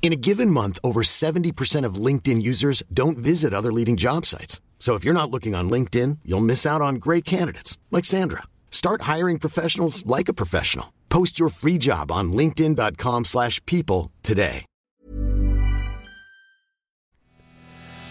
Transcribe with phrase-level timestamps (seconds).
[0.00, 4.62] In a given month, over 70% of LinkedIn users don't visit other leading job sites.
[4.78, 8.44] So if you're not looking on LinkedIn, you'll miss out on great candidates like Sandra.
[8.70, 10.94] Start hiring professionals like a professional.
[11.10, 14.64] Post your free job on linkedin.com/people slash people today.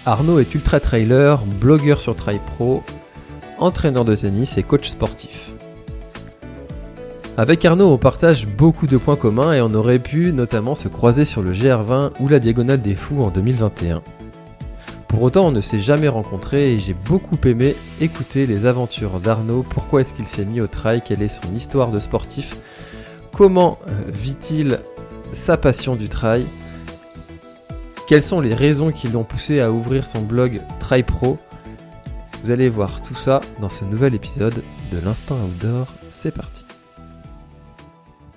[0.06, 2.82] Arnaud est ultra trailer, blogueur sur Trail Pro,
[3.60, 5.57] entraîneur de tennis et coach sportif.
[7.40, 11.24] Avec Arnaud, on partage beaucoup de points communs et on aurait pu notamment se croiser
[11.24, 14.02] sur le GR20 ou la Diagonale des Fous en 2021.
[15.08, 19.64] Pour autant, on ne s'est jamais rencontrés et j'ai beaucoup aimé écouter les aventures d'Arnaud,
[19.70, 22.58] pourquoi est-ce qu'il s'est mis au trail, quelle est son histoire de sportif,
[23.32, 24.80] comment euh, vit-il
[25.32, 26.44] sa passion du trail,
[28.08, 31.38] quelles sont les raisons qui l'ont poussé à ouvrir son blog Trail Pro?
[32.44, 34.56] Vous allez voir tout ça dans ce nouvel épisode
[34.92, 35.86] de l'Instinct Outdoor.
[36.10, 36.67] C'est parti.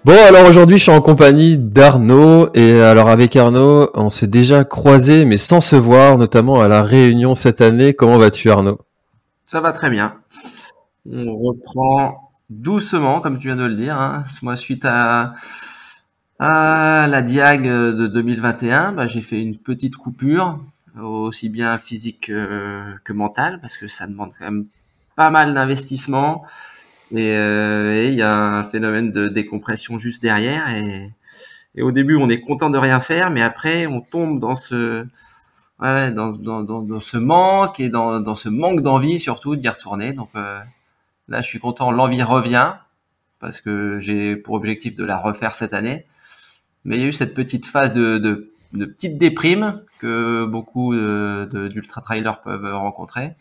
[0.02, 2.48] Bon, alors aujourd'hui, je suis en compagnie d'Arnaud.
[2.54, 6.82] Et alors, avec Arnaud, on s'est déjà croisé, mais sans se voir, notamment à la
[6.82, 7.92] réunion cette année.
[7.92, 8.80] Comment vas-tu, Arnaud?
[9.44, 10.14] Ça va très bien.
[11.04, 14.00] On reprend doucement, comme tu viens de le dire.
[14.00, 14.24] Hein.
[14.40, 15.34] Moi, suite à,
[16.38, 20.58] à la Diag de 2021, bah, j'ai fait une petite coupure,
[20.98, 24.64] aussi bien physique que, que mentale, parce que ça demande quand même
[25.14, 26.42] pas mal d'investissement.
[27.12, 30.68] Et euh, et il y a un phénomène de décompression juste derrière.
[30.70, 31.10] Et,
[31.74, 35.06] et au début, on est content de rien faire, mais après, on tombe dans ce,
[35.80, 40.12] ouais, dans, dans, dans, ce manque et dans, dans ce manque d'envie surtout d'y retourner.
[40.12, 40.60] Donc euh,
[41.28, 42.74] là, je suis content, l'envie revient
[43.40, 46.06] parce que j'ai pour objectif de la refaire cette année.
[46.84, 50.94] Mais il y a eu cette petite phase de, de, de petite déprime que beaucoup
[50.94, 53.32] de- de- d'ultra trailers peuvent rencontrer.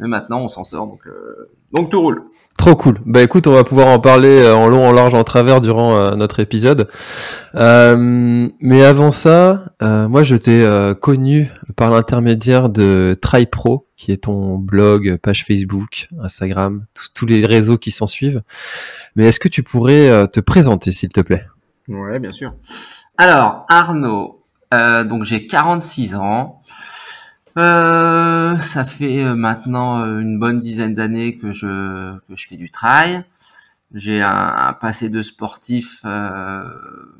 [0.00, 2.24] Mais maintenant, on s'en sort, donc, euh, donc tout roule.
[2.56, 2.98] Trop cool.
[3.04, 5.96] Bah écoute, on va pouvoir en parler euh, en long, en large, en travers durant
[5.96, 6.88] euh, notre épisode.
[7.56, 10.64] Euh, mais avant ça, moi je t'ai
[11.00, 17.44] connu par l'intermédiaire de Try Pro, qui est ton blog, page Facebook, Instagram, tous- les
[17.44, 18.42] réseaux qui s'en suivent.
[19.16, 21.46] Mais est-ce que tu pourrais te présenter, s'il te plaît?
[21.88, 22.54] Ouais, bien sûr.
[23.18, 26.60] Alors, Arnaud, donc j'ai 46 ans.
[27.56, 32.56] Euh, ça fait euh, maintenant euh, une bonne dizaine d'années que je, que je fais
[32.56, 33.24] du trail.
[33.92, 36.64] J'ai un, un passé de sportif euh,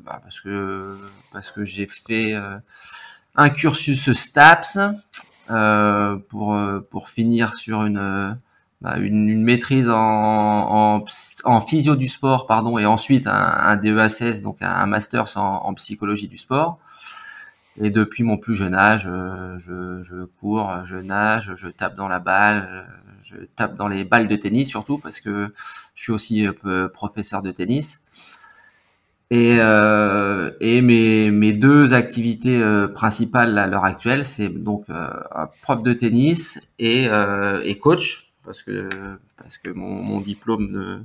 [0.03, 0.97] bah, parce que
[1.31, 2.57] parce que j'ai fait euh,
[3.35, 4.77] un cursus STAPS
[6.29, 6.59] pour
[6.89, 8.37] pour finir sur une
[8.81, 11.05] bah, une, une maîtrise en, en,
[11.45, 16.27] en physio du sport pardon et ensuite un, un DEA16 donc un, master en psychologie
[16.27, 16.79] du sport.
[17.81, 22.07] Et depuis mon plus jeune âge, euh, je, je cours, je nage, je tape dans
[22.07, 22.83] la balle, euh,
[23.23, 25.53] je tape dans les balles de tennis surtout parce que
[25.95, 28.01] je suis aussi peu professeur de tennis.
[29.31, 35.09] Et, euh, et mes, mes deux activités euh, principales à l'heure actuelle, c'est donc euh,
[35.63, 38.87] prof de tennis et, euh, et coach parce que
[39.37, 40.99] parce que mon, mon diplôme de,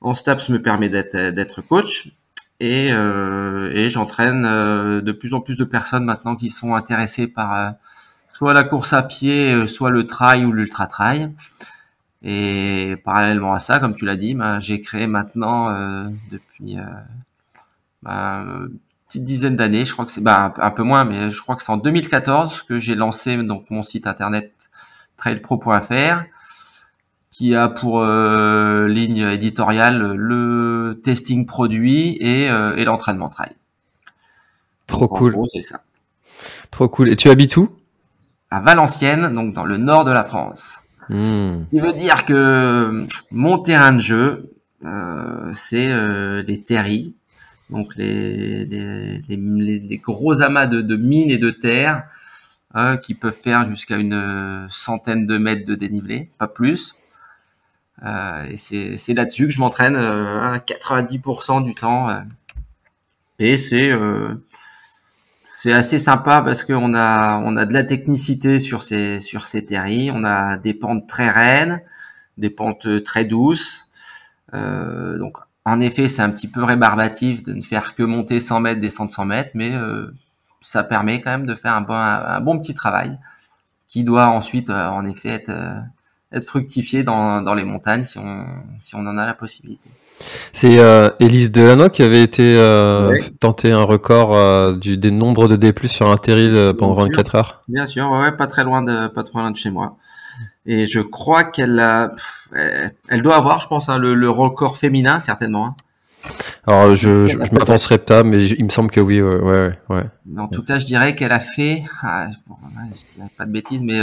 [0.00, 2.08] en STAPS me permet d'être coach
[2.60, 7.26] et, euh, et j'entraîne euh, de plus en plus de personnes maintenant qui sont intéressées
[7.26, 7.70] par euh,
[8.32, 11.32] soit la course à pied, soit le trail ou l'ultra trail.
[12.24, 16.84] Et parallèlement à ça, comme tu l'as dit, ben, j'ai créé maintenant euh, depuis euh,
[18.02, 21.30] ben, une petite dizaine d'années, je crois que c'est ben, un, un peu moins, mais
[21.30, 24.52] je crois que c'est en 2014 que j'ai lancé donc mon site internet
[25.18, 26.24] trailpro.fr
[27.36, 33.50] qui a pour euh, ligne éditoriale le testing produit et, euh, et l'entraînement trail.
[34.86, 35.80] Trop Donc, en cool, gros, c'est ça.
[36.70, 37.08] trop cool.
[37.08, 37.70] Et tu habites où?
[38.52, 40.78] À Valenciennes, donc dans le nord de la France.
[41.08, 41.64] Hmm.
[41.64, 44.52] Ce qui veut dire que mon terrain de jeu,
[44.84, 47.14] euh, c'est euh, les terris,
[47.68, 52.04] donc les, les, les, les- les gros amas de, de mines et de terre
[52.74, 56.94] hein, qui peuvent faire jusqu'à une euh, centaine de mètres de dénivelé, pas plus.
[58.02, 58.56] Euh, et
[58.96, 62.10] c'est là-dessus que je m'entraîne euh, hein, 90% du temps.
[62.10, 62.20] euh.
[63.38, 64.34] et c'est euh,
[65.56, 69.64] c'est assez sympa parce qu'on a on a de la technicité sur ces sur ces
[69.66, 70.10] terris.
[70.12, 71.82] On a des pentes très raides,
[72.38, 73.86] des pentes très douces.
[74.54, 78.60] Euh, donc en effet, c'est un petit peu rébarbatif de ne faire que monter 100
[78.60, 79.72] mètres, descendre 100 mètres, mais
[80.60, 83.18] ça permet quand même de faire un bon, un bon petit travail
[83.88, 85.52] qui doit ensuite, en effet, être,
[86.34, 88.44] être fructifié dans, dans les montagnes si on,
[88.78, 89.88] si on en a la possibilité.
[90.52, 95.48] C'est euh, Élise Delanois qui avait été euh, tenté un record euh, du, des nombres
[95.48, 97.62] de D+ sur un terril euh, pendant 24 heures.
[97.68, 99.96] Bien sûr, ouais, pas très loin de pas trop loin de chez moi.
[100.66, 102.12] Et je crois qu'elle a,
[102.52, 105.66] elle doit avoir, je pense, hein, le, le, record féminin certainement.
[105.66, 105.74] Hein.
[106.66, 109.78] Alors je, je, je m'avancerai pas, mais il me semble que oui, ouais, ouais.
[109.90, 110.04] ouais.
[110.38, 114.00] En tout cas, je dirais qu'elle a fait, ah, je dirais pas de bêtises, mais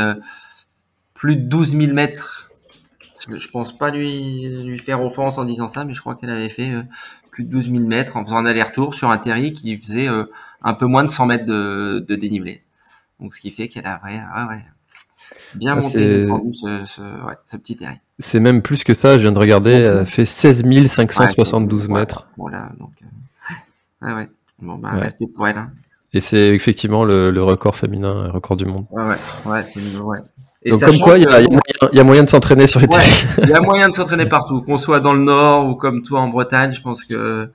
[1.22, 2.52] plus de 12 000 mètres
[3.30, 6.50] je pense pas lui, lui faire offense en disant ça, mais je crois qu'elle avait
[6.50, 6.82] fait euh,
[7.30, 10.24] plus de 12 000 mètres en faisant un aller-retour sur un terri qui faisait euh,
[10.64, 12.62] un peu moins de 100 mètres de, de dénivelé.
[13.20, 14.20] Donc, ce qui fait qu'elle a ouais,
[14.50, 14.66] ouais,
[15.54, 16.86] bien monté descendu ce,
[17.46, 18.00] ce, petit terri.
[18.18, 22.28] C'est même plus que ça, je viens de regarder, elle fait 16 572 mètres.
[22.38, 22.94] Voilà, donc,
[24.02, 24.26] euh.
[24.60, 25.60] Bon, bah, restez pour elle.
[25.60, 25.70] Hein.
[26.14, 28.88] Et c'est effectivement le, le, record féminin, le record du monde.
[28.90, 29.04] Ouais,
[29.46, 29.64] ouais,
[30.02, 30.20] ouais,
[30.66, 30.72] ouais.
[30.72, 33.04] Donc comme quoi, il y, y, y, a moyen de s'entraîner sur les ouais,
[33.44, 36.20] Il y a moyen de s'entraîner partout, qu'on soit dans le nord ou comme toi
[36.20, 36.74] en Bretagne.
[36.74, 37.50] Je pense que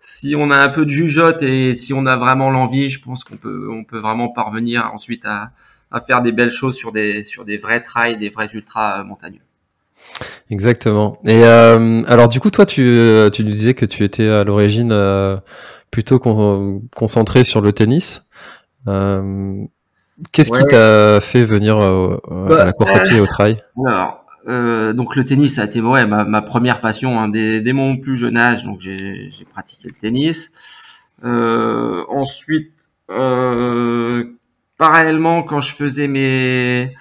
[0.00, 3.24] si on a un peu de jugeote et si on a vraiment l'envie, je pense
[3.24, 5.50] qu'on peut, on peut vraiment parvenir ensuite à,
[5.90, 9.40] à, faire des belles choses sur des, sur des vrais trails, des vrais ultras montagneux.
[10.50, 11.18] Exactement.
[11.26, 12.82] Et euh, alors du coup, toi, tu,
[13.32, 15.36] tu nous disais que tu étais à l'origine euh,
[15.90, 18.28] plutôt con concentré sur le tennis.
[18.86, 19.64] Euh,
[20.32, 22.18] Qu'est-ce qui t'a fait venir euh,
[22.58, 23.58] à la course à pied au trail?
[23.86, 27.60] Alors, euh, donc le tennis, ça a été ouais, ma, ma première passion hein, dès,
[27.60, 28.64] dès, mon plus jeune âge.
[28.64, 30.52] Donc j'ai pratiqué le tennis.
[31.24, 32.72] Euh, ensuite,
[33.10, 34.24] euh,
[34.78, 36.94] parallèlement, quand je faisais mes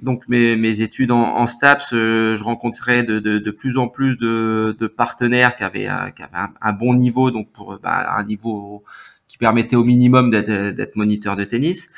[0.00, 3.86] donc mes, mes études en, en STAPS, euh, je rencontrais de, de, de, plus en
[3.86, 8.16] plus de, de partenaires qui avaient, qui avaient un, un, bon niveau, donc pour bah,
[8.16, 8.82] un niveau
[9.28, 11.90] qui permettait au minimum d'être moniteur de tennis.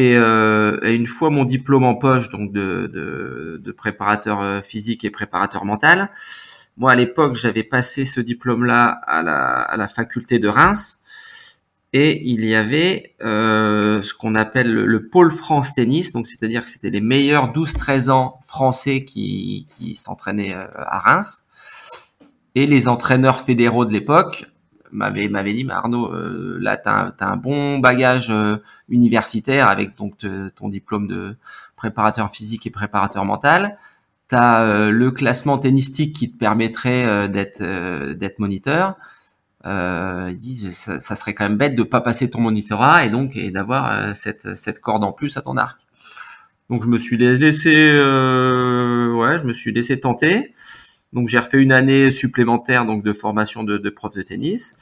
[0.00, 5.10] Et, euh, et, une fois mon diplôme en poche, donc de, préparateur euh, physique et
[5.10, 6.08] préparateur mental,
[6.78, 10.98] moi à l'époque j'avais passé ce diplôme-là à la, faculté de Reims,
[11.92, 16.70] et il y avait euh, ce qu'on appelle le, pôle France Tennis, donc c'est-à-dire que
[16.70, 19.66] c'était les meilleurs 12-13 ans français qui,
[20.00, 21.44] s'entraînaient à Reims,
[22.54, 24.46] et les entraîneurs fédéraux de l'époque
[24.92, 28.56] m'avait m'avait dit, mais Arnaud, euh, là, tu as, un bon bagage euh,
[28.88, 30.14] universitaire avec donc
[30.56, 31.36] ton diplôme de
[31.76, 33.78] préparateur physique et préparateur mental.
[34.28, 37.62] Tu as euh, le classement tennistique qui te permettrait d'être
[38.14, 38.96] d'être moniteur.
[39.64, 43.36] ils disent, ça, ça, serait quand même bête de pas passer ton monitorat et donc
[43.36, 45.80] et d'avoir cette cette corde en plus à ton arc.
[46.68, 50.54] Donc je me suis laissé, ouais, je me suis laissé tenter.
[51.12, 54.74] Donc j'ai refait une année supplémentaire donc de formation de, de prof de tennis.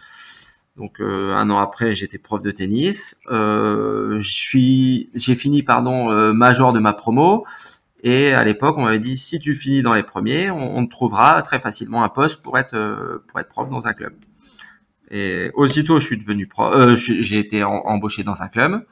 [0.77, 3.17] Donc euh, un an après, j'étais prof de tennis.
[3.31, 7.45] Euh, j'ai fini pardon euh, major de ma promo.
[8.05, 10.91] Et à l'époque, on m'avait dit si tu finis dans les premiers, on, on te
[10.91, 14.15] trouvera très facilement un poste pour être euh, pour être prof dans un club.
[15.11, 16.73] Et aussitôt, je suis devenu prof.
[16.75, 18.87] Euh, j'ai été embauché dans un club.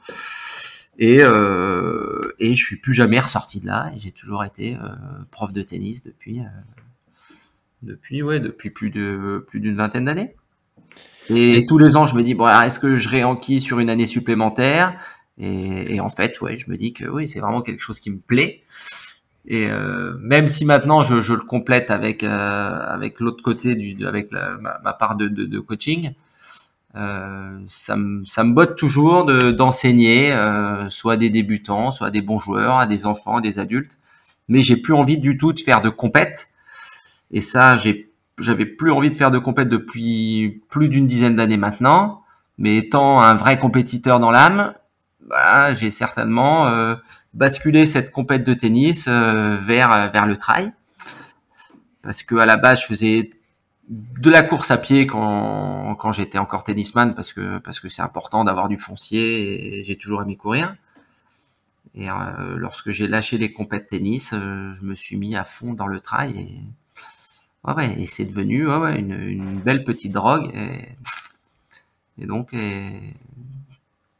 [0.99, 3.91] Et, euh, et je suis plus jamais ressorti de là.
[3.95, 4.75] Et j'ai toujours été
[5.29, 6.41] prof de tennis depuis
[7.83, 10.35] depuis, ouais, depuis plus de plus d'une vingtaine d'années.
[11.29, 14.05] Et, tous les ans, je me dis bon, est-ce que je réenquis sur une année
[14.05, 14.97] supplémentaire?
[15.37, 18.09] Et, et, en fait, ouais, je me dis que oui, c'est vraiment quelque chose qui
[18.09, 18.63] me plaît.
[19.47, 24.05] Et euh, même si maintenant je, je le complète avec euh, avec l'autre côté du
[24.05, 26.13] avec la, ma, ma, part de, de, de coaching,
[26.95, 30.35] euh, ça me ça me botte toujours de d'enseigner
[30.89, 33.97] soit des débutants, soit des bons joueurs, à des enfants, à des adultes.
[34.49, 36.49] Mais j'ai plus envie du tout de faire de compète
[37.31, 37.75] et ça,
[38.37, 42.23] j'avais plus envie de faire de compète depuis plus d'une dizaine d'années maintenant.
[42.57, 44.73] Mais étant un vrai compétiteur dans l'âme,
[45.21, 46.95] bah, j'ai certainement euh,
[47.33, 50.71] basculé cette compète de tennis euh, vers vers le trail,
[52.01, 53.31] parce que à la base, je faisais
[53.89, 58.01] de la course à pied quand, quand j'étais encore tennisman parce que parce que c'est
[58.01, 60.75] important d'avoir du foncier et j'ai toujours aimé courir.
[61.95, 62.13] Et euh,
[62.57, 65.99] lorsque j'ai lâché les compètes tennis, euh, je me suis mis à fond dans le
[65.99, 66.63] trail et
[67.67, 70.49] Ouais, ouais, et c'est devenu ouais, une, une, belle petite drogue.
[70.55, 72.49] Et, et donc,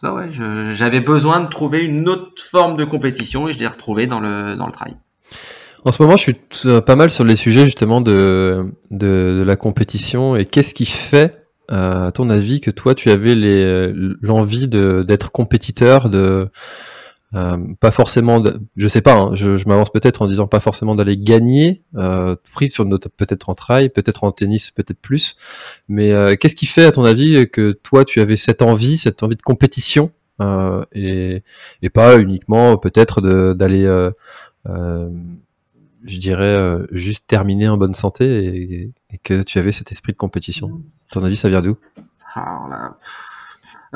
[0.04, 0.30] ouais,
[0.74, 4.56] j'avais besoin de trouver une autre forme de compétition et je l'ai retrouvé dans le,
[4.56, 4.96] dans le trail.
[5.86, 6.36] En ce moment, je suis
[6.66, 11.48] euh, pas mal sur les sujets justement de, de, la compétition et qu'est-ce qui fait,
[11.72, 13.36] euh, à ton avis, que toi, tu avais
[14.22, 16.10] l'envie d'être compétiteur,
[17.34, 20.62] Euh, pas forcément, de, je sais pas, hein, je, je m'avance peut-être en disant pas
[20.62, 22.36] forcément d'aller gagner, euh,
[22.70, 25.36] sur notre peut-être en trail, peut-être en tennis, peut-être plus.
[25.90, 29.24] Mais euh, qu'est-ce qui fait, à ton avis, que toi tu avais cette envie, cette
[29.24, 31.44] envie de compétition euh, et,
[31.82, 33.22] et pas uniquement peut-être
[33.54, 34.12] d'aller, euh,
[34.68, 35.10] euh,
[36.04, 40.18] je dirais, juste terminer en bonne santé et, et, que tu avais cet esprit de
[40.18, 40.82] compétition?
[41.10, 41.78] À ton avis, ça vient d'où?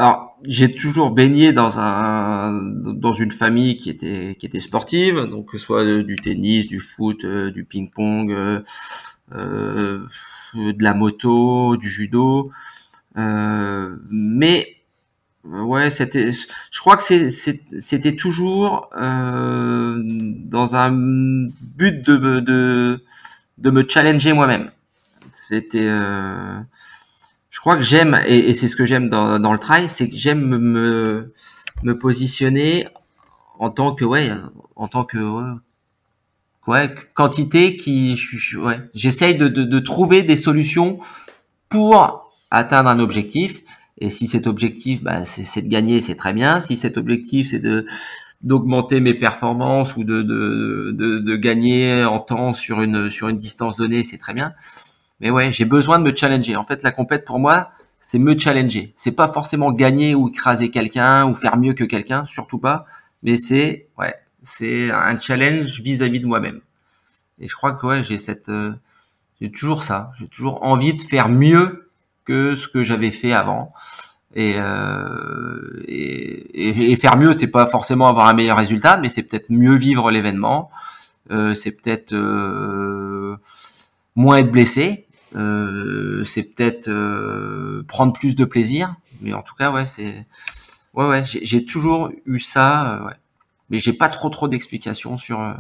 [0.02, 5.52] Alors j'ai toujours baigné dans un dans une famille qui était qui était sportive, donc
[5.52, 8.62] que ce soit du tennis, du foot, euh, du ping-pong, euh,
[9.36, 10.08] euh,
[10.56, 12.52] de la moto, du judo.
[13.16, 14.78] Euh, mais
[15.44, 16.32] ouais, c'était.
[16.32, 23.04] Je crois que c'était toujours euh, dans un but de me de
[23.60, 24.72] de me challenger moi-même.
[25.32, 25.88] C'était
[27.62, 30.58] crois que j'aime, et, c'est ce que j'aime dans, dans, le trail, c'est que j'aime
[30.58, 31.34] me,
[31.84, 32.88] me positionner
[33.60, 34.32] en tant que, ouais,
[34.76, 35.54] en tant que,
[36.68, 38.20] ouais, quantité qui,
[38.58, 41.00] ouais, j'essaye de, de, de, trouver des solutions
[41.70, 43.62] pour atteindre un objectif.
[44.00, 46.60] Et si cet objectif, bah, c'est de gagner, c'est très bien.
[46.62, 47.86] Si cet objectif, c'est de
[48.42, 53.38] d'augmenter mes performances ou de, de, de, de, gagner en temps sur une, sur une
[53.38, 54.54] distance donnée, c'est très bien.
[55.22, 56.56] Mais ouais, j'ai besoin de me challenger.
[56.58, 58.94] En fait, la compète pour moi, c'est me challenger.
[58.98, 62.86] C'est pas forcément gagner ou écraser quelqu'un ou faire mieux que quelqu'un, surtout pas.
[63.24, 66.60] Mais c'est ouais, c'est un challenge vis-à-vis de moi-même.
[67.40, 68.74] Et je crois que ouais, j'ai cette, euh,
[69.40, 70.12] j'ai toujours ça.
[70.20, 71.90] J'ai toujours envie de faire mieux
[72.26, 73.74] que ce que j'avais fait avant.
[74.34, 79.24] Et, euh, et, et, faire mieux, c'est pas forcément avoir un meilleur résultat, mais c'est
[79.24, 80.70] peut-être mieux vivre l'événement.
[81.32, 83.36] Euh, c'est peut-être euh,
[84.16, 85.06] moins être blessé.
[85.36, 88.96] Euh, c'est peut-être euh, prendre plus de plaisir.
[89.22, 90.26] Mais en tout cas, ouais, c'est
[90.94, 92.96] ouais, ouais, j'ai toujours eu ça.
[92.96, 93.14] Euh, ouais.
[93.70, 95.56] Mais j'ai pas trop trop d'explications sur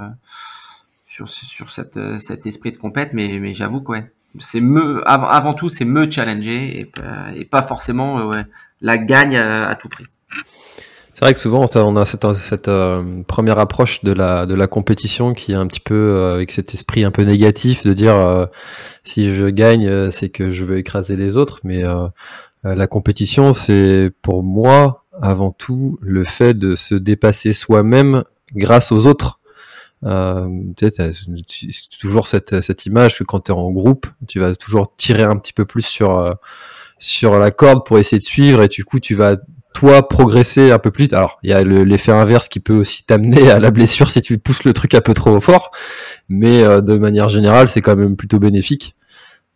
[1.05, 3.13] sur sur cette, cet esprit de compète.
[3.13, 6.91] Mais mais j'avoue que ouais, c'est me avant, tout, c'est me challenger et,
[7.35, 8.45] et pas forcément ouais,
[8.81, 10.07] la gagne à tout prix.
[11.21, 15.35] C'est vrai que souvent, on a cette, euh, première approche de la, de la compétition
[15.35, 18.47] qui est un petit peu euh, avec cet esprit un peu négatif de dire euh,
[19.03, 21.59] si je gagne, c'est que je veux écraser les autres.
[21.63, 21.83] Mais
[22.63, 28.23] la compétition, c'est pour moi avant tout le fait de se dépasser soi-même
[28.55, 29.39] grâce aux autres.
[30.03, 30.89] Euh, tu
[31.99, 35.37] toujours cette, cette image que quand tu es en groupe, tu vas toujours tirer un
[35.37, 36.35] petit peu plus sur,
[36.97, 39.35] sur la corde pour essayer de suivre et du coup tu vas
[39.73, 41.11] toi progresser un peu plus.
[41.13, 44.37] Alors, il y a l'effet inverse qui peut aussi t'amener à la blessure si tu
[44.37, 45.71] pousses le truc un peu trop fort,
[46.29, 48.95] mais euh, de manière générale, c'est quand même plutôt bénéfique.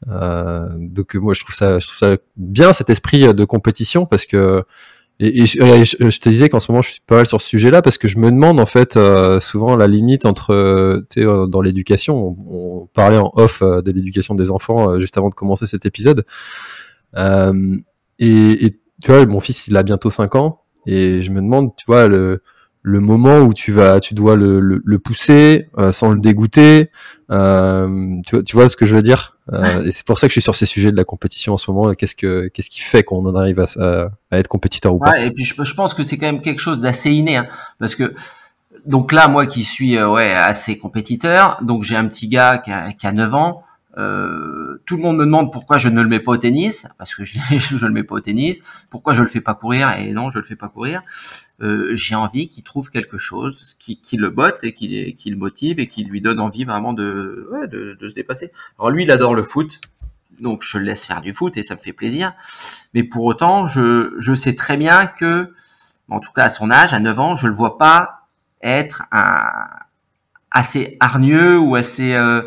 [0.10, 4.26] Euh, donc moi, je trouve ça, je trouve ça bien cet esprit de compétition parce
[4.26, 4.64] que
[5.22, 7.98] et, je, te disais qu'en ce moment, je suis pas mal sur ce sujet-là parce
[7.98, 12.36] que je me demande en fait euh, souvent la limite entre, tu sais, dans l'éducation.
[12.50, 16.26] On, parlait en off de l'éducation des enfants juste avant de commencer cet épisode.
[17.18, 17.26] et,
[18.20, 21.86] et tu vois, mon fils, il a bientôt 5 ans, et je me demande, tu
[21.88, 22.42] vois, le,
[22.88, 26.92] le moment où tu vas, tu dois le, le, pousser euh, sans le dégoûter.
[27.32, 30.28] Euh, tu, vois, tu vois ce que je veux dire euh, Et c'est pour ça
[30.28, 31.96] que je suis sur ces sujets de la compétition en ce moment.
[31.96, 35.32] Qu'est-ce que, qu'est-ce qui fait qu'on en arrive à, à, être compétiteur ou pas Et
[35.32, 37.48] puis je, je, pense que c'est quand même quelque chose d'assez inné, hein,
[37.80, 38.14] parce que
[38.86, 42.94] donc là, moi qui suis ouais assez compétiteur, donc j'ai un petit gars qui a,
[42.94, 43.64] qui a 9 ans.
[43.98, 47.16] Euh, tout le monde me demande pourquoi je ne le mets pas au tennis, parce
[47.16, 48.62] que je, je le mets pas au tennis.
[48.90, 51.02] Pourquoi je le fais pas courir Et non, je le fais pas courir.
[51.62, 55.80] Euh, j'ai envie qu'il trouve quelque chose qui, le botte et qui, qui, le motive
[55.80, 58.52] et qui lui donne envie vraiment de, ouais, de, de, se dépasser.
[58.78, 59.80] Alors lui, il adore le foot,
[60.40, 62.34] donc je le laisse faire du foot et ça me fait plaisir.
[62.94, 65.54] Mais pour autant, je, je sais très bien que,
[66.10, 68.28] en tout cas à son âge, à 9 ans, je le vois pas
[68.62, 69.46] être un,
[70.52, 72.42] assez hargneux ou assez euh,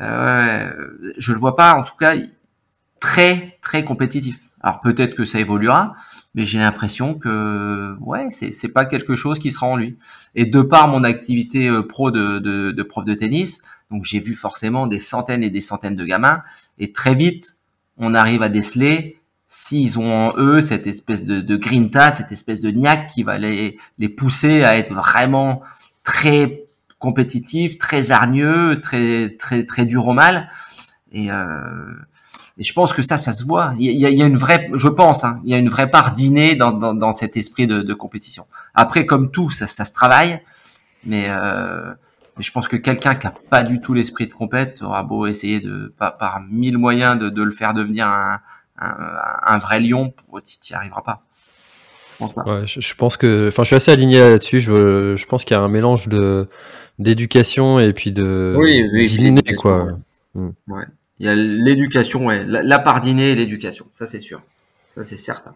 [0.00, 0.70] euh,
[1.18, 2.14] je le vois pas, en tout cas,
[3.00, 4.38] très très compétitif.
[4.60, 5.94] Alors peut-être que ça évoluera,
[6.34, 9.96] mais j'ai l'impression que ouais, c'est c'est pas quelque chose qui sera en lui.
[10.34, 13.60] Et de par mon activité euh, pro de, de, de prof de tennis,
[13.90, 16.42] donc j'ai vu forcément des centaines et des centaines de gamins,
[16.78, 17.56] et très vite
[17.96, 22.60] on arrive à déceler s'ils ont en eux cette espèce de, de grinta, cette espèce
[22.60, 25.62] de niaque qui va les, les pousser à être vraiment
[26.02, 26.65] très
[26.98, 30.50] compétitif, très hargneux, très très très dur au mal.
[31.12, 31.94] Et, euh,
[32.58, 33.74] et je pense que ça, ça se voit.
[33.78, 36.54] Il y a, une vraie, je pense, hein, il y a une vraie part d'inné
[36.54, 38.46] dans, dans, cet esprit de, de, compétition.
[38.74, 40.42] Après, comme tout, ça, ça se travaille,
[41.04, 41.92] mais, euh,
[42.36, 45.26] mais je pense que quelqu'un qui a pas du tout l'esprit de compète aura beau
[45.26, 48.40] essayer de par, mille moyens de, le faire devenir un,
[48.78, 48.96] un,
[49.42, 51.25] un vrai lion, tu n'y arriveras pas.
[52.16, 52.42] Je pense pas.
[52.46, 54.60] Ouais, je, je pense que, enfin, je suis assez aligné là-dessus.
[54.60, 56.48] Je, je pense qu'il y a un mélange de
[56.98, 59.88] d'éducation et puis de Oui, l'éducation, quoi.
[60.34, 60.84] ouais.
[61.18, 64.40] Il y a l'éducation, ouais, la, la part dîner et l'éducation, ça c'est sûr,
[64.94, 65.54] ça c'est certain.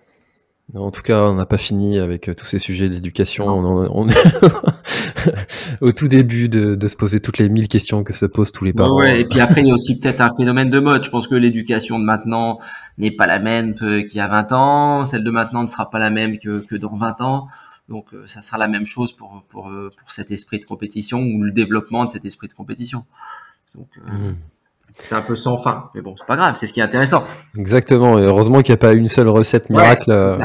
[0.77, 3.49] En tout cas, on n'a pas fini avec euh, tous ces sujets d'éducation.
[3.49, 4.15] On, on est
[5.81, 8.65] au tout début de, de se poser toutes les mille questions que se posent tous
[8.65, 8.97] les parents.
[8.97, 11.03] ouais, et puis après, il y a aussi peut-être un phénomène de mode.
[11.05, 12.59] Je pense que l'éducation de maintenant
[12.99, 15.07] n'est pas la même qu'il y a 20 ans.
[15.07, 17.49] Celle de maintenant ne sera pas la même que, que dans 20 ans.
[17.89, 21.21] Donc, euh, ça sera la même chose pour, pour, euh, pour cet esprit de compétition
[21.21, 23.05] ou le développement de cet esprit de compétition.
[23.75, 24.37] Donc, Mhm.
[24.95, 25.91] C'est un peu sans fin.
[25.95, 27.25] Mais bon, c'est pas grave, c'est ce qui est intéressant.
[27.57, 28.19] Exactement.
[28.19, 30.37] Et heureusement qu'il n'y a pas une seule recette miracle Ouais, euh,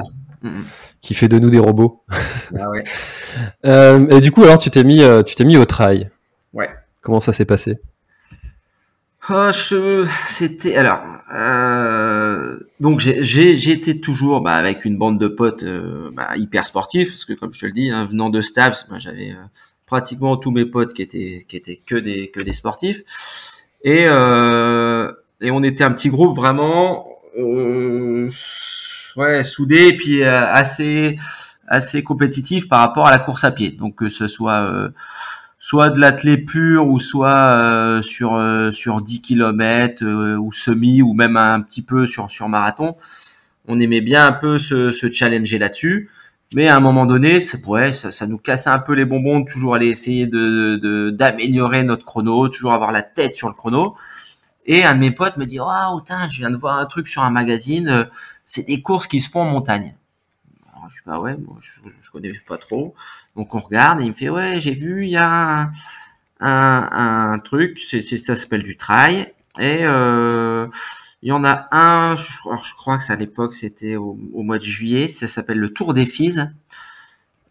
[1.01, 2.03] qui fait de nous des robots.
[2.57, 2.83] Ah ouais.
[3.65, 6.09] Euh, et du coup, alors, tu t'es mis, euh, tu t'es mis au trail.
[6.53, 6.69] Ouais.
[7.01, 7.77] Comment ça s'est passé?
[9.29, 10.99] Oh, je- c'était alors
[11.33, 15.63] euh, donc été toujours bah, avec une bande de potes
[16.13, 18.97] bah, hyper sportifs parce que comme je te le dis hein, venant de Stabs bah,
[18.99, 19.35] j'avais
[19.87, 23.01] pratiquement tous mes potes qui étaient qui étaient que des que des sportifs
[23.85, 28.29] et euh, et on était un petit groupe vraiment euh,
[29.15, 31.17] ouais soudé et puis euh, assez
[31.67, 34.89] assez compétitif par rapport à la course à pied donc que ce soit euh,
[35.59, 40.03] soit de l'athlé pur ou soit euh, sur euh, sur 10 km
[40.37, 42.95] ou semi ou même un petit peu sur sur marathon.
[43.67, 46.11] On aimait bien un peu se, se challenger là-dessus,
[46.53, 49.45] mais à un moment donné, ouais, ça, ça nous cassait un peu les bonbons de
[49.51, 53.95] toujours aller essayer de de- d'améliorer notre chrono, toujours avoir la tête sur le chrono.
[54.65, 57.07] Et un de mes potes me dit "Oh, putain, je viens de voir un truc
[57.07, 58.05] sur un magazine, euh,
[58.45, 59.95] c'est des courses qui se font en montagne."
[60.73, 62.95] Alors, je dis "Bah ouais, je, connais pas trop."
[63.35, 65.71] Donc on regarde et il me fait ouais j'ai vu il y a un,
[66.41, 70.67] un, un truc c'est- ça s'appelle du trail et euh,
[71.25, 74.63] il y en a un je, crois que c'est à l'époque c'était au, mois de
[74.63, 75.07] juillet.
[75.07, 76.53] Ça s'appelle le Tour des Fises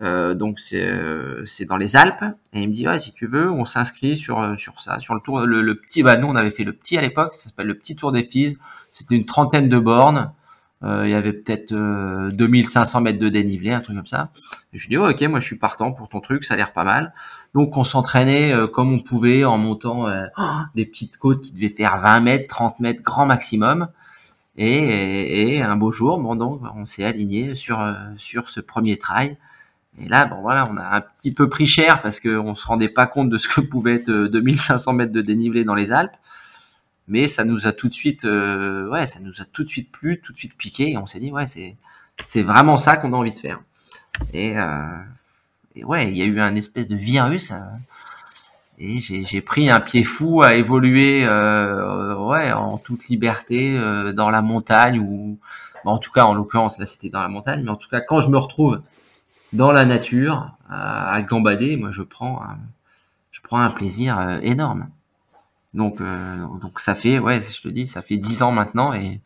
[0.01, 2.23] euh, donc c'est euh, c'est dans les Alpes.
[2.53, 5.21] Et il me dit si tu veux on s'inscrit sur euh, sur ça sur le
[5.21, 7.35] tour le, le petit bah nous on avait fait le petit à l'époque.
[7.35, 8.57] Ça s'appelle le petit Tour des Fises
[8.93, 10.33] c'était une trentaine de bornes
[10.85, 14.31] il y avait peut-être euh, 2500 mètres de dénivelé un truc comme ça.
[14.73, 16.73] Je lui dis ouais, ok moi je suis partant pour ton truc ça a l'air
[16.73, 17.15] pas mal.
[17.55, 20.27] Donc on s'entraînait euh, comme on pouvait en montant euh,
[20.75, 23.89] des petites côtes qui devaient faire 20 mètres 30 mètres grand maximum.
[24.57, 28.61] Et, et, et un beau jour bon donc on s'est aligné sur euh, sur ce
[28.61, 29.37] premier trail.
[29.99, 32.67] Et là bon voilà on a un petit peu pris cher parce que on se
[32.67, 35.93] rendait pas compte de ce que pouvait être euh, 2500 mètres de dénivelé dans les
[35.93, 36.17] Alpes
[37.09, 39.91] mais ça nous a tout de suite euh, ouais ça nous a tout de suite
[39.93, 41.77] plu tout de suite piqué et on s'est dit ouais c'est
[42.25, 43.57] c'est vraiment ça qu'on a envie de faire.
[44.33, 44.97] Et, euh,
[45.77, 47.57] et ouais il y a eu un espèce de virus euh,
[48.79, 54.31] et j'ai pris un pied fou à évoluer euh, ouais en toute liberté euh, dans
[54.31, 55.39] la montagne ou
[55.85, 58.01] bon, en tout cas en l'occurrence là c'était dans la montagne mais en tout cas
[58.01, 58.81] quand je me retrouve
[59.53, 62.41] dans la nature à, à gambader moi je prends
[63.31, 64.89] je prends un plaisir euh, énorme
[65.75, 69.21] donc euh, donc ça fait ouais je te dis ça fait dix ans maintenant et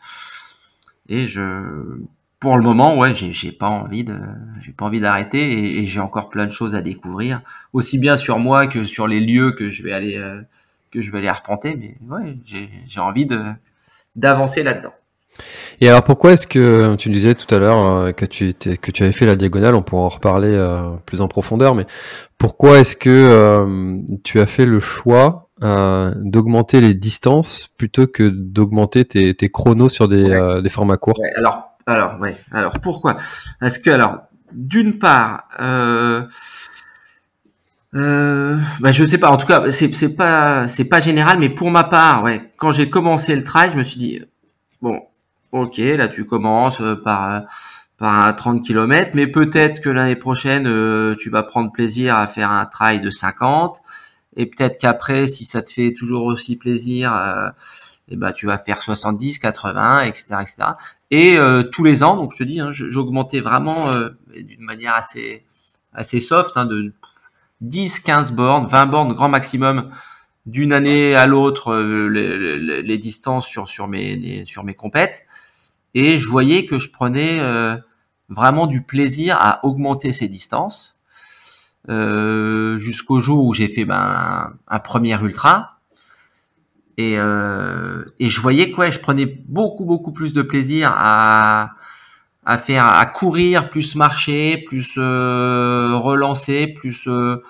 [1.08, 2.00] et je
[2.40, 4.18] pour le moment ouais j'ai pas envie de
[4.60, 8.16] j'ai pas envie d'arrêter et, et j'ai encore plein de choses à découvrir aussi bien
[8.16, 10.40] sur moi que sur les lieux que je vais aller euh,
[10.90, 13.42] que je vais aller arpenter mais ouais j'ai envie de
[14.16, 14.92] d'avancer là-dedans.
[15.80, 19.02] Et alors pourquoi est-ce que tu disais tout à l'heure euh, que tu que tu
[19.04, 21.86] avais fait la diagonale, on pourra en reparler euh, plus en profondeur, mais
[22.36, 28.22] pourquoi est-ce que euh, tu as fait le choix euh, d'augmenter les distances plutôt que
[28.28, 30.32] d'augmenter tes, tes chronos sur des, Ouais.
[30.32, 32.36] euh, des formats courts Ouais, alors, alors, ouais.
[32.52, 33.16] Alors, pourquoi?
[33.60, 34.18] Parce que, alors,
[34.52, 36.22] d'une part, euh,
[37.94, 39.30] euh, bah, je sais pas.
[39.30, 42.52] En tout cas, c'est pas c'est pas général, mais pour ma part, ouais.
[42.58, 44.22] Quand j'ai commencé le trail, je me suis dit
[44.82, 45.00] bon,
[45.52, 47.42] ok, là tu commences par
[47.98, 50.64] par un 30 km, mais peut-être que l'année prochaine
[51.18, 53.80] tu vas prendre plaisir à faire un trail de 50,
[54.38, 57.50] et peut-être qu'après, si ça te fait toujours aussi plaisir, euh,
[58.08, 60.54] et ben tu vas faire 70, 80, etc., etc.
[61.10, 64.94] Et euh, tous les ans, donc je te dis, hein, j'augmentais vraiment euh, d'une manière
[64.94, 65.44] assez
[65.92, 66.92] assez soft, hein, de
[67.60, 69.90] 10, 15 bornes, 20 bornes grand maximum
[70.46, 75.26] d'une année à l'autre euh, les, distances sur sur mes sur mes compètes.
[75.94, 77.76] Et je voyais que je prenais euh,
[78.28, 80.97] vraiment du plaisir à augmenter ces distances
[81.88, 85.78] euh, jusqu'au jour où j'ai fait ben, un, premier ultra.
[86.96, 91.70] Et, euh, et je voyais que ouais, je prenais beaucoup beaucoup plus de plaisir à
[92.48, 97.42] à faire à courir, plus marcher, plus euh, relancer, plus euh,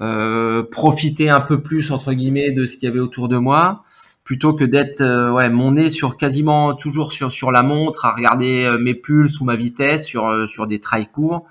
[0.00, 3.84] euh, profiter un peu plus entre guillemets de ce qu'il y avait autour de moi.
[4.24, 5.00] plutôt que d'être
[5.32, 9.44] ouais mon nez sur quasiment toujours sur sur la montre à regarder mes pulses ou
[9.44, 11.46] ma vitesse sur sur des trails courts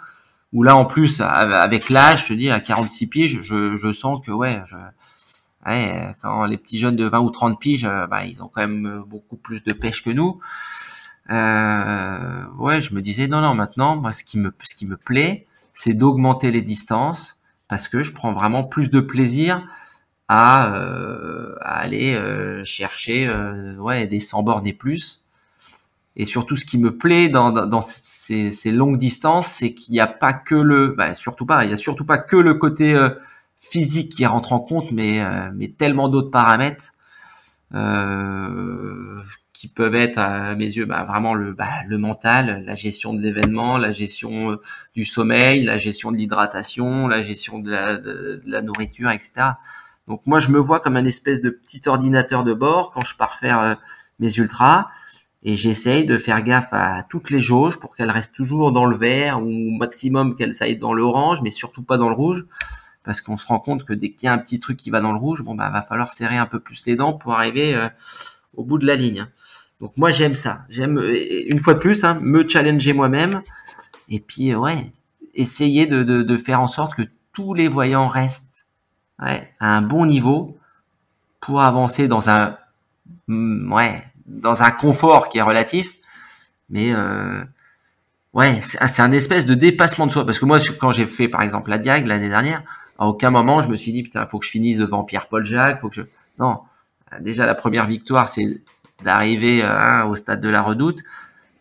[0.55, 4.19] où là en plus avec l'âge je te dis à 46 piges je, je sens
[4.25, 4.77] que ouais, je,
[6.23, 9.37] quand les petits jeunes de 20 ou 30 piges bah, ils ont quand même beaucoup
[9.37, 10.39] plus de pêche que nous
[11.29, 14.97] euh, ouais je me disais non non maintenant moi ce qui me ce qui me
[14.97, 17.37] plaît c'est d'augmenter les distances
[17.67, 19.67] parce que je prends vraiment plus de plaisir
[20.27, 25.24] à, euh, aller euh, chercher euh, ouais, des 100 bornes et plus.
[26.17, 29.99] Et surtout, ce qui me plaît dans, dans ces, ces longues distances, c'est qu'il n'y
[29.99, 32.97] a pas que le, bah, surtout pas, il y a surtout pas que le côté
[33.59, 35.21] physique qui rentre en compte, mais,
[35.53, 36.93] mais tellement d'autres paramètres
[37.73, 43.13] euh, qui peuvent être à mes yeux bah, vraiment le, bah, le mental, la gestion
[43.13, 44.59] de l'événement, la gestion
[44.95, 49.31] du sommeil, la gestion de l'hydratation, la gestion de la, de la nourriture, etc.
[50.07, 53.15] Donc moi, je me vois comme un espèce de petit ordinateur de bord quand je
[53.15, 53.75] pars faire euh,
[54.19, 54.87] mes ultras
[55.47, 58.97] et j'essaye de faire gaffe à toutes les jauges pour qu'elles restent toujours dans le
[58.97, 62.45] vert ou maximum qu'elles aillent dans l'orange, mais surtout pas dans le rouge,
[63.03, 65.01] parce qu'on se rend compte que dès qu'il y a un petit truc qui va
[65.01, 67.75] dans le rouge, bon bah va falloir serrer un peu plus les dents pour arriver
[67.75, 67.87] euh,
[68.55, 69.27] au bout de la ligne.
[69.79, 73.43] Donc moi j'aime ça, j'aime une fois de plus hein, me challenger moi-même
[74.09, 74.91] et puis ouais
[75.35, 77.03] essayer de, faire en sorte que
[77.33, 78.65] tous les voyants restent
[79.19, 80.57] à un bon niveau
[81.39, 82.57] pour avancer dans un
[83.27, 85.95] mm, ouais dans un confort qui est relatif
[86.69, 87.43] mais euh,
[88.33, 90.25] ouais c'est un espèce de dépassement de soi.
[90.25, 92.63] Parce que moi quand j'ai fait par exemple la Diag l'année dernière
[92.97, 95.81] à aucun moment je me suis dit putain faut que je finisse devant Pierre-Paul Jacques
[95.81, 96.01] faut que je
[96.39, 96.59] non.
[97.21, 98.61] Déjà la première victoire c'est
[99.03, 100.99] d'arriver euh, au stade de la Redoute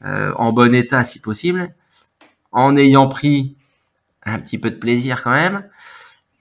[0.04, 1.72] euh, en bon état si possible
[2.52, 3.56] en ayant pris
[4.24, 5.64] un petit peu de plaisir quand même.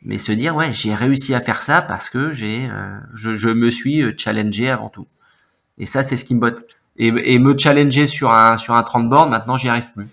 [0.03, 3.49] Mais se dire ouais j'ai réussi à faire ça parce que j'ai euh, je, je,
[3.49, 5.07] me suis euh, challengé avant tout
[5.77, 6.65] et ça c'est ce qui me botte.
[6.95, 10.07] Et, me challenger sur un sur un 30 bornes maintenant j'y arrive plus.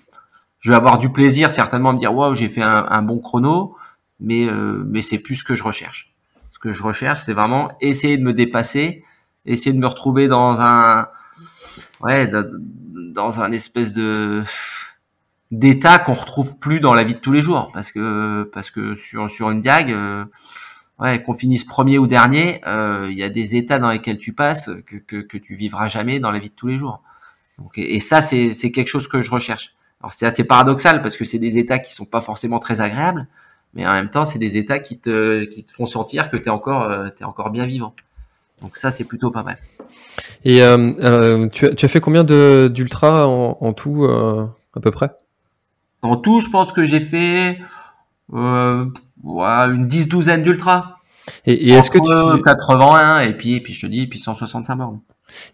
[0.61, 3.19] Je vais avoir du plaisir certainement à me dire waouh j'ai fait un, un, bon
[3.19, 3.77] chrono
[4.19, 6.15] mais euh, mais c'est plus ce que je recherche.
[6.53, 9.05] Ce que je recherche c'est vraiment essayer de me dépasser
[9.47, 11.09] essayer de me retrouver dans un
[12.01, 14.43] ouais dans, un espèce de
[15.51, 17.71] d'état qu'on retrouve plus dans la vie de tous les jours.
[17.73, 20.25] Parce que parce que sur sur une diag euh,
[21.01, 24.33] ouais qu'on finisse premier ou dernier euh, il y a des états dans lesquels tu
[24.33, 27.01] passes que, que, que tu vivras jamais dans la vie de tous les jours.
[27.59, 29.75] Donc et, et ça c'est c'est quelque chose que je recherche.
[30.01, 33.27] Alors c'est assez paradoxal parce que c'est des états qui sont pas forcément très agréables
[33.75, 36.45] mais en même temps c'est des états qui te qui te font sentir que tu
[36.45, 37.95] es encore euh, t'es encore bien vivant.
[38.61, 39.59] Donc ça c'est plutôt pas mal.
[40.45, 44.81] Et euh, euh, tu, as, tu as fait combien de d'ultra en, en tout à
[44.81, 45.11] peu près?
[46.03, 47.59] En tout, je pense que j'ai fait
[48.33, 48.87] euh,
[49.25, 50.99] une dix douzaine d'ultra.
[51.47, 54.77] Et, et est-ce que tu 81 et puis et puis je te dis puis 165
[54.77, 55.01] bornes.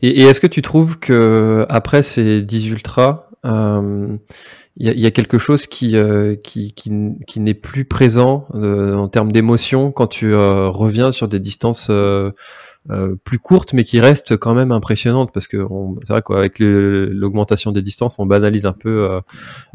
[0.03, 4.17] Et, et est-ce que tu trouves que après ces 10 ultras, il euh,
[4.79, 6.91] y, a, y, a, quelque chose qui euh, qui, qui,
[7.27, 11.91] qui n'est plus présent euh, en termes d'émotion quand tu euh, reviens sur des distances
[13.25, 15.67] plus courte, mais qui reste quand même impressionnante parce que
[16.05, 19.21] c'est vrai qu'avec l'augmentation des distances, on banalise un peu euh,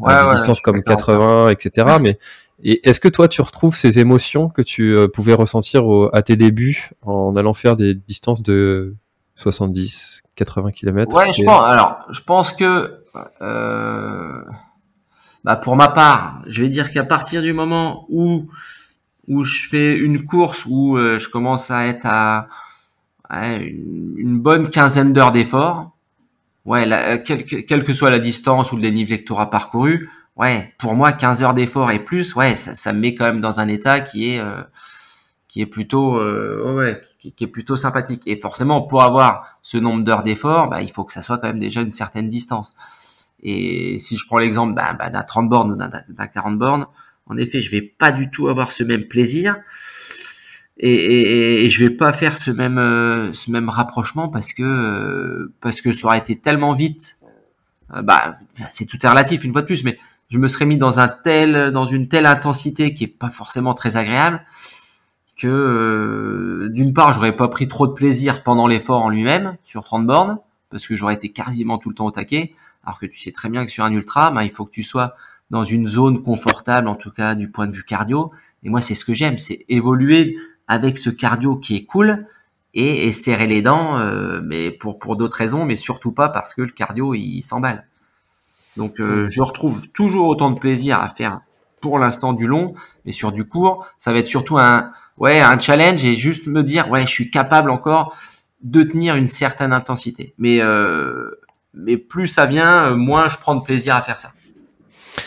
[0.00, 1.98] ouais, des ouais, distances comme 80, etc.
[2.00, 2.18] Mais
[2.62, 6.22] et est-ce que toi, tu retrouves ces émotions que tu euh, pouvais ressentir au, à
[6.22, 8.94] tes débuts en allant faire des distances de
[9.34, 11.64] 70, 80 km Ouais, je pense.
[11.64, 12.98] Alors, je pense que
[15.44, 18.48] bah, pour ma part, je vais dire qu'à partir du moment où
[19.28, 22.48] où je fais une course où je commence à être à
[23.56, 25.92] une, une, bonne quinzaine d'heures d'effort.
[26.64, 30.08] Ouais, la, quelle, quelle, que soit la distance ou le dénivelé que tu auras parcouru,
[30.36, 33.40] ouais, pour moi, 15 heures d'effort et plus, ouais, ça, ça, me met quand même
[33.40, 34.62] dans un état qui est euh,
[35.48, 38.22] qui est plutôt euh, ouais, qui, est plutôt sympathique.
[38.26, 41.48] Et forcément, pour avoir ce nombre d'heures d'effort, bah, il faut que ça soit quand
[41.48, 42.72] même déjà une certaine distance.
[43.42, 46.86] Et si je prends l'exemple bah, bah, d'un 30 bornes ou d'un 40 bornes,
[47.26, 49.56] en effet, je vais pas du tout avoir ce même plaisir
[50.78, 54.62] et, et, et, je vais pas faire ce même euh, ce même rapprochement parce que
[54.62, 57.18] euh, parce que ça aurait été tellement vite
[57.94, 58.38] euh, bah
[58.70, 59.98] c'est tout est relatif une fois de plus mais
[60.32, 63.74] je me serais mis dans un tel dans une telle intensité qui est pas forcément
[63.74, 64.42] très agréable
[65.36, 70.06] que d'une part j'aurais pas pris trop de plaisir pendant l'effort en lui-même sur 30
[70.06, 70.38] bornes
[70.70, 73.50] parce que j'aurais été quasiment tout le temps au taquet alors que tu sais très
[73.50, 75.14] bien que sur un ultra bah, il faut que tu sois
[75.50, 78.94] dans une zone confortable en tout cas du point de vue cardio et moi c'est
[78.94, 82.26] ce que j'aime c'est évoluer avec ce cardio qui est cool
[82.74, 86.54] et, et serrer les dents, euh, mais pour, pour d'autres raisons, mais surtout pas parce
[86.54, 87.86] que le cardio il, s'emballe.
[88.76, 91.40] Donc euh, je retrouve toujours autant de plaisir à faire
[91.80, 95.58] pour l'instant du long, mais sur du court, ça va être surtout un ouais un
[95.58, 98.16] challenge et juste me dire ouais je suis capable encore
[98.62, 100.34] de tenir une certaine intensité.
[100.38, 100.60] Mais
[101.74, 104.32] mais plus ça vient, moins je prends de plaisir à faire ça.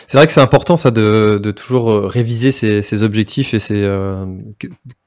[0.08, 3.86] C'est vrai que c'est important ça de, de toujours réviser ses, ses objectifs et ses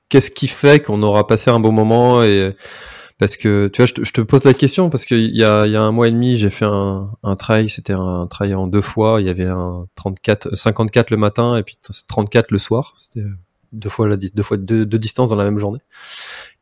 [0.08, 2.54] qu'est-ce qui fait qu'on aura passé un bon moment et
[3.18, 5.66] parce que tu vois, je te, je te pose la question parce qu'il y a,
[5.66, 8.54] il y a un mois et demi, j'ai fait un, un trail, c'était un trail
[8.54, 9.20] en deux fois.
[9.20, 11.78] Il y avait un 34, 54 le matin et puis
[12.08, 12.94] 34 le soir.
[12.96, 13.26] C'était
[13.72, 15.80] deux fois la deux fois deux, deux distances dans la même journée.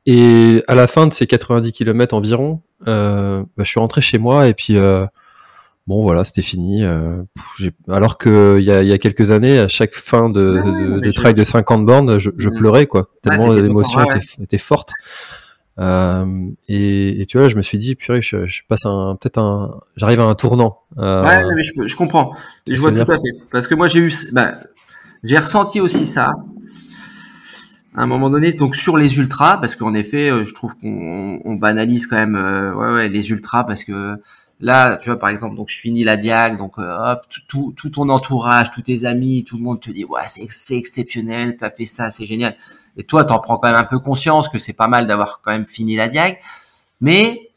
[0.07, 4.19] Et à la fin de ces 90 km environ, euh, bah, je suis rentré chez
[4.19, 5.05] moi et puis euh,
[5.87, 6.85] bon voilà, c'était fini.
[6.85, 7.23] Euh,
[7.89, 11.13] alors que il y a, y a, quelques années, à chaque fin de, de, de
[11.13, 14.95] trail de 50 bornes, je, je pleurais quoi, tellement l'émotion était, était forte.
[15.79, 19.39] Euh, et, et, tu vois, je me suis dit, purée, je, je passe un, peut-être
[19.39, 20.81] un, j'arrive à un tournant.
[20.99, 22.35] Euh, ouais, mais je, je comprends.
[22.67, 23.31] Je vois tout à fait.
[23.51, 24.55] Parce que moi, j'ai eu, bah,
[25.23, 26.31] j'ai ressenti aussi ça.
[27.95, 31.41] À un moment donné, donc sur les ultras, parce qu'en effet, euh, je trouve qu'on
[31.45, 34.17] on banalise quand même, euh, ouais, ouais, les ultras, parce que
[34.61, 37.91] là, tu vois, par exemple, donc je finis la diag, donc euh, hop, tout, tout,
[37.91, 41.87] ton entourage, tous tes amis, tout le monde te dit, ouais, c'est, exceptionnel, t'as fait
[41.87, 42.57] ça, c'est génial.
[42.97, 45.53] Et toi, t'en prends quand même un peu conscience que c'est pas mal d'avoir quand
[45.53, 46.39] même fini la diag,
[47.01, 47.51] mais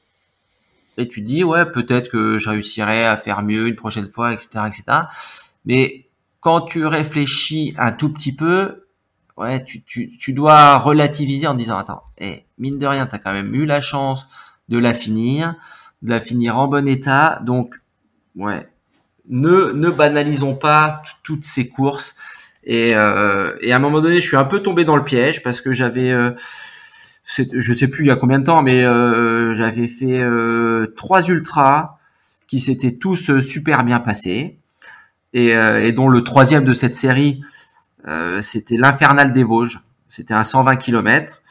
[0.98, 4.34] et tu te dis, ouais, peut-être que je réussirai à faire mieux une prochaine fois,
[4.34, 4.84] etc., etc.
[5.66, 6.10] Mais
[6.42, 8.86] quand tu réfléchis un tout petit peu,
[9.38, 13.32] ouais, tu, tu, tu dois relativiser en disant, attends, eh, mine de rien, t'as quand
[13.32, 14.28] même eu la chance
[14.68, 15.56] de la finir
[16.02, 17.40] de la finir en bon état.
[17.44, 17.76] Donc,
[18.36, 18.68] ouais,
[19.30, 22.16] ne, ne banalisons pas toutes ces courses.
[22.64, 25.44] Et, euh, et, à un moment donné, je suis un peu tombé dans le piège
[25.44, 26.32] parce que j'avais, euh,
[27.26, 31.28] je sais plus il y a combien de temps, mais euh, j'avais fait euh, trois
[31.28, 31.98] ultras
[32.48, 34.58] qui s'étaient tous super bien passés
[35.34, 37.42] et, et, dont le troisième de cette série,
[38.42, 39.80] c'était l'Infernal des Vosges.
[40.08, 41.44] C'était un 120 km.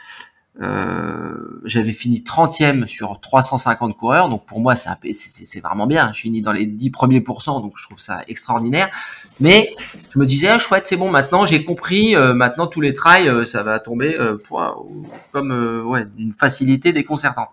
[0.60, 6.12] Euh, j'avais fini 30e sur 350 coureurs, donc pour moi c'est vraiment bien.
[6.12, 8.90] Je finis dans les 10 premiers pourcents, donc je trouve ça extraordinaire.
[9.38, 9.74] Mais
[10.12, 12.16] je me disais ah, chouette, c'est bon maintenant, j'ai compris.
[12.16, 14.88] Euh, maintenant tous les trails, euh, ça va tomber pour,
[15.32, 17.50] comme ouais une facilité déconcertante.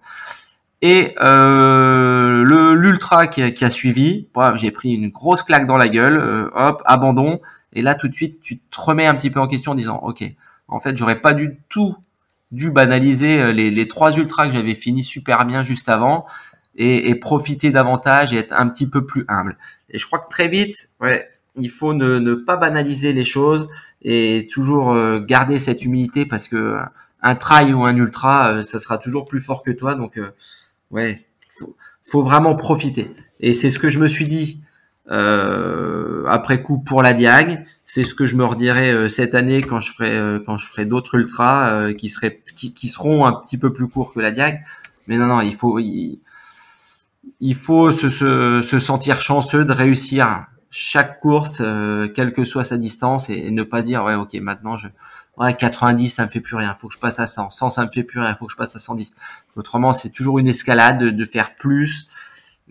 [0.81, 6.51] Et le l'ultra qui, qui, a suivi, j'ai pris une grosse claque dans la gueule,
[6.55, 7.39] hop abandon.
[7.73, 9.97] Et là tout de suite tu te remets un petit peu en question en disant
[9.97, 10.23] ok
[10.67, 11.95] en fait j'aurais pas du tout
[12.51, 16.25] dû banaliser euh, les, les trois ultras que j'avais fini super bien juste avant
[16.77, 19.57] et, profiter davantage et être un petit peu plus humble.
[19.89, 23.69] Et je crois que très vite, ouais, il faut ne, ne pas banaliser les choses
[24.01, 26.77] et toujours euh, garder cette humilité parce que
[27.21, 29.95] un trail ou un ultra, euh, ça sera toujours plus fort que toi.
[29.95, 30.19] Donc,
[30.91, 31.25] ouais,
[32.03, 33.09] faut, vraiment profiter.
[33.39, 34.59] Et c'est ce que je me suis dit
[35.07, 37.65] après coup pour la Diag.
[37.85, 40.67] C'est ce que je me redirai euh, cette année quand je ferai euh, quand je
[40.67, 44.31] ferai d'autres ultras qui seraient qui, qui, seront un petit peu plus courts que la
[44.31, 44.61] Diag.
[45.07, 46.19] Mais non non, il faut il,
[47.39, 51.61] il faut se, se, se, sentir chanceux de réussir chaque course,
[52.15, 54.87] quelle que soit sa distance, et, ne pas dire ouais ok maintenant je
[55.37, 57.85] ouais 90 ça me fait plus rien, faut que je passe à 100, 100 ça
[57.85, 59.15] me fait plus rien, faut que je passe à 110.
[59.55, 62.07] Autrement c'est toujours une escalade de, de faire plus,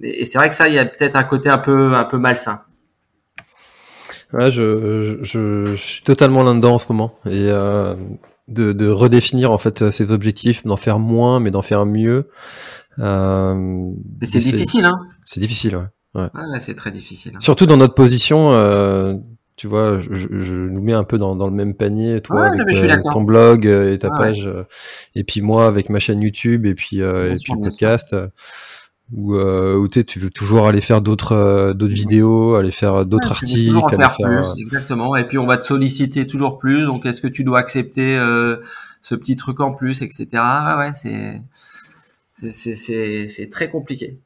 [0.03, 2.19] et c'est vrai que ça, il y a peut-être un côté un peu, un peu
[2.19, 2.63] malsain.
[4.33, 7.19] Ouais, je, je, je suis totalement là-dedans en ce moment.
[7.27, 7.95] Et euh,
[8.49, 12.29] de, de, redéfinir en fait ses objectifs, d'en faire moins, mais d'en faire mieux.
[12.99, 13.91] Euh,
[14.23, 15.87] c'est difficile, hein C'est difficile, ouais.
[16.15, 17.33] Ouais, ouais c'est très difficile.
[17.37, 17.41] Hein.
[17.41, 19.15] Surtout dans notre position, euh,
[19.57, 22.77] tu vois, je, je, nous mets un peu dans, dans le même panier, toi avec
[22.77, 24.65] euh, ton blog euh, et ta page, euh,
[25.15, 28.17] et puis moi avec ma chaîne YouTube et puis, et puis le podcast
[29.13, 33.77] ou euh, tu veux toujours aller faire d'autres euh, d'autres vidéos, aller faire d'autres articles,
[33.77, 35.15] aller faire, plus, euh, exactement.
[35.17, 36.85] Et puis on va te solliciter toujours plus.
[36.87, 38.57] Donc est-ce que tu dois accepter euh,
[39.03, 40.27] ce petit truc en plus, etc.
[40.33, 41.43] Ouais, ouais, c'est
[42.33, 44.19] c'est c'est c'est très compliqué.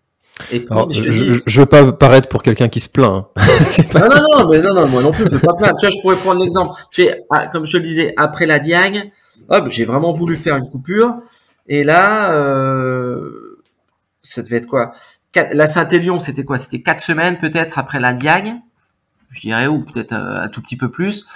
[0.52, 3.10] Et Alors, je, je, je, veux pas paraître pour quelqu'un qui se plaint.
[3.10, 3.26] Hein.
[3.92, 4.08] pas...
[4.08, 5.76] Non, non, non, mais non, non, moi non plus, je veux pas plaindre.
[5.80, 6.80] Tu vois, je pourrais prendre l'exemple.
[7.30, 9.10] Ah, comme je le disais, après la diag,
[9.48, 11.16] hop, j'ai vraiment voulu faire une coupure.
[11.66, 13.47] Et là, euh,
[14.28, 14.92] ça devait être quoi?
[15.52, 16.58] La Saint-Élion, c'était quoi?
[16.58, 18.54] C'était quatre semaines peut-être après la Diag,
[19.30, 21.26] je dirais, ou peut-être un, tout petit peu plus.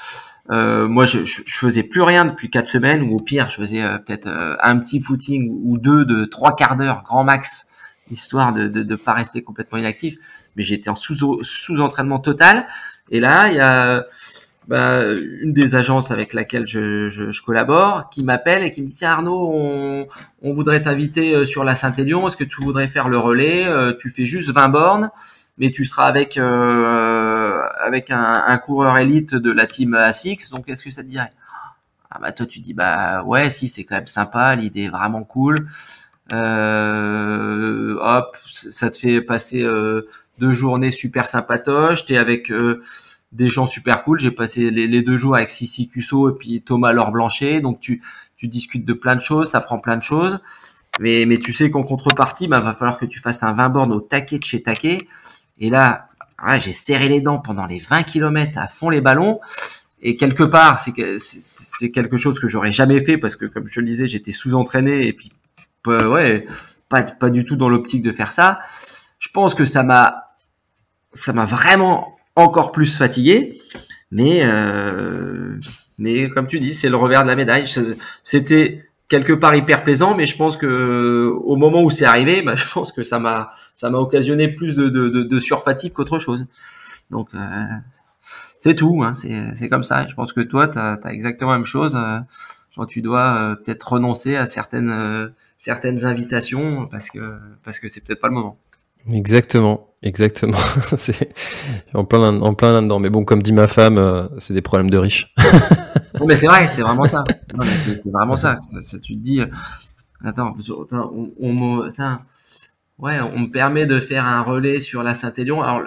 [0.50, 3.83] Euh, moi, je, je, faisais plus rien depuis quatre semaines, ou au pire, je faisais
[3.83, 7.66] euh, peut-être euh, un petit footing ou deux de trois quarts d'heure, grand max,
[8.11, 10.16] histoire de ne pas rester complètement inactif.
[10.57, 12.66] Mais j'étais en sous, sous entraînement total.
[13.11, 14.05] Et là, il y a
[14.68, 18.87] bah, une des agences avec laquelle je, je, je collabore qui m'appelle et qui me
[18.87, 20.07] dit tiens Arnaud on,
[20.42, 22.27] on voudrait t'inviter euh, sur la Saint-Élion.
[22.29, 23.66] Est-ce que tu voudrais faire le relais?
[23.66, 25.11] Euh, tu fais juste 20 bornes
[25.59, 30.51] mais tu seras avec euh, avec un, un, coureur élite de la team ASICS.
[30.51, 31.33] Donc est-ce que ça te dirait?
[32.11, 35.25] Ah bah toi tu dis bah ouais si c'est quand même sympa l'idée est vraiment
[35.25, 35.57] cool.
[36.33, 42.07] Euh, hop, ça te fait passer euh, deux journées super sympatoches.
[42.07, 42.83] T'es avec euh,
[43.33, 44.18] des gens super cool.
[44.18, 47.61] J'ai passé les, deux jours avec Sissi Cusso et puis Thomas Laure Blanchet.
[47.61, 48.03] Donc tu,
[48.37, 50.40] tu discutes de plein de choses, ça prend plein de choses.
[51.01, 53.92] Mais, mais tu sais qu'en contrepartie, bah, va falloir que tu fasses un 20 bornes
[53.92, 54.99] au taquet de chez taquet.
[55.59, 56.09] Et là,
[56.59, 59.40] j'ai serré les dents pendant les 20 km à fond les ballons.
[60.03, 63.81] Et quelque part, c'est c'est quelque chose que j'aurais jamais fait parce que, comme je
[63.81, 65.33] le disais, j'étais sous-entraîné et puis
[65.87, 66.47] ouais,
[66.88, 68.59] pas pas du tout dans l'optique de faire ça.
[69.21, 70.35] Je pense que ça m'a
[71.12, 73.61] ça m'a vraiment encore plus fatigué,
[74.11, 75.59] mais euh,
[75.99, 77.66] mais comme tu dis, c'est le revers de la médaille.
[78.23, 82.55] C'était quelque part hyper plaisant, mais je pense que au moment où c'est arrivé, bah,
[82.57, 86.47] je pense que ça m'a ça m'a occasionné plus de, surfatigue qu'autre chose.
[87.11, 87.64] Donc euh,
[88.61, 90.07] c'est tout, hein, c'est comme ça.
[90.07, 91.95] Je pense que toi, tu as, exactement la même chose.
[91.97, 98.01] Euh, tu dois euh, peut-être renoncer à certaines certaines invitations parce que parce que c'est
[98.01, 98.59] peut-être pas le moment.
[99.11, 100.57] Exactement, exactement.
[100.97, 101.33] c'est
[101.95, 102.99] en plein en plein là-dedans.
[102.99, 105.35] Mais bon, comme dit ma femme, c'est des problèmes de riches.
[106.21, 107.25] non, mais c'est vrai, c'est vraiment ça.
[107.85, 108.59] C'est vraiment ça.
[108.81, 108.99] ça.
[108.99, 109.41] Tu te dis,
[110.25, 110.55] attends,
[111.01, 111.91] on, on,
[113.03, 115.61] Ouais, on me permet de faire un relais sur la Saint-Élion.
[115.62, 115.83] Alors,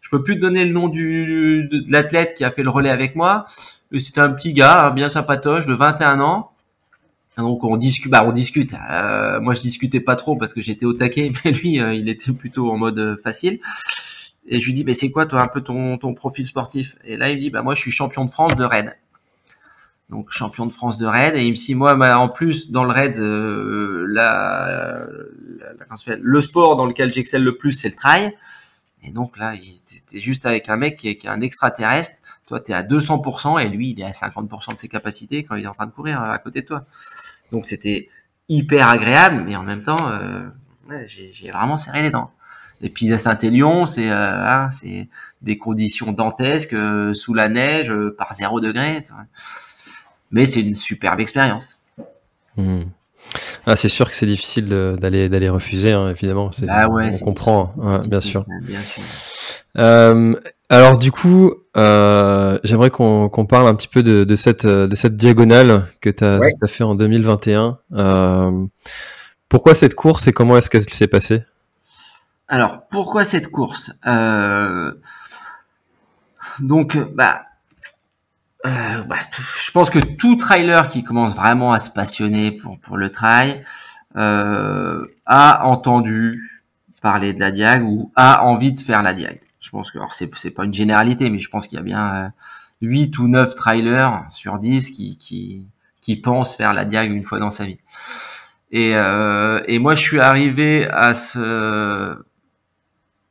[0.00, 2.88] je peux plus te donner le nom du, de, l'athlète qui a fait le relais
[2.88, 3.44] avec moi.
[3.92, 6.52] C'est un petit gars, hein, bien sympatoche, de 21 ans.
[7.38, 8.74] Donc on discute, bah on discute.
[8.90, 12.08] Euh, moi je discutais pas trop parce que j'étais au taquet, mais lui euh, il
[12.08, 13.60] était plutôt en mode euh, facile.
[14.48, 16.96] Et je lui dis mais c'est quoi toi un peu ton, ton profil sportif?
[17.04, 18.96] Et là il me dit bah moi je suis champion de France de raid.
[20.10, 21.36] Donc champion de France de raid.
[21.36, 25.06] Et il me dit moi en plus dans le raid euh, la,
[26.20, 28.32] le sport dans lequel j'excelle le plus c'est le trail.
[29.04, 32.16] Et donc là était juste avec un mec qui est, qui est un extraterrestre.
[32.48, 35.54] Toi tu es à 200% et lui il est à 50% de ses capacités quand
[35.54, 36.84] il est en train de courir euh, à côté de toi
[37.52, 38.08] donc c'était
[38.48, 40.42] hyper agréable mais en même temps euh,
[40.88, 42.30] ouais, j'ai vraiment serré les dents
[42.80, 45.08] et puis à Saint-Élion, c'est euh, hein, c'est
[45.42, 49.02] des conditions dantesques euh, sous la neige par zéro degré
[50.30, 51.78] mais c'est une superbe expérience.
[52.56, 52.82] Hmm.
[53.66, 56.50] Ah, c'est sûr que c'est difficile d'aller d'aller refuser, hein, évidemment.
[56.68, 58.44] Ah ouais, on comprend, hein, bien sûr.
[58.62, 59.02] Bien sûr.
[59.78, 60.34] Euh,
[60.68, 65.16] alors du coup, euh, j'aimerais qu'on parle un petit peu de, de, cette de cette
[65.16, 67.78] diagonale que tu as, as, fait en 2021.
[67.92, 68.66] Euh,
[69.48, 71.44] pourquoi cette course et comment est-ce qu'elle s'est passée?
[72.48, 73.92] Alors pourquoi cette course?
[74.06, 74.92] Euh,
[76.60, 77.42] Donc bah
[78.66, 79.16] euh, bah,
[79.64, 83.64] je pense que tout trailer qui commence vraiment à se passionner pour, pour le trail
[84.16, 86.64] euh, a entendu
[87.00, 89.40] parler de la diag ou a envie de faire la diag.
[89.68, 91.84] Je pense que alors c'est c'est pas une généralité, mais je pense qu'il y a
[91.84, 92.28] bien euh,
[92.80, 95.66] 8 ou 9 trailers sur 10 qui qui
[96.00, 97.76] qui pensent faire la diag une fois dans sa vie.
[98.70, 102.16] Et euh, et moi je suis arrivé à ce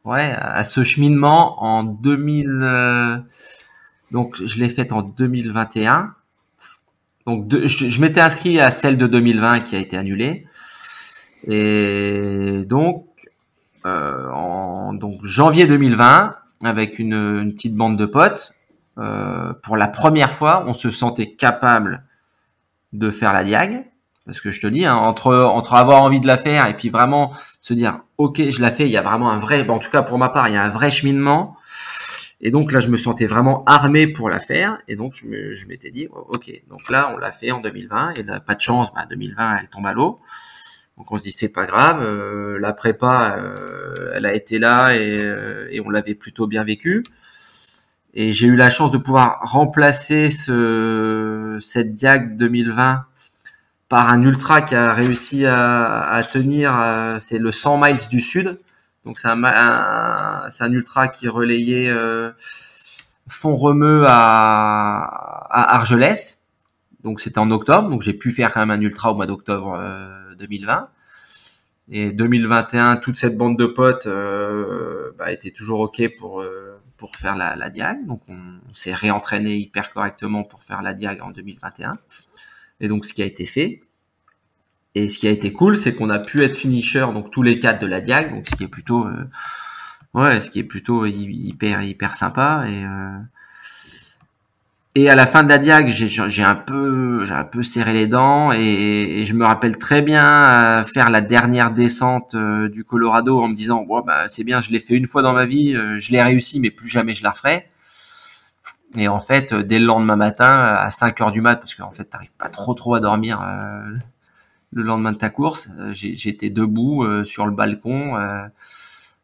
[0.06, 3.24] ouais à ce cheminement en 2000
[4.12, 6.14] donc je l'ai faite en 2021.
[7.26, 10.46] Donc je, m'étais inscrit à celle de 2020 qui a été annulée.
[11.48, 13.07] Et donc
[13.88, 18.52] euh, en donc janvier 2020, avec une, petite bande de potes,
[18.98, 22.04] euh, pour la première fois, on se sentait capable
[22.94, 23.86] de faire la diag.
[24.26, 26.90] Parce que je te dis, hein, entre entre avoir envie de la faire et puis
[26.90, 29.90] vraiment se dire, ok, je la fais, il y a vraiment un vrai, en tout
[29.90, 31.56] cas pour ma part, il y a un vrai cheminement.
[32.42, 34.78] Et donc là, je me sentais vraiment armé pour la faire.
[34.88, 38.12] Et donc, je m'étais dit, ok, donc là, on l'a fait en 2020.
[38.12, 40.20] Et pas de chance, bah, 2020, elle tombe à l'eau.
[40.98, 42.02] Donc on se dit, c'est pas grave.
[42.02, 46.64] Euh, la prépa, euh, elle a été là et, euh, et on l'avait plutôt bien
[46.64, 47.06] vécu.
[48.14, 53.06] Et j'ai eu la chance de pouvoir remplacer ce, cette Diag 2020
[53.90, 58.60] par un ultra qui a réussi à, tenir, c'est le 100 miles du sud.
[59.06, 62.32] Donc c'est un, un, ultra qui relayait euh,
[63.30, 64.98] Font-Romeu à,
[65.50, 66.44] à, Argelès.
[67.04, 69.80] Donc c'était en octobre, donc j'ai pu faire quand même un ultra au mois d'octobre
[70.38, 70.80] 2020.
[70.80, 70.86] Euh,
[71.90, 77.16] Et 2021, toute cette bande de potes euh, bah, était toujours ok pour euh, pour
[77.16, 78.06] faire la, diag.
[78.06, 81.98] Donc on, s'est réentraîné hyper correctement pour faire la diag en 2021.
[82.80, 83.82] Et donc ce qui a été fait.
[84.96, 87.60] Et ce qui a été cool, c'est qu'on a pu être finisher, donc tous les
[87.60, 89.30] quatre de la Diag, donc ce qui est plutôt, euh,
[90.16, 92.66] ouais, ce qui est plutôt hyper hyper sympa.
[92.68, 92.84] Et
[95.00, 98.08] et à la fin de la Diag, j'ai un peu j'ai un peu serré les
[98.08, 103.48] dents et, je me rappelle très bien faire la dernière descente euh, du Colorado en
[103.48, 106.12] me disant, bon bah c'est bien, je l'ai fait une fois dans ma vie, je
[106.12, 107.70] l'ai réussi, mais plus jamais je la referai.
[108.96, 112.06] Et en fait, dès le lendemain matin, à 5 heures du mat, parce qu'en fait,
[112.06, 113.40] t'arrives pas trop trop à dormir
[114.74, 115.70] le lendemain de ta course.
[115.92, 118.16] J'étais debout sur le balcon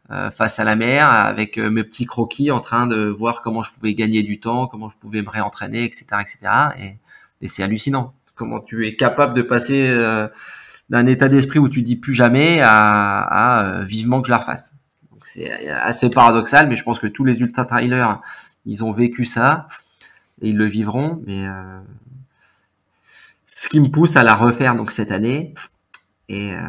[0.10, 3.96] face à la mer avec mes petits croquis en train de voir comment je pouvais
[3.96, 6.38] gagner du temps, comment je pouvais me réentraîner, etc., etc.
[6.80, 6.98] Et,
[7.42, 9.98] et c'est hallucinant comment tu es capable de passer
[10.90, 14.74] d'un état d'esprit où tu dis plus jamais à, à vivement que je la refasse.
[15.24, 18.22] C'est assez paradoxal, mais je pense que tous les ultra trailers,
[18.66, 19.68] ils ont vécu ça
[20.42, 21.22] et ils le vivront.
[21.26, 21.80] Mais euh,
[23.46, 25.54] ce qui me pousse à la refaire donc cette année
[26.30, 26.60] et euh,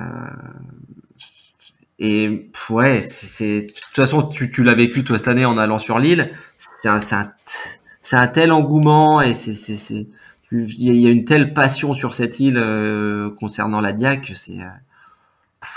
[2.07, 5.79] et ouais, c'est de toute façon tu, tu l'as vécu toi cette année en allant
[5.79, 6.33] sur l'île.
[6.59, 7.33] C'est un, un,
[8.13, 10.07] un tel engouement et c'est c'est
[10.53, 14.69] il y a une telle passion sur cette île euh, concernant la Diac c'est euh,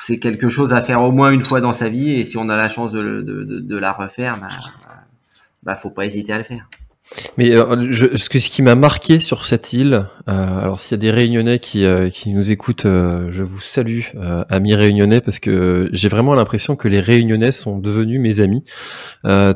[0.01, 2.49] c'est quelque chose à faire au moins une fois dans sa vie et si on
[2.49, 4.47] a la chance de, de, de, la refaire, bah,
[5.63, 6.69] bah, faut pas hésiter à le faire.
[7.37, 10.91] Mais euh, je, ce, que, ce qui m'a marqué sur cette île, euh, alors s'il
[10.91, 14.01] y a des Réunionnais qui, euh, qui nous écoutent, je vous salue,
[14.49, 18.63] amis Réunionnais, parce que j'ai vraiment l'impression que les Réunionnais sont devenus mes amis,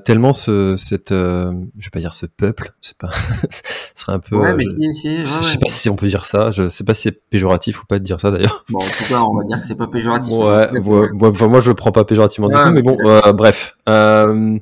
[0.04, 3.12] tellement ce, cette, je vais pas dire ce peuple, c'est pas,
[3.49, 3.62] ce
[3.95, 6.08] serait un peu, ouais, mais je, si, si, ouais, je sais pas si on peut
[6.08, 8.64] dire ça, je sais pas si c'est péjoratif ou pas de dire ça d'ailleurs.
[8.70, 10.32] Bon, en tout cas, on va dire que c'est pas péjoratif.
[10.32, 10.82] Ouais, hein.
[10.86, 11.10] ouais,
[11.47, 12.97] moi je le prends pas péjorativement du tout, mais bon,
[13.34, 13.78] bref.
[13.89, 14.58] Euh,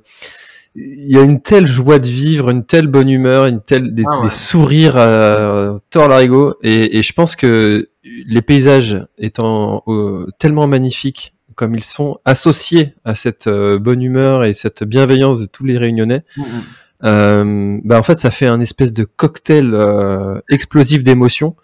[0.81, 4.03] il y a une telle joie de vivre, une telle bonne humeur, une telle des,
[4.07, 4.23] Ah ouais.
[4.23, 7.89] des sourires à tort l'arigot, et, et je pense que
[8.27, 14.45] les paysages étant euh, tellement magnifiques comme ils sont associés à cette euh, bonne humeur
[14.45, 16.45] et cette bienveillance de tous les Réunionnais, Mm, mm.
[17.03, 21.55] euh, bah en fait ça fait un espèce de cocktail euh, explosif d'émotions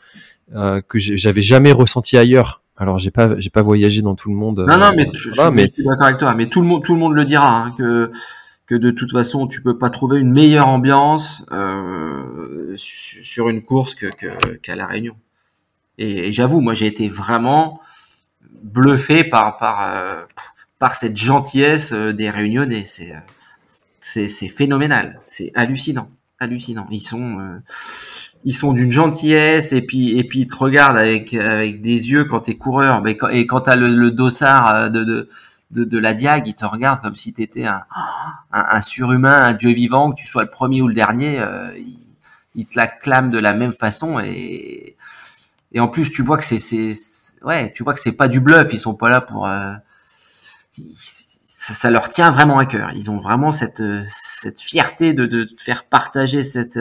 [0.56, 2.62] euh, que j'avais jamais ressenti ailleurs.
[2.78, 4.66] Alors j'ai pas j'ai pas voyagé dans tout le monde.
[4.68, 6.36] Non, non, euh, mais je, voilà, je- mais je suis d'accord avec toi.
[6.36, 8.12] Mais tout le monde, tout le monde le dira hein, que
[8.68, 13.62] que de toute façon, tu peux pas trouver une meilleure ambiance euh, su- sur une
[13.64, 14.08] course que
[14.58, 15.16] qu'à la Réunion.
[15.98, 17.80] Et, et j'avoue, moi, j'ai été vraiment
[18.64, 20.24] bluffé par par euh,
[20.80, 22.84] par cette gentillesse euh, des Réunionnais.
[22.86, 23.20] C'est euh,
[24.02, 25.20] c'est c'est phénoménal.
[25.24, 26.10] C'est hallucinant,
[26.40, 26.88] hallucinant.
[26.92, 27.60] Ils sont euh,
[28.44, 32.26] ils sont d'une gentillesse et puis et puis ils te regardent avec avec des yeux
[32.26, 35.30] quand t'es coureur mais quand, et quand t'as le, le dossard euh, de, de
[35.72, 37.84] de la diag ils te regardent comme si t'étais un,
[38.52, 41.76] un un surhumain un dieu vivant que tu sois le premier ou le dernier euh,
[41.78, 42.16] ils,
[42.54, 44.96] ils te l'acclament de la même façon et
[45.72, 46.94] et en plus tu vois que c'est c'est
[47.44, 49.74] ouais tu vois que c'est pas du bluff ils sont pas là pour euh,
[51.44, 55.48] ça, leur tient vraiment à cœur ils ont vraiment cette euh, cette fierté de de
[55.58, 56.78] faire partager cette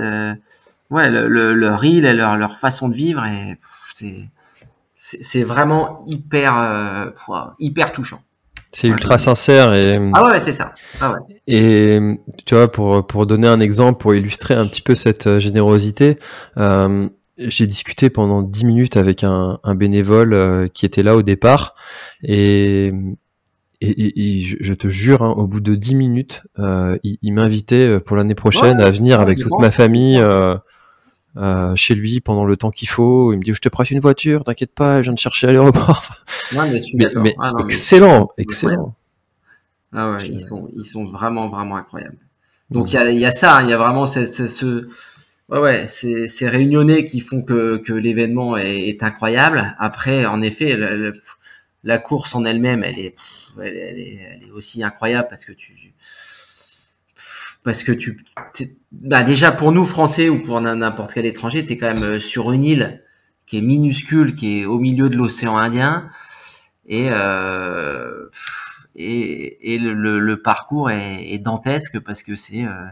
[0.91, 3.59] ouais, le, le, leur île et leur, leur façon de vivre et
[3.95, 4.29] c'est
[4.97, 7.13] c'est vraiment hyper
[7.59, 8.23] hyper touchant.
[8.75, 10.75] C'est ultra sincère et Ah ouais, c'est ça.
[11.01, 11.19] Ah ouais.
[11.47, 12.01] Et
[12.47, 16.17] tu vois, pour, pour donner un exemple, pour illustrer un petit peu cette euh, générosité,
[16.59, 17.09] euh,
[17.39, 21.75] j'ai discuté pendant 10 minutes avec un, un bénévole euh, qui était là au départ.
[22.23, 22.93] Et,
[23.81, 27.19] et, et- et je, je te jure, hein, au bout de 10 minutes, euh, il,
[27.23, 30.19] il m'invitait pour l'année prochaine Ouais, à venir avec toute ma famille.
[31.37, 34.01] Euh, chez lui pendant le temps qu'il faut, il me dit je te prête une
[34.01, 36.03] voiture, t'inquiète pas, je viens de chercher à l'aéroport.
[36.53, 38.95] Mais mais mais Ah mais- excellent, excellent.
[39.93, 42.19] Ah ouais, ils sont ils sont vraiment vraiment incroyables.
[42.71, 44.89] Donc il y a il y a ça, hein, il y a vraiment ce,
[45.51, 49.75] ouais ouais, ces ces réunionnais qui font que que l'événement est, est incroyable.
[49.79, 51.21] Après, en effet, le- le-
[51.85, 53.15] la course en elle-même, elle est
[53.61, 55.94] elle, elle est elle est aussi incroyable parce que tu
[57.65, 58.25] parce que tu
[58.93, 62.21] bah déjà pour nous français ou pour n'importe quel étranger, tu es quand même euh,
[62.21, 63.03] sur une île
[63.47, 66.09] qui est minuscule, qui est au milieu de l'océan Indien.
[66.87, 68.29] Et euh,
[68.97, 72.87] et, le, parcours est, dantesque parce que c'est euh,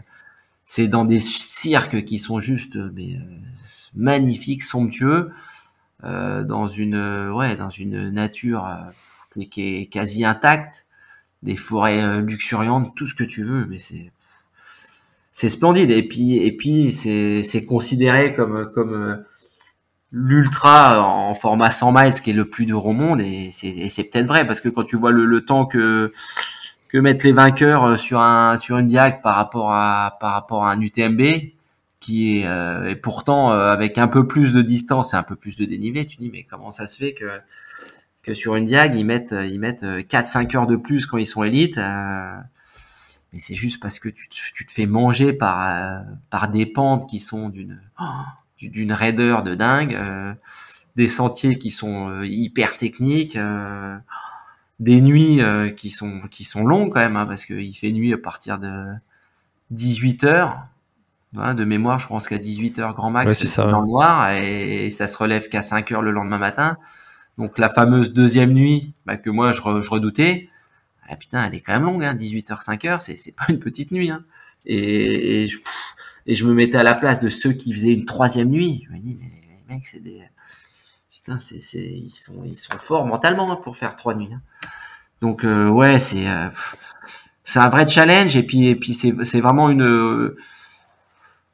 [0.64, 3.18] c'est dans des cirques qui sont juste euh, euh,
[3.94, 5.30] magnifiques, somptueux,
[6.02, 8.68] dans une ouais dans une nature
[9.50, 10.86] qui, est quasi intacte,
[11.44, 14.10] des forêts luxuriantes, tout ce que tu veux, mais c'est
[15.32, 15.90] c'est splendide.
[15.90, 19.16] Et puis et puis c'est considéré comme comme euh,
[20.12, 23.20] l'ultra en format 100 miles qui est le plus dur au monde.
[23.20, 26.12] Et c'est peut-être vrai parce que quand tu vois le, le temps que
[26.88, 30.64] que mettent les vainqueurs euh, sur un sur une diag par rapport à par rapport
[30.66, 31.22] à un UTMB
[32.00, 35.56] qui est euh, et pourtant avec un peu plus de distance et un peu plus
[35.56, 37.24] de dénivelé tu dis mais comment ça se fait que
[38.22, 41.26] que sur une diag ils mettent ils mettent 4 5 heures de plus quand ils
[41.26, 41.78] sont élites
[43.32, 46.66] mais c'est juste parce que tu, te- tu te fais manger par euh, par des
[46.66, 48.04] pentes qui sont d'une oh,
[48.60, 50.34] d'une raideur de dingue, euh,
[50.96, 53.96] des sentiers qui sont euh, hyper techniques, euh,
[54.80, 58.12] des nuits euh, qui sont qui sont longues quand même, hein, parce qu'il fait nuit
[58.12, 58.86] à partir de
[59.70, 60.66] 18 heures.
[61.36, 63.86] Hein, de mémoire, je pense qu'à 18 heures grand max, Ouais, c'est ça, dans le
[63.86, 66.76] noir et ça se relève qu'à 5 heures le lendemain matin.
[67.38, 70.50] Donc la fameuse deuxième nuit bah, que moi je, redoutais,
[71.12, 74.10] ah, putain, elle est quand même longue, hein, 18h, 5h, c'est, pas une petite nuit.
[74.10, 74.24] Hein.
[74.64, 75.48] Et,
[76.26, 78.84] je, me mettais à la place de ceux qui faisaient une troisième nuit.
[78.88, 79.30] Je me dis, mais
[79.68, 80.22] les mecs, c'est des...
[81.10, 84.32] Putain, c'est, ils, sont, forts mentalement hein, pour faire trois nuits.
[84.32, 84.40] Hein.
[85.20, 86.28] Donc euh, ouais, c'est...
[86.28, 86.48] Euh,
[87.44, 89.82] c'est un vrai challenge et puis et puis c'est c'est vraiment une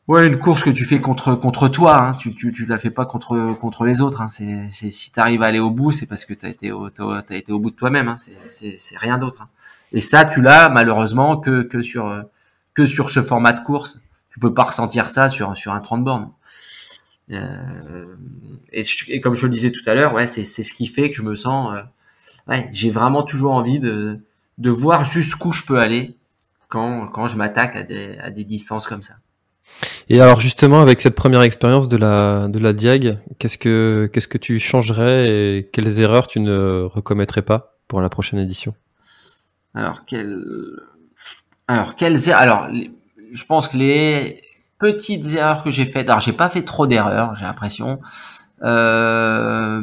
[0.09, 2.13] ouais une course que tu fais contre contre toi hein.
[2.13, 4.29] tu, tu tu la fais pas contre contre les autres hein.
[4.29, 6.73] c'est c'est si tu arrives à aller au bout c'est parce que tu as été
[6.73, 8.17] au t'as été au bout de toi-même hein.
[8.47, 9.49] c'est c'est rien d'autre hein.
[9.93, 12.25] et ça tu l'as malheureusement que que sur
[12.75, 14.01] que sur ce format de course
[14.31, 16.31] tu peux pas ressentir ça sur sur un 30 bornes
[17.31, 18.07] euh,
[18.73, 21.11] et, et, comme je le disais tout à l'heure ouais c'est c'est ce qui fait
[21.11, 21.83] que je me sens euh,
[22.49, 24.19] ouais j'ai vraiment toujours envie de
[24.59, 26.17] de voir jusqu'où je peux aller
[26.69, 29.15] quand, quand je m'attaque à des, à des distances comme ça.
[30.09, 34.29] Et alors justement, avec cette première expérience de la, de la Diag, qu'est-ce que, qu'est-ce
[34.29, 38.75] que tu changerais et quelles erreurs tu ne recommettrais pas pour la prochaine édition?
[39.75, 40.43] Alors, quelles,
[41.69, 42.69] alors, quelles er-, alors,
[43.33, 44.43] je pense que les
[44.79, 48.01] petites erreurs que j'ai faites, alors j'ai pas fait trop d'erreurs, j'ai l'impression.
[48.63, 49.83] Euh,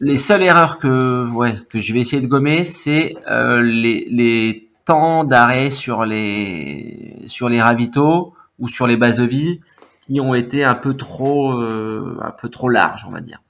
[0.00, 4.70] les seules erreurs que, ouais, que je vais essayer de gommer, c'est euh, les, les
[4.84, 9.60] temps d'arrêt sur les sur les ravitaux ou sur les bases de vie
[10.06, 13.42] qui ont été un peu trop euh, un peu trop larges, on va dire.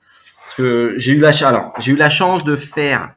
[0.44, 3.14] Parce que j'ai eu la alors j'ai eu la chance de faire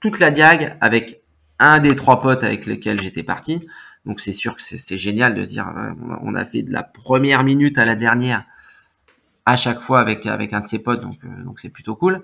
[0.00, 1.22] toute la diag avec
[1.58, 3.66] un des trois potes avec lesquels j'étais parti.
[4.04, 5.90] Donc c'est sûr que c'est génial de se dire euh,
[6.22, 8.44] on a fait de la première minute à la dernière
[9.44, 12.22] à chaque fois avec avec un de ses potes donc donc c'est plutôt cool.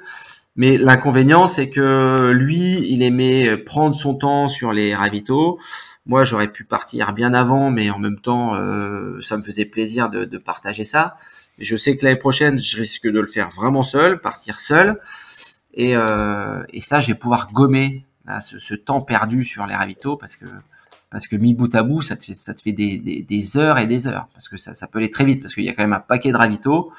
[0.54, 5.58] Mais l'inconvénient, c'est que lui, il aimait prendre son temps sur les ravitaux.
[6.06, 10.10] Moi, j'aurais pu partir bien avant, mais en même temps, euh, ça me faisait plaisir
[10.10, 11.16] de, de partager ça.
[11.58, 14.98] Et je sais que l'année prochaine, je risque de le faire vraiment seul, partir seul.
[15.74, 19.74] Et, euh, et ça, je vais pouvoir gommer là, ce, ce, temps perdu sur les
[19.74, 20.46] ravitaux parce que
[21.10, 23.56] parce que mis bout à bout, ça te fait ça te fait des, des, des
[23.58, 25.68] heures et des heures parce que ça, ça peut aller très vite parce qu'il y
[25.68, 26.92] a quand même un paquet de ravitaux.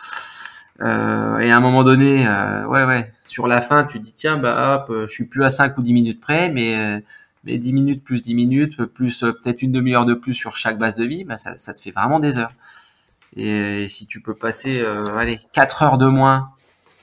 [0.82, 4.38] Euh, et à un moment donné, euh, ouais, ouais, sur la fin, tu dis tiens,
[4.38, 7.00] bah hop, je suis plus à 5 ou 10 minutes près, mais euh,
[7.44, 10.96] mais 10 minutes plus 10 minutes plus peut-être une demi-heure de plus sur chaque base
[10.96, 12.54] de vie, bah ça, ça te fait vraiment des heures.
[13.36, 16.52] Et, si tu peux passer, allez, 4 heures de moins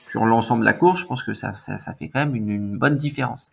[0.09, 2.95] sur l'ensemble de la course, je pense que ça, ça, fait quand même une bonne
[2.95, 3.51] différence.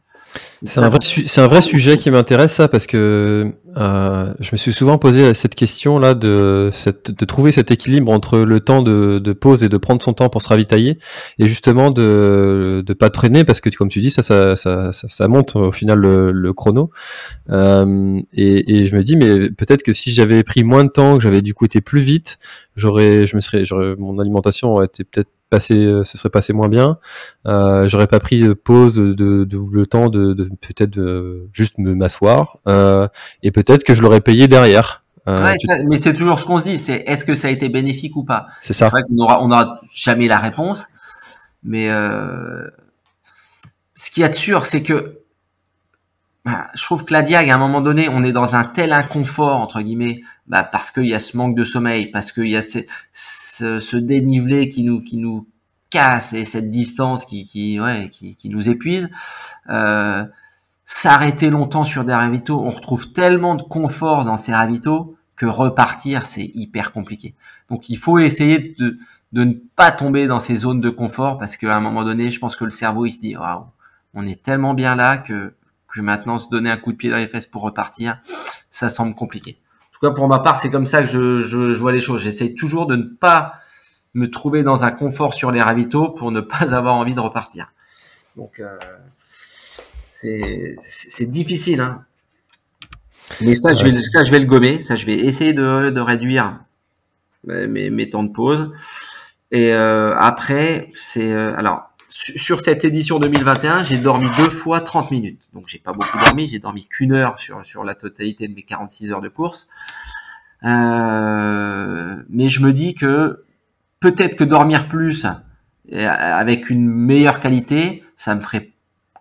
[0.64, 4.56] C'est un, vrai c'est un vrai sujet qui m'intéresse ça parce que euh, je me
[4.56, 8.82] suis souvent posé cette question là de, cette, de trouver cet équilibre entre le temps
[8.82, 10.98] de, de, pause et de prendre son temps pour se ravitailler
[11.38, 15.28] et justement de de pas traîner parce que comme tu dis ça ça, ça, ça,
[15.28, 16.90] monte au final le, le chrono.
[17.50, 21.18] Euh, et, et, je me dis mais peut-être que si j'avais pris moins de temps
[21.18, 22.38] que j'avais du coup été plus vite
[22.74, 23.62] j'aurais je me serais
[23.96, 26.98] mon alimentation aurait été peut-être passé, euh, ce serait passé moins bien.
[27.46, 29.12] Euh, J'aurais pas pris de pause, de,
[29.44, 33.08] de, le temps de, de peut-être de juste me m'asseoir, euh,
[33.42, 35.02] et peut-être que je l'aurais payé derrière.
[35.26, 37.68] Euh, ouais, mais c'est toujours ce qu'on se dit, c'est est-ce que ça a été
[37.68, 38.46] bénéfique ou pas?
[38.60, 38.88] C'est ça.
[38.88, 40.88] Vrai qu'on aura, on aura jamais la réponse,
[41.62, 42.66] mais euh,
[43.94, 45.17] ce qu'il y a de sûr, c'est que
[46.48, 48.92] bah, je trouve que la diag, à un moment donné, on est dans un tel
[48.92, 52.56] inconfort entre guillemets, bah, parce qu'il y a ce manque de sommeil, parce qu'il y
[52.56, 52.78] a ce,
[53.12, 55.46] ce, ce, dénivelé qui nous qui nous
[55.90, 59.10] casse et cette distance qui qui ouais qui, qui nous épuise.
[59.68, 60.24] Euh,
[60.90, 66.24] S'arrêter longtemps sur des ravitaux, on retrouve tellement de confort dans ces ravitaux que repartir
[66.24, 67.34] c'est hyper compliqué.
[67.68, 68.98] Donc il faut essayer de
[69.32, 72.38] de ne pas tomber dans ces zones de confort parce qu'à un moment donné, je
[72.38, 73.66] pense que le cerveau il se dit waouh,
[74.14, 75.52] on est tellement bien là que
[75.92, 78.20] que maintenant se donner un coup de pied dans les fesses pour repartir,
[78.70, 79.58] ça semble compliqué.
[79.90, 82.00] En tout cas, pour ma part, c'est comme ça que je, je, je vois les
[82.00, 82.20] choses.
[82.20, 83.54] J'essaye toujours de ne pas
[84.14, 87.72] me trouver dans un confort sur les ravitaux pour ne pas avoir envie de repartir.
[88.36, 88.76] Donc, euh,
[90.20, 91.80] c'est difficile.
[91.80, 92.04] Hein.
[93.40, 94.82] Mais ça, je vais, ça, je vais le gommer.
[94.84, 96.60] Ça, je vais essayer de, de réduire
[97.44, 98.72] mes, mes, temps de pause.
[99.50, 105.10] Et euh, après, c'est euh, alors sur cette édition 2021, j'ai dormi deux fois 30
[105.10, 105.40] minutes.
[105.52, 108.62] Donc j'ai pas beaucoup dormi, j'ai dormi qu'une heure sur, sur la totalité de mes
[108.62, 109.68] 46 heures de course.
[110.64, 113.44] Euh, mais je me dis que
[114.00, 115.26] peut-être que dormir plus
[115.92, 118.70] avec une meilleure qualité, ça me ferait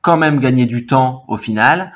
[0.02, 1.94] quand même gagner du temps au final.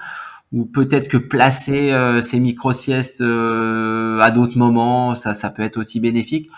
[0.53, 5.77] Ou peut-être que placer euh, ces micro-siestes euh, à d'autres moments, ça, ça peut être
[5.77, 6.49] aussi bénéfique.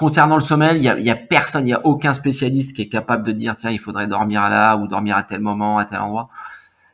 [0.00, 3.22] Concernant le sommeil, il y a, personne, il y a aucun spécialiste qui est capable
[3.22, 6.30] de dire tiens, il faudrait dormir là ou dormir à tel moment, à tel endroit.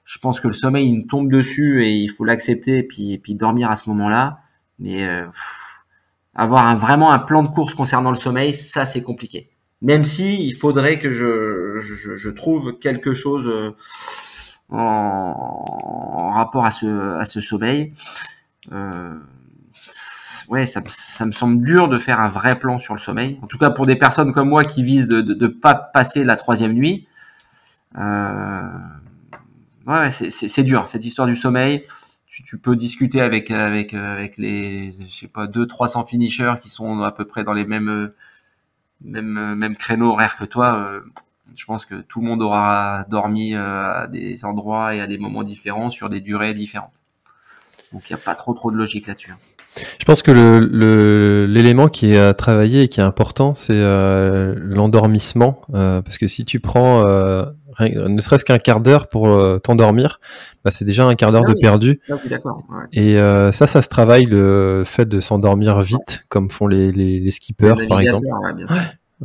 [0.04, 3.36] Je pense que le sommeil il tombe dessus et il faut l'accepter et puis, puis
[3.36, 4.40] dormir à ce moment-là.
[4.80, 5.24] Mais euh,
[6.34, 9.50] avoir vraiment un plan de course concernant le sommeil, ça c'est compliqué.
[9.82, 11.78] Même si il faudrait que je,
[12.18, 13.70] je, trouve quelque chose euh,
[14.68, 15.64] en,
[16.12, 17.92] en, rapport à ce, à ce sommeil.
[18.72, 19.14] Euh,
[20.48, 20.80] ouais, ça,
[21.26, 23.38] me semble dur de faire un vrai plan sur le sommeil.
[23.42, 26.36] En tout cas, pour des personnes comme moi qui visent de ne pas passer la
[26.36, 27.06] troisième nuit.
[27.98, 28.78] Euh,
[29.86, 31.84] ouais, c'est dur cette histoire du sommeil.
[32.26, 36.68] Tu, tu, peux discuter avec avec avec les, je sais pas, deux 300 finishers qui
[36.68, 38.12] sont à peu près dans les mêmes
[39.02, 40.76] même même créneau horaire que toi.
[40.76, 41.00] Euh,
[41.54, 45.16] je pense que tout le monde aura dormi euh, à des endroits et à des
[45.16, 47.02] moments différents sur des durées différentes.
[47.92, 49.32] Donc il n'y a pas trop trop de logique là-dessus.
[49.98, 54.54] Je pense que l'élément le, qui est à travailler et qui est important, c'est euh,
[54.56, 55.60] l'endormissement.
[55.74, 57.44] Euh, parce que si tu prends euh,
[57.80, 59.28] ne serait-ce qu'un quart d'heure pour
[59.62, 60.20] t'endormir,
[60.64, 62.00] bah, c'est déjà un quart d'heure ah de perdu.
[62.08, 62.62] Ah, je suis d'accord.
[62.70, 62.86] Ouais.
[62.92, 63.16] Et
[63.52, 67.86] ça, ça se travaille le fait de s'endormir vite, comme font les, les, les skippers,
[67.88, 68.26] par exemple.
[68.26, 68.76] Ouais, bien sûr.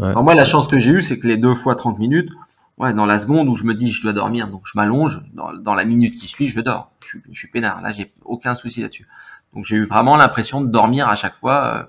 [0.01, 2.29] Alors moi, la chance que j'ai eue, c'est que les deux fois 30 minutes,
[2.77, 5.53] ouais, dans la seconde où je me dis je dois dormir, donc je m'allonge, dans,
[5.53, 6.91] dans, la minute qui suit, je dors.
[7.01, 7.81] Je suis, je suis peinard.
[7.81, 9.07] Là, j'ai aucun souci là-dessus.
[9.53, 11.83] Donc j'ai eu vraiment l'impression de dormir à chaque fois euh,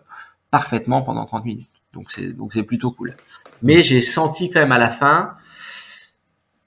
[0.50, 1.68] parfaitement pendant 30 minutes.
[1.92, 3.14] Donc c'est donc c'est plutôt cool.
[3.62, 5.34] Mais j'ai senti quand même à la fin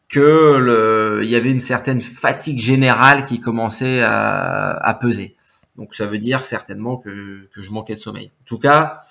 [0.07, 5.35] que le, il y avait une certaine fatigue générale qui commençait à, peser.
[5.75, 8.31] Donc ça veut dire certainement que, que je manquais de sommeil.
[8.43, 9.01] En tout cas,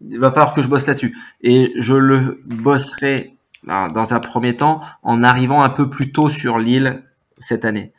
[0.00, 1.16] il va falloir que je bosse là-dessus.
[1.42, 6.58] Et je le bosserai dans un premier temps en arrivant un peu plus tôt sur
[6.58, 7.02] l'île
[7.38, 7.92] cette année.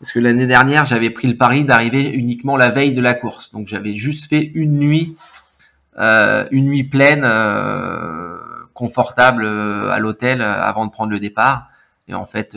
[0.00, 3.50] Parce que l'année dernière, j'avais pris le pari d'arriver uniquement la veille de la course.
[3.50, 5.16] Donc j'avais juste fait une nuit,
[5.98, 8.38] euh, une nuit pleine, euh,
[8.74, 11.68] confortable euh, à l'hôtel avant de prendre le départ.
[12.06, 12.56] Et en fait,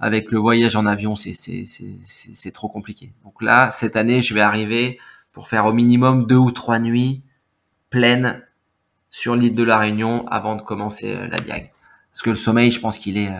[0.00, 3.12] avec le voyage en avion, c'est trop compliqué.
[3.22, 4.98] Donc là, cette année, je vais arriver
[5.32, 7.22] pour faire au minimum deux ou trois nuits
[7.90, 8.42] pleines
[9.10, 11.70] sur l'île de la Réunion avant de commencer la diag.
[12.10, 13.30] Parce que le sommeil, je pense qu'il est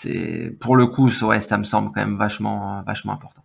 [0.00, 3.42] c'est pour le coup, ouais, ça me semble quand même vachement, vachement important.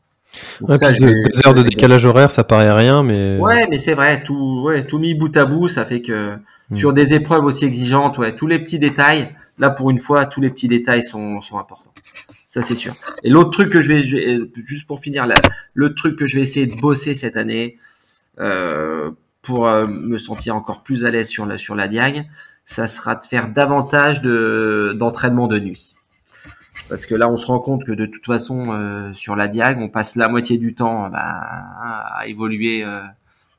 [0.61, 4.21] Ouais, ça, deux, heures de décalage horaire, ça paraît rien, mais ouais, mais c'est vrai,
[4.23, 6.35] tout, ouais, tout mis bout à bout, ça fait que
[6.69, 6.77] mm.
[6.77, 10.41] sur des épreuves aussi exigeantes, ouais, tous les petits détails, là pour une fois, tous
[10.41, 11.91] les petits détails sont, sont importants.
[12.47, 12.93] Ça c'est sûr.
[13.23, 15.33] Et l'autre truc que je vais, je vais, juste pour finir, là,
[15.73, 17.79] le truc que je vais essayer de bosser cette année
[18.39, 19.09] euh,
[19.41, 22.29] pour euh, me sentir encore plus à l'aise sur la sur la diag,
[22.63, 25.95] ça sera de faire davantage de d'entraînement de nuit
[26.89, 29.79] parce que là on se rend compte que de toute façon euh, sur la diag
[29.79, 33.01] on passe la moitié du temps bah, à évoluer euh,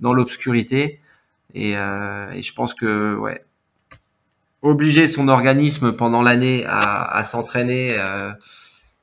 [0.00, 1.00] dans l'obscurité.
[1.54, 3.44] Et, euh, et, je pense que ouais.
[4.62, 8.32] Obliger son organisme pendant l'année à, à s'entraîner euh,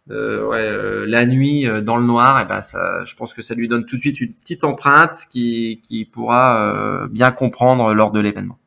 [0.10, 3.68] euh, ouais, la nuit dans le noir et ben ça je pense que ça lui
[3.68, 8.58] donne tout de suite une petite empreinte qui, qui pourra bien comprendre lors de l'événement.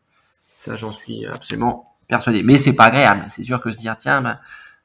[0.58, 2.42] Ça j'en suis absolument persuadé.
[2.44, 3.24] Mais c'est pas agréable.
[3.28, 4.38] C'est sûr que se dire tiens ben,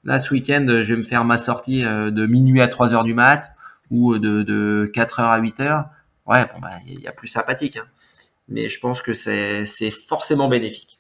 [0.03, 3.03] Là, ce week-end, je vais me faire ma sortie euh, de minuit à 3 heures
[3.03, 3.51] du mat
[3.91, 5.85] ou de, de 4 heures à 8 heures.
[6.25, 7.77] Ouais, bon, bah, il y a plus sympathique.
[7.77, 7.85] Hein.
[8.47, 9.65] Mais je pense que c'est
[10.07, 10.99] forcément bénéfique.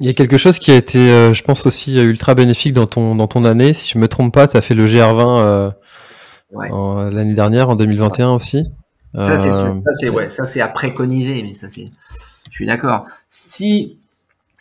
[0.00, 2.86] Il y a quelque chose qui a été, euh, je pense aussi, ultra bénéfique dans
[2.86, 3.74] ton, dans ton année.
[3.74, 5.70] Si je me trompe pas, tu as fait le GR20 euh,
[6.52, 6.70] ouais.
[7.10, 8.34] l'année dernière, en 2021 ouais.
[8.34, 8.66] aussi.
[9.14, 9.38] Ça,
[9.92, 11.86] c'est ouais, ça, c'est à préconiser, mais ça, c'est.
[12.50, 13.04] Je suis d'accord.
[13.28, 13.98] Si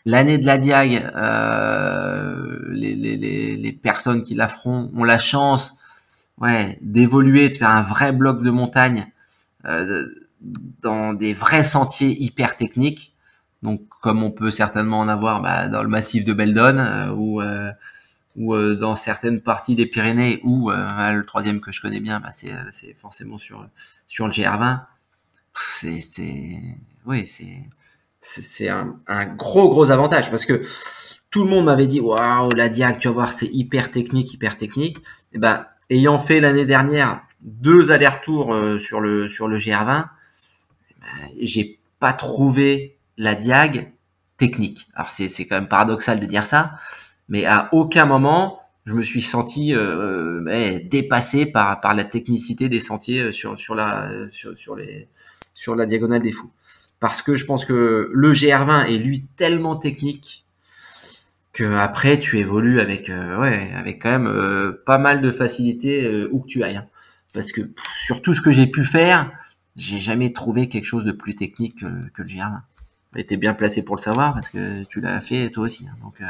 [0.08, 5.76] l'année de la Diag, euh, les, les, les, personnes qui la feront ont la chance
[6.38, 9.12] ouais, d'évoluer, de faire un vrai bloc de montagne
[9.66, 10.08] euh,
[10.82, 13.14] dans des vrais sentiers hyper techniques.
[13.64, 17.42] Donc, comme on peut certainement en avoir bah, dans le massif de Beldon euh, ou,
[17.42, 17.72] euh,
[18.38, 22.30] euh, dans certaines parties des Pyrénées, ou euh, le troisième que je connais bien, bah,
[22.32, 23.68] c'est forcément sur
[24.08, 24.82] sur le GR20.
[25.54, 26.62] C'est,
[27.06, 27.68] oui, c'est
[28.22, 28.96] c'est un,
[29.36, 30.64] gros gros avantage parce que
[31.30, 34.58] tout le monde m'avait dit waouh la Diag tu vas voir c'est hyper technique hyper
[34.58, 34.98] technique.
[35.34, 40.08] Et ben ayant fait l'année dernière deux allers-retours euh, sur le sur le GR20 ben,
[41.42, 43.92] j'ai pas trouvé la Diag
[44.38, 44.88] technique.
[44.96, 46.76] Alors c'est c'est quand même paradoxal de dire ça
[47.30, 52.70] mais à aucun moment je me suis senti euh, euh, dépassé par par la technicité
[52.70, 55.08] des sentiers sur sur la sur les
[55.54, 56.52] sur la diagonale des fous
[57.00, 60.46] parce que je pense que le GR20 est lui tellement technique
[61.54, 66.06] que après tu évolues avec euh, ouais avec quand même euh, pas mal de facilité
[66.06, 66.86] euh, où que tu ailles hein.
[67.34, 67.62] parce que
[68.06, 69.32] sur tout ce que j'ai pu faire
[69.76, 72.60] j'ai jamais trouvé quelque chose de plus technique que, le GR20
[73.16, 75.96] et t'es bien placé pour le savoir parce que tu l'as fait toi aussi hein.
[76.04, 76.26] donc euh,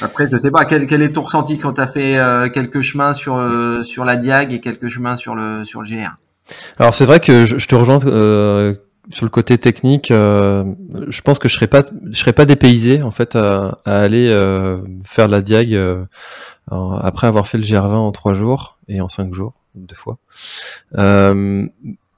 [0.00, 3.12] après je sais pas quel, quel est ton ressenti quand t'as fait euh, quelques chemins
[3.12, 3.34] sur
[3.84, 6.10] sur la Diag et quelques chemins sur le sur le GR
[6.78, 7.98] alors c'est vrai que je, je te rejoins
[9.10, 13.10] sur le côté technique, je pense que je serais pas, je serais pas dépaysé en
[13.10, 14.30] fait à, aller
[15.04, 15.78] faire la diag
[16.70, 20.18] après avoir fait le GR20 en trois jours et en cinq jours deux fois.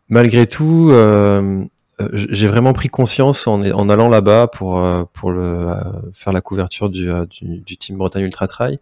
[0.09, 0.93] malgré tout,
[2.13, 5.75] j'ai vraiment pris conscience en, en allant là-bas pour pour le,
[6.13, 8.79] faire la couverture du, du, du team Bretagne Ultra Trail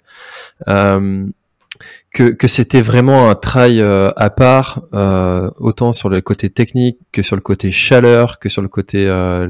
[2.13, 6.99] que, que c'était vraiment un trail euh, à part, euh, autant sur le côté technique
[7.11, 9.49] que sur le côté chaleur, que sur le côté euh,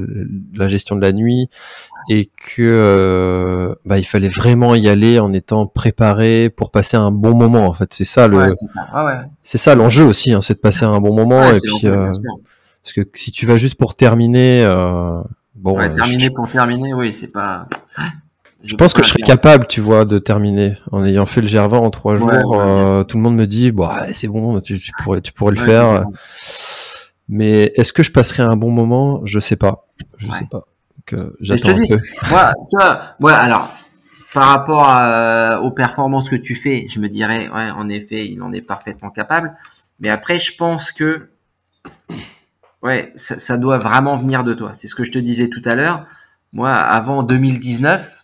[0.53, 1.49] la gestion de la nuit,
[2.09, 7.35] et que bah, il fallait vraiment y aller en étant préparé pour passer un bon
[7.35, 7.67] moment.
[7.67, 8.55] En fait, c'est ça le,
[9.43, 11.43] c'est ça l'enjeu aussi, hein, c'est de passer un bon moment.
[11.43, 14.65] et puis, parce que si tu vas juste pour terminer,
[15.55, 17.67] bon, terminer pour terminer, oui, c'est pas.
[18.63, 21.75] Je pense que je serais capable, tu vois, de terminer en ayant fait le GR20
[21.75, 22.55] en trois jours.
[22.55, 26.05] Euh, tout le monde me dit, bah, c'est bon, tu, pourrais, tu pourrais le faire.
[27.27, 29.21] Mais est-ce que je passerai un bon moment?
[29.25, 29.87] Je sais pas.
[30.17, 30.63] Je sais pas.
[31.05, 31.99] Que j'attends un peu.
[32.29, 33.69] Moi, tu vois, moi, alors,
[34.33, 38.41] par rapport à, aux performances que tu fais, je me dirais, ouais, en effet, il
[38.41, 39.53] en est parfaitement capable.
[39.99, 41.29] Mais après, je pense que,
[42.81, 44.71] ouais, ça, ça doit vraiment venir de toi.
[44.73, 46.05] C'est ce que je te disais tout à l'heure.
[46.53, 48.22] Moi, avant 2019,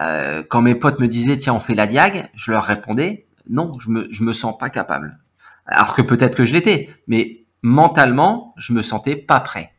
[0.00, 3.72] euh, quand mes potes me disaient tiens on fait la diag, je leur répondais non,
[3.78, 5.18] je me je me sens pas capable.
[5.66, 9.72] Alors que peut-être que je l'étais, mais mentalement je me sentais pas prêt.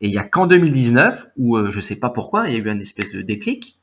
[0.00, 2.58] Et il y a qu'en 2019 où euh, je sais pas pourquoi il y a
[2.58, 3.78] eu un espèce de déclic.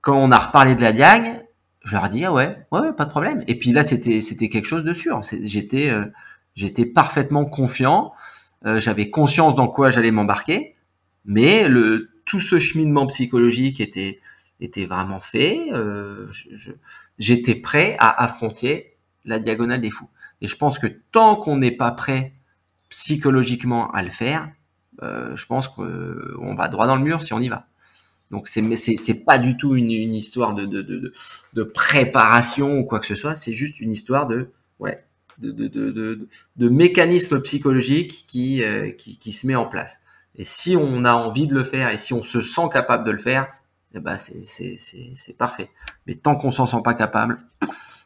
[0.00, 1.46] Quand on a reparlé de la diag,
[1.84, 3.44] je leur dis ah ouais, ouais, pas de problème.
[3.46, 5.20] Et puis là c'était c'était quelque chose de sûr.
[5.42, 6.06] J'étais euh,
[6.54, 8.12] j'étais parfaitement confiant.
[8.66, 10.76] Euh, j'avais conscience dans quoi j'allais m'embarquer,
[11.24, 14.20] mais le tout ce cheminement psychologique était
[14.60, 15.72] était vraiment fait.
[15.72, 16.28] Euh,
[17.18, 20.08] J'étais prêt à affronter la diagonale des fous.
[20.40, 22.32] Et je pense que tant qu'on n'est pas prêt
[22.88, 24.50] psychologiquement à le faire,
[25.02, 27.66] euh, je pense qu'on va droit dans le mur si on y va.
[28.30, 31.12] Donc c'est c'est pas du tout une, une histoire de, de, de,
[31.52, 33.34] de, préparation ou quoi que ce soit.
[33.34, 34.98] C'est juste une histoire de ouais
[35.38, 40.00] de, de, de, de, mécanisme psychologique qui, euh, qui qui se met en place.
[40.36, 43.10] Et si on a envie de le faire et si on se sent capable de
[43.10, 43.48] le faire,
[43.94, 45.70] eh ben c'est parfait.
[46.06, 47.38] Mais tant qu'on s'en sent pas capable,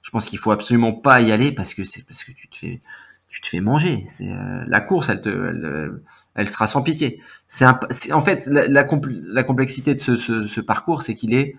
[0.02, 2.56] je pense qu'il faut absolument pas y aller parce que c'est parce que tu te
[2.56, 2.80] fais
[3.28, 4.04] tu te fais manger.
[4.06, 6.00] C'est euh, la course, elle te elle,
[6.34, 7.20] elle sera sans pitié.
[7.48, 7.66] C'est
[8.12, 11.56] en fait la, la, la, complexité de ce, ce, ce parcours, c'est qu'il est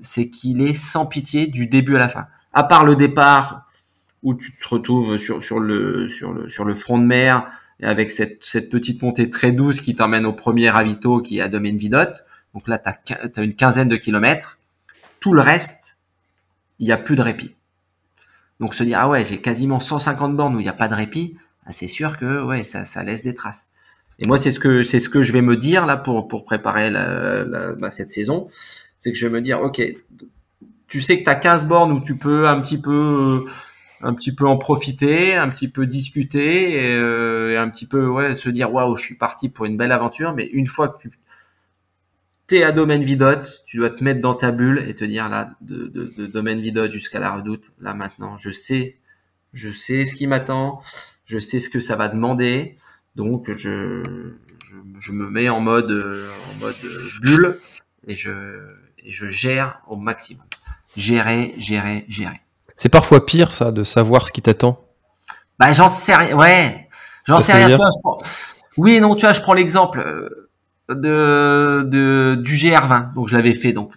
[0.00, 2.26] c'est qu'il est sans pitié du début à la fin.
[2.52, 3.68] À part le départ
[4.22, 7.48] où tu te retrouves sur sur le sur le sur le front de mer
[7.80, 11.42] et avec cette cette petite montée très douce qui t'emmène au premier ravito qui est
[11.42, 12.24] à Domaine Vidotte
[12.58, 14.58] donc là, tu as, une quinzaine de kilomètres.
[15.20, 15.96] Tout le reste,
[16.80, 17.54] il n'y a plus de répit.
[18.58, 20.94] Donc se dire, ah ouais, j'ai quasiment 150 bornes où il n'y a pas de
[20.94, 21.36] répit,
[21.66, 23.68] ah, c'est sûr que ouais, ça, laisse des traces.
[24.18, 27.90] Et moi, c'est ce que ce que je vais me dire là pour préparer bah,
[27.90, 28.48] cette saison,
[28.98, 29.80] c'est que je vais me dire, ok,
[30.88, 33.46] tu sais que tu as 15 bornes où tu peux un petit peu
[34.00, 38.08] un petit peu en profiter, un petit peu discuter et, euh, et un petit peu
[38.08, 40.34] ouais se dire waouh, je suis parti pour une belle aventure.
[40.34, 41.10] Mais une fois que tu
[42.48, 45.50] t'es à domaine vidote, tu dois te mettre dans ta bulle et te dire là,
[45.60, 48.96] de, de, domaine vidote jusqu'à la redoute, là maintenant, je sais,
[49.52, 50.80] je sais ce qui m'attend,
[51.26, 52.78] je sais ce que ça va demander,
[53.16, 54.02] donc je,
[54.98, 56.74] je, me mets en mode, en mode
[57.20, 57.60] bulle
[58.06, 58.30] et je,
[59.04, 60.46] et je gère au maximum.
[60.96, 62.40] Gérer, gérer, gérer.
[62.76, 64.82] C'est parfois pire ça, de savoir ce qui t'attend.
[65.58, 66.88] Bah j'en sais rien, ouais,
[67.26, 67.78] j'en sais rien.
[68.78, 70.47] Oui, non, tu vois, je prends l'exemple euh,
[70.88, 73.14] de, du GR20.
[73.14, 73.92] Donc je l'avais fait donc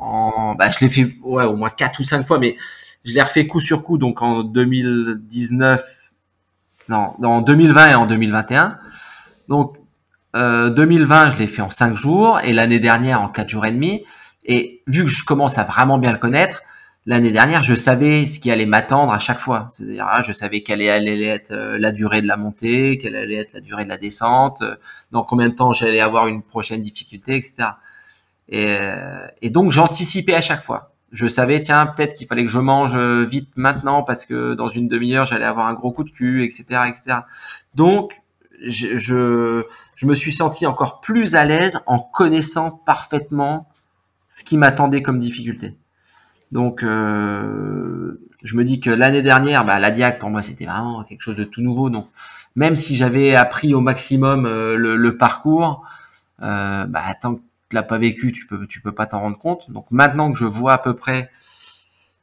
[0.00, 2.56] en, bah, je l'ai fait ouais, au moins quatre ou cinq fois, mais
[3.04, 5.82] je l'ai refait coup sur coup donc en 2019,
[6.88, 8.78] non, en 2020 et en 2021.
[9.48, 9.76] Donc
[10.36, 13.72] euh, 2020 je l'ai fait en cinq jours et l'année dernière en quatre jours et
[13.72, 14.04] demi.
[14.44, 16.62] Et vu que je commence à vraiment bien le connaître,
[17.06, 19.68] l'année dernière, je savais ce qui allait m'attendre à chaque fois.
[19.72, 23.36] C'est-à-dire, ah, je savais quelle allait être euh, la durée de la montée, quelle allait
[23.36, 24.76] être la durée de la descente, euh,
[25.10, 27.70] dans combien de temps j'allais avoir une prochaine difficulté, etc.
[28.48, 30.92] Et, euh, et donc, j'anticipais à chaque fois.
[31.12, 34.88] Je savais, tiens, peut-être qu'il fallait que je mange vite maintenant parce que dans une
[34.88, 37.18] demi-heure, j'allais avoir un gros coup de cul, etc., etc.
[37.74, 38.22] Donc,
[38.64, 43.68] je, je, je me suis senti encore plus à l'aise en connaissant parfaitement
[44.30, 45.76] ce qui m'attendait comme difficulté.
[46.52, 51.02] Donc, euh, je me dis que l'année dernière, bah, la Diac pour moi c'était vraiment
[51.02, 51.88] quelque chose de tout nouveau.
[51.88, 52.08] Donc,
[52.54, 55.82] même si j'avais appris au maximum euh, le, parcours,
[56.42, 57.40] euh, bah, tant que
[57.70, 59.70] tu l'as pas vécu, tu peux, tu peux pas t'en rendre compte.
[59.70, 61.30] Donc, maintenant que je vois à peu près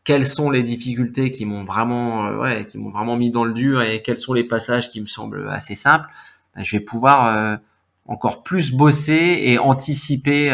[0.04, 2.32] quelles sont les difficultés qui m'ont vraiment,
[2.66, 5.50] qui m'ont vraiment mis dans le dur et quels sont les passages qui me semblent
[5.50, 6.08] assez simples,
[6.56, 7.60] bah, je vais pouvoir
[8.06, 10.52] encore plus bosser et anticiper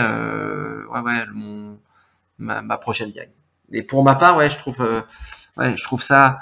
[1.34, 1.78] mon,
[2.39, 3.30] ma, ma, prochaine diag.
[3.72, 4.80] Et pour ma part, ouais, je trouve,
[5.57, 6.39] ouais, je trouve ça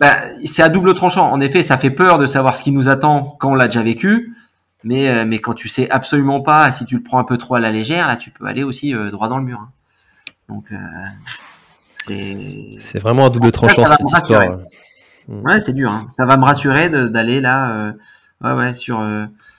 [0.00, 1.30] bah, c'est à double tranchant.
[1.30, 3.82] En effet, ça fait peur de savoir ce qui nous attend quand on l'a déjà
[3.82, 4.34] vécu.
[4.82, 7.56] Mais, euh, mais quand tu sais absolument pas, si tu le prends un peu trop
[7.56, 9.58] à la légère, là, tu peux aller aussi euh, droit dans le mur.
[9.60, 9.68] Hein.
[10.48, 10.76] Donc, euh,
[11.98, 12.70] c'est.
[12.78, 14.60] C'est vraiment à double tranchant cette histoire.
[15.28, 15.42] Mm.
[15.42, 15.90] Ouais, c'est dur.
[15.90, 16.06] Hein.
[16.10, 17.92] Ça va me rassurer d'aller là.
[18.42, 19.06] ouais, ouais, sur.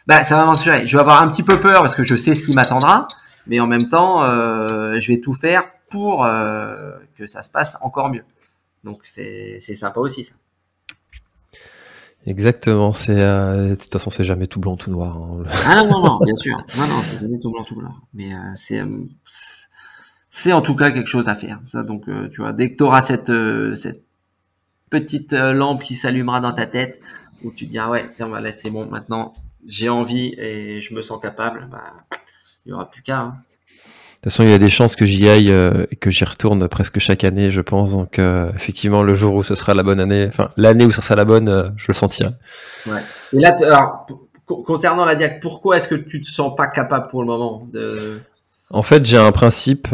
[0.07, 0.87] Bah, ça va me rassurer.
[0.87, 3.07] Je vais avoir un petit peu peur parce que je sais ce qui m'attendra,
[3.45, 6.25] mais en même temps, je vais tout faire pour
[7.17, 8.23] que ça se passe encore mieux.
[8.83, 10.33] Donc c'est sympa aussi ça.
[12.27, 15.17] Exactement, c'est euh, de toute façon c'est jamais tout blanc tout noir.
[15.17, 15.43] Hein.
[15.65, 18.37] Ah non non bien sûr, non non c'est jamais tout blanc tout noir, mais euh,
[18.55, 19.05] c'est euh,
[20.29, 21.59] c'est en tout cas quelque chose à faire.
[21.67, 23.31] Ça donc tu vois dès que tu auras cette
[23.75, 24.03] cette
[24.91, 27.01] petite lampe qui s'allumera dans ta tête
[27.43, 29.33] où tu te diras ouais tiens voilà c'est bon maintenant
[29.65, 31.93] j'ai envie et je me sens capable, bah
[32.65, 33.19] il y aura plus qu'à.
[33.19, 33.37] Hein.
[34.21, 36.23] De toute façon, il y a des chances que j'y aille euh, et que j'y
[36.25, 37.89] retourne presque chaque année, je pense.
[37.89, 41.01] Donc, euh, effectivement, le jour où ce sera la bonne année, enfin, l'année où ce
[41.01, 42.29] sera la bonne, euh, je le sentirai.
[42.85, 42.99] Ouais.
[43.33, 44.05] Et là, alors,
[44.45, 48.21] concernant la diac, pourquoi est-ce que tu te sens pas capable pour le moment de...
[48.69, 49.87] En fait, j'ai un principe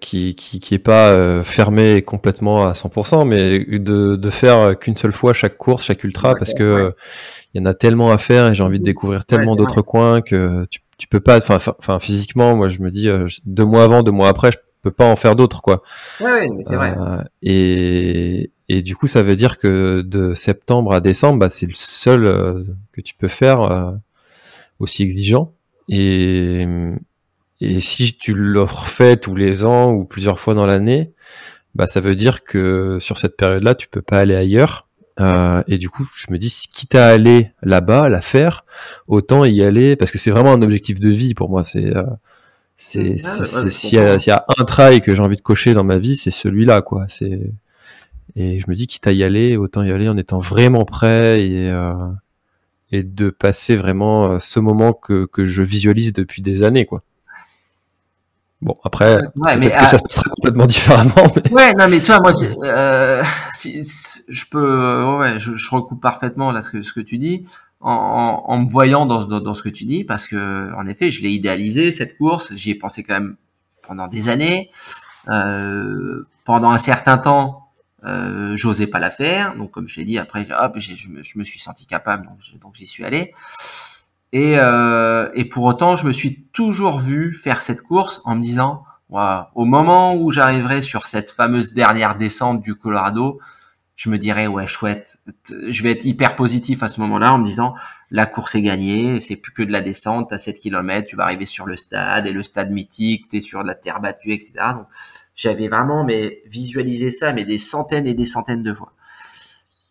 [0.00, 5.12] qui, qui, qui est pas fermé complètement à 100%, mais de, de faire qu'une seule
[5.12, 6.92] fois chaque course, chaque ultra, parce que
[7.54, 10.22] il y en a tellement à faire et j'ai envie de découvrir tellement d'autres coins
[10.22, 14.02] que tu tu peux pas, enfin, physiquement, moi, je me dis, euh, deux mois avant,
[14.02, 15.82] deux mois après, je peux pas en faire d'autres, quoi.
[16.20, 16.96] Ouais, mais c'est vrai.
[16.98, 21.66] Euh, et, et du coup, ça veut dire que de septembre à décembre, bah, c'est
[21.66, 23.94] le seul euh, que tu peux faire
[24.78, 25.52] aussi exigeant.
[25.88, 26.66] Et,
[27.60, 31.12] et si tu le refais tous les ans ou plusieurs fois dans l'année,
[31.74, 34.88] bah, ça veut dire que sur cette période-là, tu peux pas aller ailleurs.
[35.20, 38.64] Euh, et du coup, je me dis, quitte à aller là-bas, la faire,
[39.06, 41.64] autant y aller, parce que c'est vraiment un objectif de vie pour moi.
[41.64, 42.04] C'est, euh,
[42.76, 46.16] c'est, ah, s'il y, a un trail que j'ai envie de cocher dans ma vie,
[46.16, 47.06] c'est celui-là, quoi.
[47.08, 47.52] C'est,
[48.36, 51.46] et je me dis, quitte à y aller, autant y aller en étant vraiment prêt
[51.46, 51.94] et, euh,
[52.90, 57.02] et de passer vraiment euh, ce moment que, que je visualise depuis des années, quoi.
[58.60, 61.32] Bon, après, ouais, mais, que ça se passera complètement différemment.
[61.36, 61.52] Mais...
[61.52, 62.32] Ouais, non, mais toi, moi,
[62.64, 63.22] euh,
[63.64, 67.46] je peux, ouais, je, je, recoupe parfaitement là ce que, ce que tu dis
[67.80, 70.86] en, en, en me voyant dans, dans, dans, ce que tu dis, parce que en
[70.86, 73.36] effet, je l'ai idéalisé cette course, j'y ai pensé quand même
[73.86, 74.70] pendant des années.
[75.28, 77.72] Euh, pendant un certain temps,
[78.04, 81.38] euh, j'osais pas la faire, donc comme je l'ai dit, après, hop, je me, je
[81.38, 82.28] me suis senti capable,
[82.60, 83.32] donc j'y suis allé.
[84.32, 88.42] Et, euh, et pour autant, je me suis toujours vu faire cette course en me
[88.42, 93.40] disant, au moment où j'arriverai sur cette fameuse dernière descente du Colorado,
[93.96, 95.18] je me dirais ouais chouette,
[95.68, 97.74] je vais être hyper positif à ce moment-là en me disant
[98.10, 101.24] la course est gagnée, c'est plus que de la descente à 7 km, tu vas
[101.24, 104.32] arriver sur le stade et le stade mythique, tu es sur de la terre battue,
[104.32, 104.52] etc.
[104.74, 104.86] Donc
[105.36, 108.92] j'avais vraiment mais visualisé ça mais des centaines et des centaines de fois.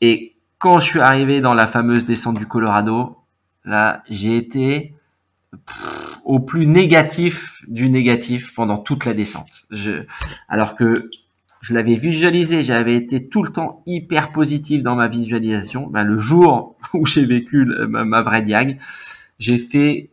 [0.02, 3.24] Et quand je suis arrivé dans la fameuse descente du Colorado,
[3.66, 4.94] Là, j'ai été
[6.24, 9.66] au plus négatif du négatif pendant toute la descente.
[9.70, 10.04] Je,
[10.48, 11.10] alors que
[11.62, 15.88] je l'avais visualisé, j'avais été tout le temps hyper positif dans ma visualisation.
[15.88, 18.80] Ben, le jour où j'ai vécu ma, vraie diag,
[19.40, 20.10] j'ai fait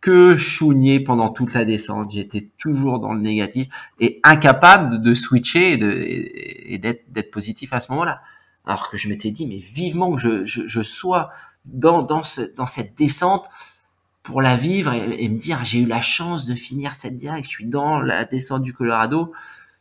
[0.00, 2.12] que chougner pendant toute la descente.
[2.12, 3.68] J'étais toujours dans le négatif
[4.00, 8.22] et incapable de, switcher et d'être positif à ce moment-là.
[8.64, 11.30] Alors que je m'étais dit, mais vivement que je, je, je sois
[11.64, 13.44] dans, dans, ce, dans cette descente
[14.22, 17.48] pour la vivre et, me dire j'ai eu la chance de finir cette diag, je
[17.48, 19.32] suis dans la descente du Colorado,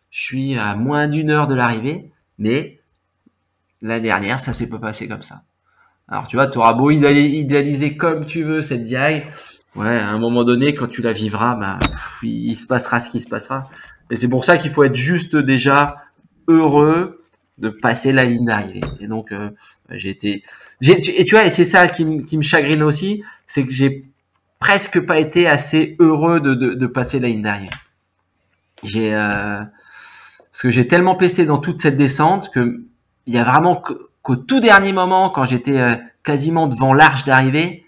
[0.10, 2.80] je suis à moins d'une heure de l'arrivée, mais
[3.82, 5.44] la dernière, ça s'est pas passé comme ça.
[6.08, 9.28] Alors tu vois, tu auras beau idéaliser comme tu veux cette diag,
[9.76, 11.80] ouais, à un moment donné, quand tu la vivras, bah,
[12.24, 13.70] il, se passera ce qui se passera.
[14.10, 15.98] Et c'est pour ça qu'il faut être juste déjà
[16.48, 17.24] heureux
[17.58, 18.82] de passer la ligne d'arrivée.
[19.00, 19.50] Et donc, euh,
[19.90, 20.44] j'ai été,
[20.82, 24.06] et tu vois, et c'est ça qui, me chagrine aussi, c'est que j'ai
[24.60, 27.70] presque pas été assez heureux de, de, de passer la ligne d'arrivée.
[28.84, 29.64] J'ai, euh,
[30.52, 32.84] parce que j'ai tellement pesté dans toute cette descente que
[33.26, 33.76] il y a vraiment
[34.22, 37.86] qu'au tout dernier moment, quand j'étais euh, quasiment devant l'arche d'arrivée,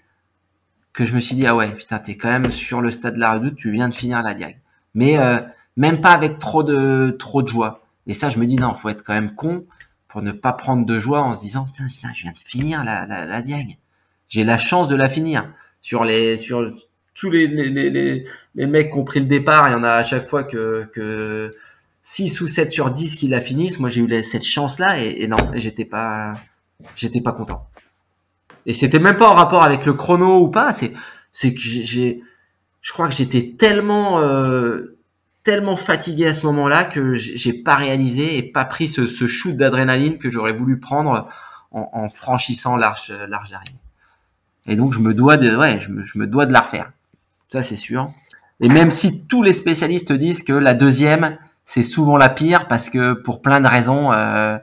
[0.94, 3.20] que je me suis dit ah ouais putain t'es quand même sur le stade de
[3.20, 4.60] la Redoute, tu viens de finir la diag.
[4.96, 5.40] Mais euh,
[5.78, 7.84] même pas avec trop de trop de joie.
[8.08, 9.66] Et ça je me dis non faut être quand même con
[10.08, 13.06] pour ne pas prendre de joie en se disant putain, je viens de finir la,
[13.06, 13.78] la, la diag.
[14.28, 15.50] J'ai la chance de la finir.
[15.82, 16.72] Sur les sur
[17.20, 18.26] tous les, les, les,
[18.56, 20.90] les, mecs qui ont pris le départ, il y en a à chaque fois que,
[20.94, 21.54] que
[22.02, 23.80] 6 ou 7 sur 10 qui la finissent.
[23.80, 26.34] Moi, j'ai eu cette chance-là et, et, non, j'étais pas,
[26.96, 27.68] j'étais pas content.
[28.66, 30.72] Et c'était même pas en rapport avec le chrono ou pas.
[30.72, 30.94] C'est,
[31.34, 32.22] c'est que j'ai,
[32.82, 34.98] je crois que j'étais tellement, euh,
[35.44, 39.58] tellement fatigué à ce moment-là que j'ai pas réalisé et pas pris ce, ce shoot
[39.58, 41.28] d'adrénaline que j'aurais voulu prendre
[41.72, 43.76] en, en franchissant l'arche, l'arche d'arrivée.
[44.68, 46.92] Et donc je me dois de, ouais, je me, je me dois de la refaire.
[47.52, 48.10] Ça c'est sûr.
[48.62, 52.90] Et même si tous les spécialistes disent que la deuxième c'est souvent la pire parce
[52.90, 54.58] que pour plein de raisons, euh,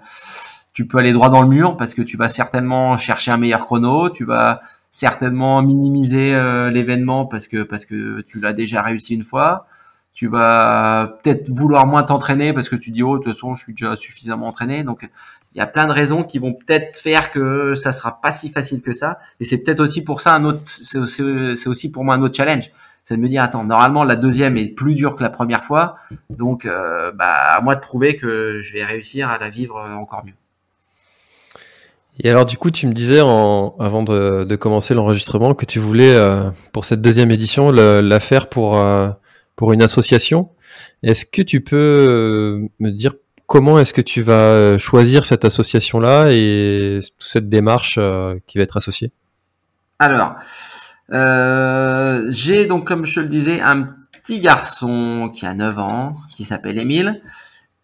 [0.72, 3.64] tu peux aller droit dans le mur parce que tu vas certainement chercher un meilleur
[3.64, 9.14] chrono, tu vas certainement minimiser euh, l'événement parce que parce que tu l'as déjà réussi
[9.14, 9.68] une fois.
[10.16, 13.62] Tu vas peut-être vouloir moins t'entraîner parce que tu dis oh de toute façon je
[13.62, 14.82] suis déjà suffisamment entraîné.
[14.82, 15.06] Donc
[15.54, 18.48] il y a plein de raisons qui vont peut-être faire que ça sera pas si
[18.48, 19.18] facile que ça.
[19.40, 22.70] Et c'est peut-être aussi pour ça un autre, c'est aussi pour moi un autre challenge.
[23.04, 25.96] C'est de me dire attends normalement la deuxième est plus dure que la première fois,
[26.30, 30.24] donc euh, bah à moi de prouver que je vais réussir à la vivre encore
[30.24, 30.32] mieux.
[32.20, 36.14] Et alors du coup, tu me disais avant de, de commencer l'enregistrement que tu voulais
[36.14, 39.10] euh, pour cette deuxième édition la faire pour euh,
[39.56, 40.50] pour une association.
[41.02, 43.14] Est-ce que tu peux euh, me dire
[43.46, 47.98] comment est-ce que tu vas choisir cette association-là et toute cette démarche
[48.46, 49.10] qui va être associée?
[49.98, 50.34] Alors,
[52.30, 56.78] j'ai donc comme je le disais un petit garçon qui a 9 ans, qui s'appelle
[56.78, 57.22] Émile,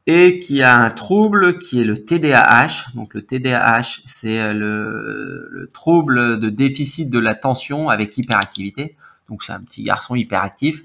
[0.07, 2.91] et qui a un trouble qui est le TDAH.
[2.95, 8.97] Donc le TDAH, c'est euh, le, trouble de déficit de l'attention avec hyperactivité.
[9.29, 10.85] Donc c'est un petit garçon hyperactif, euh,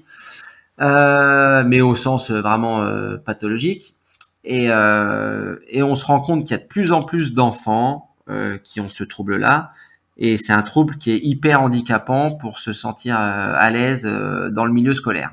[0.78, 3.94] mais au sens vraiment euh, pathologique.
[4.44, 8.14] Et, euh, et, on se rend compte qu'il y a de plus en plus d'enfants
[8.30, 9.72] euh, qui ont ce trouble-là.
[10.16, 14.72] Et c'est un trouble qui est hyper handicapant pour se sentir à l'aise dans le
[14.72, 15.32] milieu scolaire.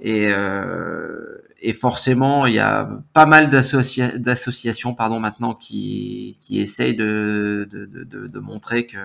[0.00, 6.96] Et, euh, et forcément, il y a pas mal d'associations pardon, maintenant qui, qui essayent
[6.96, 8.98] de, de, de, de montrer qu'il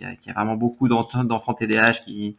[0.00, 2.36] y, y, a vraiment beaucoup d'enfants TDAH qui,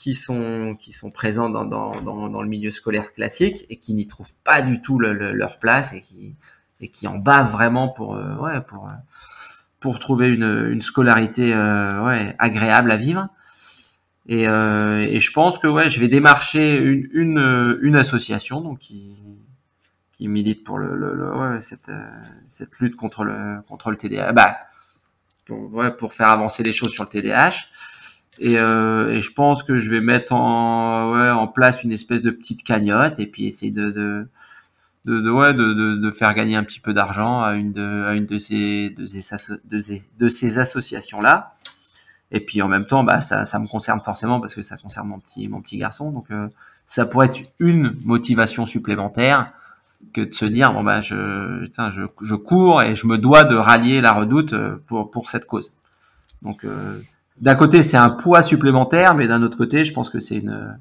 [0.00, 4.06] qui, sont, qui sont présents dans, dans, dans, le milieu scolaire classique et qui n'y
[4.06, 6.34] trouvent pas du tout le, leur place et qui,
[6.80, 8.90] et qui en bavent vraiment pour, euh, ouais, pour,
[9.78, 13.28] pour trouver une, une scolarité euh, ouais, agréable à vivre.
[14.26, 19.18] Et, euh, je pense que ouais, je vais démarcher une, une, une association donc qui,
[20.16, 22.02] qui milite pour le, cette, euh,
[22.46, 24.56] cette lutte contre le contre le TDAH, bah,
[25.44, 27.66] pour, ouais, pour faire avancer les choses sur le TDAH.
[28.40, 32.22] Et, euh, et je pense que je vais mettre en, ouais, en place une espèce
[32.22, 34.26] de petite cagnotte et puis essayer de, de
[35.06, 38.26] de, ouais, de, de, faire gagner un petit peu d'argent à une de, à une
[38.26, 39.22] de ces, de ces,
[39.64, 41.54] de ces, de ces associations-là.
[42.32, 45.08] Et puis en même temps, bah, ça, ça me concerne forcément parce que ça concerne
[45.08, 46.10] mon petit, mon petit garçon.
[46.10, 46.48] Donc euh,
[46.86, 49.52] ça pourrait être une motivation supplémentaire
[50.14, 53.54] que de se dire bon bah je, je, je cours et je me dois de
[53.54, 55.72] rallier la redoute euh, pour, pour cette cause.
[56.42, 57.00] Donc euh,
[57.40, 60.76] d'un côté c'est un poids supplémentaire, mais d'un autre côté je pense que c'est une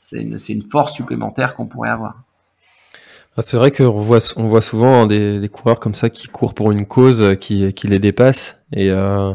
[0.00, 2.22] c'est une, une force supplémentaire qu'on pourrait avoir.
[3.36, 6.54] Ah, c'est vrai qu'on voit, on voit souvent des, des, coureurs comme ça qui courent
[6.54, 8.64] pour une cause qui, qui les dépasse.
[8.72, 9.32] Et euh,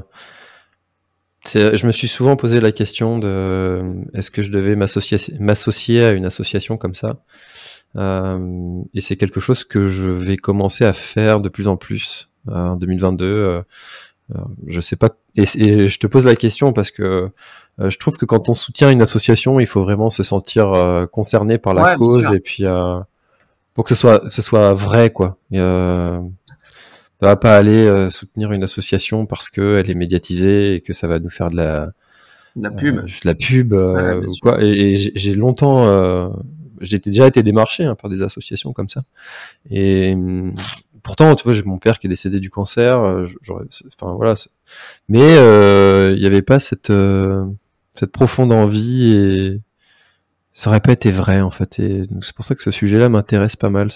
[1.45, 3.81] je me suis souvent posé la question de
[4.13, 7.23] est-ce que je devais m'associer à une association comme ça?
[7.95, 12.29] Euh, Et c'est quelque chose que je vais commencer à faire de plus en plus
[12.49, 13.63] euh, en 2022.
[14.32, 15.09] Euh, euh, je sais pas.
[15.36, 17.30] Et, je te pose la question parce que
[17.80, 21.05] euh, je trouve que quand on soutient une association, il faut vraiment se sentir euh,
[21.05, 22.63] concerné par la cause et puis
[23.74, 25.38] pour que ce soit ce soit vrai quoi.
[25.51, 25.59] Et,
[27.24, 31.07] ça va pas aller euh, soutenir une association parce qu'elle est médiatisée et que ça
[31.07, 31.93] va nous faire de la,
[32.57, 34.61] la pub, euh, la pub euh, ou quoi.
[34.61, 36.34] Et, j'ai longtemps,
[36.82, 39.03] j'ai déjà été démarché hein, par des associations comme ça.
[39.69, 40.53] Et hum,
[41.03, 42.97] pourtant, tu vois, j'ai mon père qui est décédé du cancer.
[42.97, 44.35] Enfin voilà,
[45.09, 45.35] mais
[46.13, 46.91] il n'y avait pas cette
[47.93, 49.61] cette profonde envie et
[50.53, 51.79] ça aurait pas été vrai en fait.
[51.79, 53.89] Et c'est pour ça que ce sujet-là m'intéresse pas mal.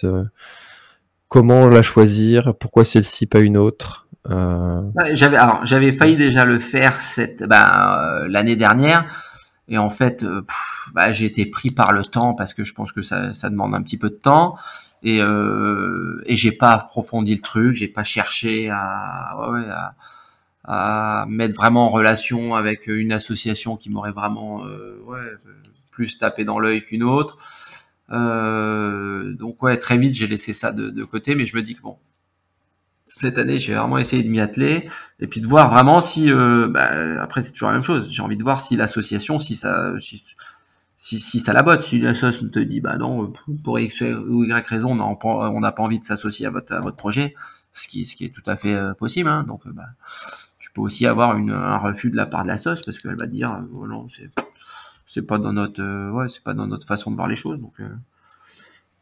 [1.28, 4.08] Comment la choisir, pourquoi celle-ci pas une autre.
[4.30, 4.82] Euh...
[5.14, 9.06] J'avais alors j'avais failli déjà le faire cette euh, l'année dernière
[9.70, 10.42] et en fait euh,
[10.94, 13.74] bah, j'ai été pris par le temps parce que je pense que ça, ça demande
[13.74, 14.56] un petit peu de temps
[15.08, 19.38] et euh, et j'ai pas approfondi le truc, j'ai pas cherché à,
[21.30, 25.02] mettre vraiment en relation avec une association qui m'aurait vraiment euh,
[25.92, 27.38] plus tapé dans l'œil qu'une autre.
[28.12, 31.82] Euh, donc ouais, très vite j'ai laissé ça de, côté, mais je me dis que
[31.82, 31.98] bon,
[33.06, 34.90] cette année j'ai vraiment essayé de m'y atteler
[35.22, 38.10] et puis de voir vraiment si, bah, après c'est toujours la même chose.
[38.12, 39.94] J'ai envie de voir si l'association, si ça,
[40.98, 43.34] si, si, ça la botte, si l'association te dit bah non,
[43.64, 46.98] pour X ou Y raison, on n'a pas envie de s'associer à votre, à votre
[46.98, 47.36] projet,
[47.74, 49.30] ce qui, ce qui est tout à fait euh, possible.
[49.30, 49.86] Hein, donc bah,
[50.78, 53.26] peux aussi avoir une, un refus de la part de la sauce parce qu'elle va
[53.26, 54.30] dire oh non c'est
[55.08, 57.60] c'est pas dans notre ouais c'est pas dans notre façon de voir les choses.
[57.60, 57.82] Donc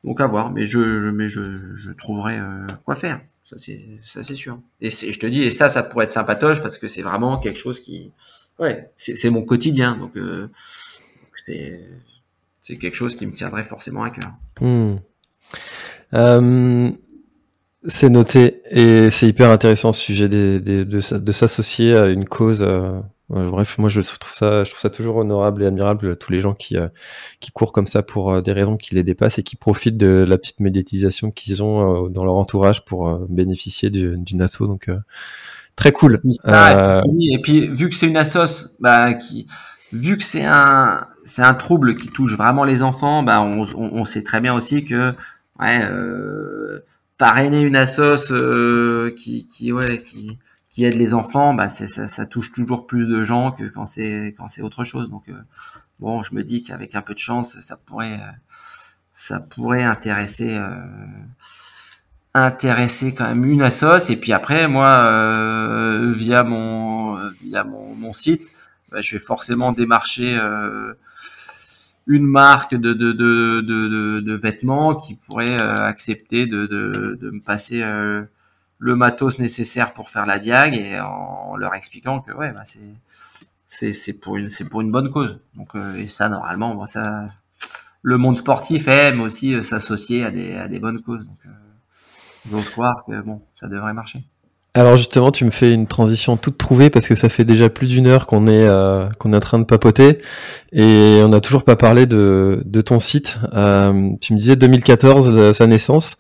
[0.04, 0.52] donc à voir.
[0.52, 2.40] Mais je, mais je, je trouverai
[2.86, 3.22] quoi faire.
[3.44, 4.60] Ça c'est ça c'est sûr.
[4.80, 7.60] Et je te dis et ça ça pourrait être sympatoche parce que c'est vraiment quelque
[7.60, 8.12] chose qui
[8.60, 9.98] ouais c'est mon quotidien.
[9.98, 10.14] Donc
[11.46, 14.32] c'est quelque chose qui me tiendrait forcément à cœur.
[14.60, 14.96] Hmm.
[16.14, 16.92] Euh,
[17.88, 22.64] c'est noté et c'est hyper intéressant ce sujet de, de s'associer à une cause.
[22.64, 26.42] Euh, bref, moi je trouve ça, je trouve ça toujours honorable et admirable tous les
[26.42, 26.88] gens qui euh,
[27.40, 30.38] qui courent comme ça pour des raisons qui les dépassent et qui profitent de la
[30.38, 34.62] petite médiatisation qu'ils ont dans leur entourage pour bénéficier d'une asso.
[34.62, 34.90] Donc
[35.76, 36.22] très cool.
[36.24, 39.48] et, puis, vu que c'est une assos, bah qui
[39.94, 44.06] vu que c'est un c'est un trouble qui touche vraiment les enfants, bah on, on,
[44.06, 45.14] sait très bien aussi que
[45.60, 46.86] ouais, euh,
[47.18, 50.38] parrainer une assoce euh, qui qui ouais qui
[50.70, 54.36] qui aide les enfants, bah ça, ça, touche toujours plus de gens que quand c'est
[54.38, 55.10] quand c'est autre chose.
[55.10, 55.34] Donc euh,
[56.00, 58.20] bon, je me dis qu'avec un peu de chance, ça pourrait
[59.14, 60.60] ça pourrait intéresser
[62.34, 65.04] intéresser quand même une assoce et puis après moi
[66.14, 68.55] via mon via mon, mon site
[68.96, 70.94] bah, je vais forcément démarcher euh,
[72.08, 77.30] une marque de, de, de, de, de vêtements qui pourrait euh, accepter de, de, de
[77.30, 78.24] me passer euh,
[78.80, 82.80] le matos nécessaire pour faire la diag et en, leur expliquant que ouais bah c'est
[83.68, 85.40] c'est c'est pour une c'est pour une bonne cause.
[85.56, 87.28] Donc et ça normalement bon, ça
[88.02, 91.26] le monde sportif aime aussi s'associer à des à des bonnes causes.
[91.26, 91.40] Donc
[92.50, 94.24] j'ose croire que bon ça devrait marcher
[94.76, 97.88] alors justement, tu me fais une transition toute trouvée parce que ça fait déjà plus
[97.88, 100.18] d'une heure qu'on est euh, qu'on est en train de papoter
[100.74, 103.40] et on n'a toujours pas parlé de, de ton site.
[103.54, 106.18] Euh, tu me disais 2014 sa naissance.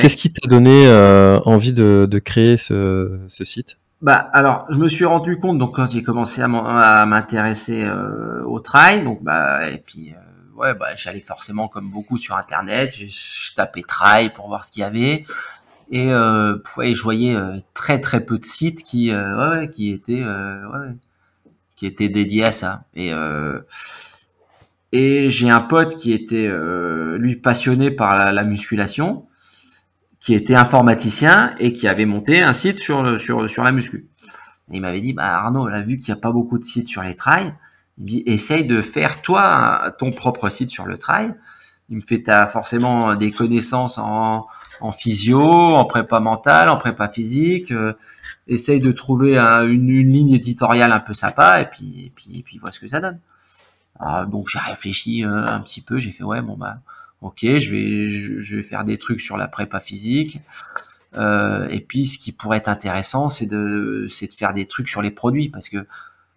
[0.00, 3.76] Qu'est-ce qui t'a donné euh, envie de, de créer ce, ce site?
[4.00, 7.86] Bah alors, je me suis rendu compte donc quand j'ai commencé à m'intéresser
[8.46, 10.14] au trail, donc bah et puis
[10.56, 14.80] ouais bah j'allais forcément comme beaucoup sur internet, je tapais trail pour voir ce qu'il
[14.80, 15.26] y avait.
[15.90, 20.24] Et euh, ouais, je voyais euh, très très peu de sites qui euh, qui étaient
[21.76, 22.84] qui étaient dédiés à ça.
[22.94, 23.12] Et
[24.92, 26.50] et j'ai un pote qui était
[27.18, 29.26] lui passionné par la, la, musculation,
[30.20, 34.06] qui était informaticien et qui avait monté un site sur sur sur la muscu.
[34.70, 37.02] Et il m'avait dit bah Arnaud, vu qu'il n'y a pas beaucoup de sites sur
[37.02, 37.54] les trails,
[38.26, 41.34] essaye de faire toi ton propre site sur le trail.
[41.90, 44.46] Il me fait t'as forcément des connaissances en
[44.80, 47.72] en physio, en prépa mentale, en prépa physique.
[47.72, 47.94] Euh,
[48.46, 52.58] essaye de trouver une, ligne éditoriale un peu sympa et puis et puis et puis
[52.58, 53.18] vois ce que ça donne.
[54.30, 56.78] donc j'ai réfléchi euh, un petit peu, j'ai fait ouais bon bah
[57.20, 60.38] ok je vais je, vais faire des trucs sur la prépa physique.
[61.14, 64.90] Euh, et puis ce qui pourrait être intéressant c'est de c'est de faire des trucs
[64.90, 65.86] sur les produits parce que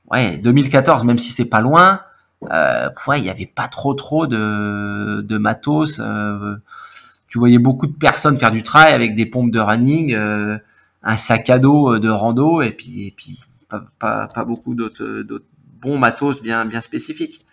[0.10, 2.02] ouais 2014 même si c'est pas loin
[2.50, 6.56] euh, ouais il y avait pas trop trop de de matos euh,
[7.32, 10.58] tu voyais beaucoup de personnes faire du trail avec des pompes de running, euh,
[11.02, 13.40] un sac à dos euh, de rando et puis, et puis
[13.70, 15.46] pas, pas, pas beaucoup d'autres
[15.82, 17.46] bons matos bien, bien spécifiques.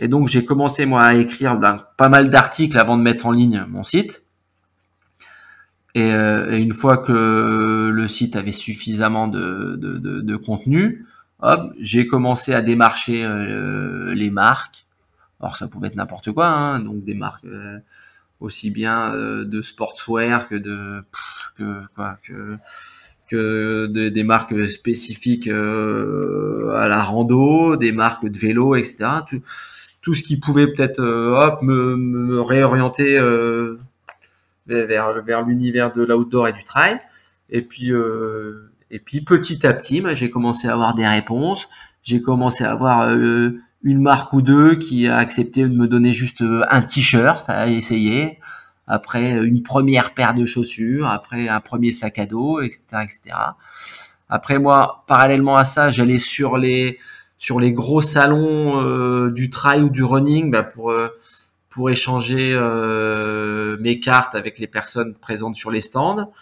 [0.00, 1.56] Et donc j'ai commencé moi à écrire
[1.96, 4.24] pas mal d'articles avant de mettre en ligne mon site.
[5.94, 11.06] Et, euh, une fois que le site avait suffisamment de, de, de contenu,
[11.42, 14.86] hop, j'ai commencé à démarcher euh, les marques.
[15.40, 17.46] Alors ça pouvait être n'importe quoi, hein, donc des marques
[18.40, 21.02] aussi bien euh, de sportswear que de
[21.56, 22.56] que quoi que
[23.28, 29.04] que des marques spécifiques euh, à la rando, des marques de vélo, etc.
[29.28, 29.40] Tout,
[30.02, 33.20] tout ce qui pouvait peut-être euh, hop me, me réorienter
[34.66, 36.98] vers vers l'univers de l'outdoor et du trail.
[37.50, 37.92] Et puis
[38.90, 41.68] et puis petit à petit, j'ai commencé à avoir des réponses.
[42.02, 43.08] J'ai commencé à avoir
[43.82, 47.68] une marque ou deux qui a accepté de me donner juste euh, un t-shirt à
[47.68, 48.38] essayer,
[48.86, 53.36] après euh, une première paire de chaussures, après un premier sac à dos, etc., etc.
[54.28, 56.98] Après moi, parallèlement à ça, j'allais sur les
[57.38, 60.92] sur les gros salons euh, du trail ou du running bah, pour
[61.70, 62.54] pour échanger
[63.80, 66.32] mes cartes avec les personnes présentes sur les stands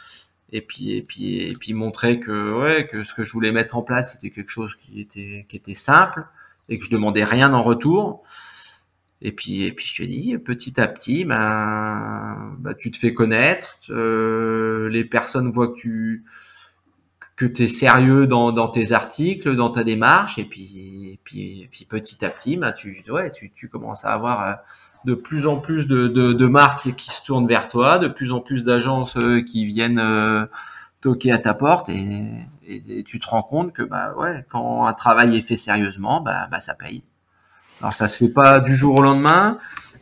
[0.53, 3.77] et puis et puis et puis montrer que ouais que ce que je voulais mettre
[3.77, 6.25] en place c'était quelque chose qui était qui était simple
[6.69, 8.23] et que je demandais rien en retour.
[9.21, 13.15] Et puis, et puis je te dis, petit à petit, ben, ben tu te fais
[13.15, 16.25] connaître, euh, les personnes voient que tu
[17.37, 22.25] que es sérieux dans, dans tes articles, dans ta démarche, et puis, puis, puis petit
[22.25, 24.55] à petit, ben, tu, ouais, tu, tu commences à avoir euh,
[25.05, 28.41] de plus en plus de, de, marques qui se tournent vers toi, de plus en
[28.41, 30.47] plus d'agences euh, qui viennent euh,
[31.01, 32.27] toquer à ta porte et,
[32.67, 36.49] et, tu te rends compte que bah ouais, quand un travail est fait sérieusement, bah,
[36.51, 37.03] bah ça paye.
[37.81, 39.59] Alors ça se fait pas du jour au lendemain,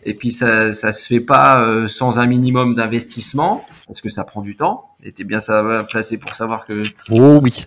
[0.06, 4.24] et puis ça ça se fait pas euh, sans un minimum d'investissement parce que ça
[4.24, 4.90] prend du temps.
[5.02, 7.66] Et t'es bien ça placé pour savoir que oh oui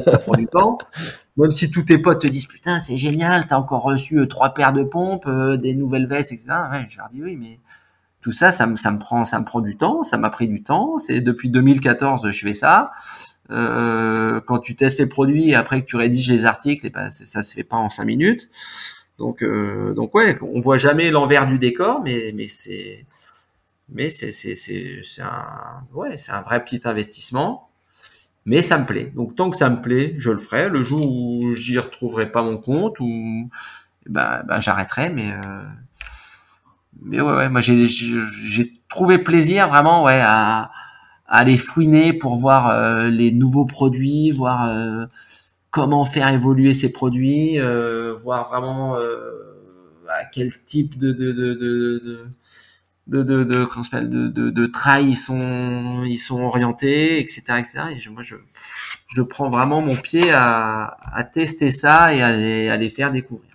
[0.00, 0.78] ça prend du temps.
[1.36, 4.54] Même si tous tes potes te disent putain c'est génial, t'as encore reçu euh, trois
[4.54, 6.48] paires de pompes, euh, des nouvelles vestes, etc.
[6.70, 7.58] Ouais, je leur dis oui mais
[8.22, 10.46] tout ça, ça me, ça me prend, ça me prend du temps, ça m'a pris
[10.46, 10.98] du temps.
[10.98, 12.92] C'est depuis 2014 que je fais ça.
[13.50, 17.10] Euh, quand tu testes les produits et après que tu rédiges les articles, et ben,
[17.10, 18.48] ça se fait pas en cinq minutes.
[19.20, 23.04] Donc, euh, donc ouais, on voit jamais l'envers du décor, mais, c'est,
[23.90, 24.32] mais c'est,
[25.20, 27.68] un, vrai petit investissement.
[28.46, 29.12] Mais ça me plaît.
[29.14, 30.70] Donc tant que ça me plaît, je le ferai.
[30.70, 33.50] Le jour où j'y retrouverai pas mon compte, ou
[34.06, 35.10] ben, ben j'arrêterai.
[35.10, 35.64] Mais euh,
[37.02, 40.70] mais ouais, ouais moi j'ai trouvé plaisir vraiment à,
[41.26, 44.70] aller fouiner pour voir euh, les nouveaux produits, voir
[45.70, 52.26] comment faire évoluer ces produits, euh, voir vraiment à quel type de de de de,
[53.06, 57.72] de, de, de, comment de, de, de trail ils sont, ils sont orientés, etc., etc.
[57.96, 58.36] Et je, moi, je,
[59.08, 63.10] je prends vraiment mon pied à, à tester ça et à les, à les faire
[63.10, 63.50] découvrir.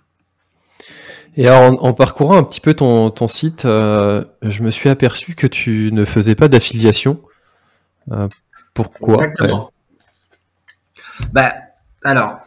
[1.38, 5.34] Et alors, en, parcourant un petit peu ton, ton site, euh, je me suis aperçu
[5.34, 7.20] que tu ne faisais pas d'affiliation.
[8.10, 8.28] Euh,
[8.72, 9.24] pourquoi?
[9.24, 9.70] Exactement.
[11.32, 11.52] Bah,
[12.06, 12.38] alors,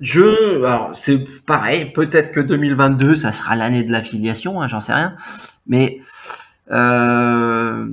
[0.00, 1.92] je, alors c'est pareil.
[1.92, 5.14] Peut-être que 2022, ça sera l'année de l'affiliation, hein, j'en sais rien.
[5.66, 6.00] Mais
[6.70, 7.86] euh,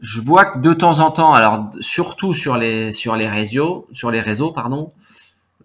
[0.00, 4.10] je vois que de temps en temps, alors surtout sur les sur les réseaux, sur
[4.10, 4.92] les réseaux, pardon,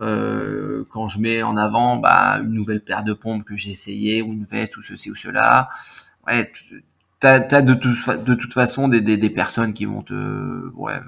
[0.02, 4.22] euh, quand je mets en avant bah, une nouvelle paire de pompes que j'ai essayé,
[4.22, 5.70] ou une veste, ou ceci ou cela,
[6.28, 6.52] ouais,
[7.20, 11.00] t'as as de, de toute façon des, des, des, personnes qui vont te ouais,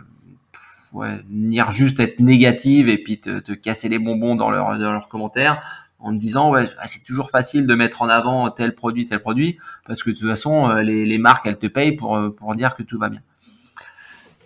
[0.93, 5.09] ouais, venir juste être négatives et puis te, casser les bonbons dans, leur, dans leurs
[5.09, 5.61] commentaires
[5.99, 9.19] en te disant ouais ah, c'est toujours facile de mettre en avant tel produit tel
[9.19, 12.55] produit parce que de toute façon euh, les, les marques elles te payent pour pour
[12.55, 13.21] dire que tout va bien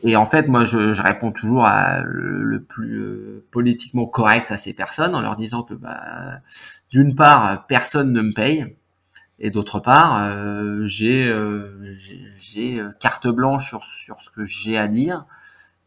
[0.07, 4.71] et en fait, moi, je, réponds toujours à le, plus euh, politiquement correct à ces
[4.71, 6.41] personnes en leur disant que, bah,
[6.91, 8.75] d'une part, personne ne me paye,
[9.39, 11.95] et d'autre part, euh, j'ai euh,
[12.37, 15.25] j'ai carte blanche sur, sur ce que j'ai à dire.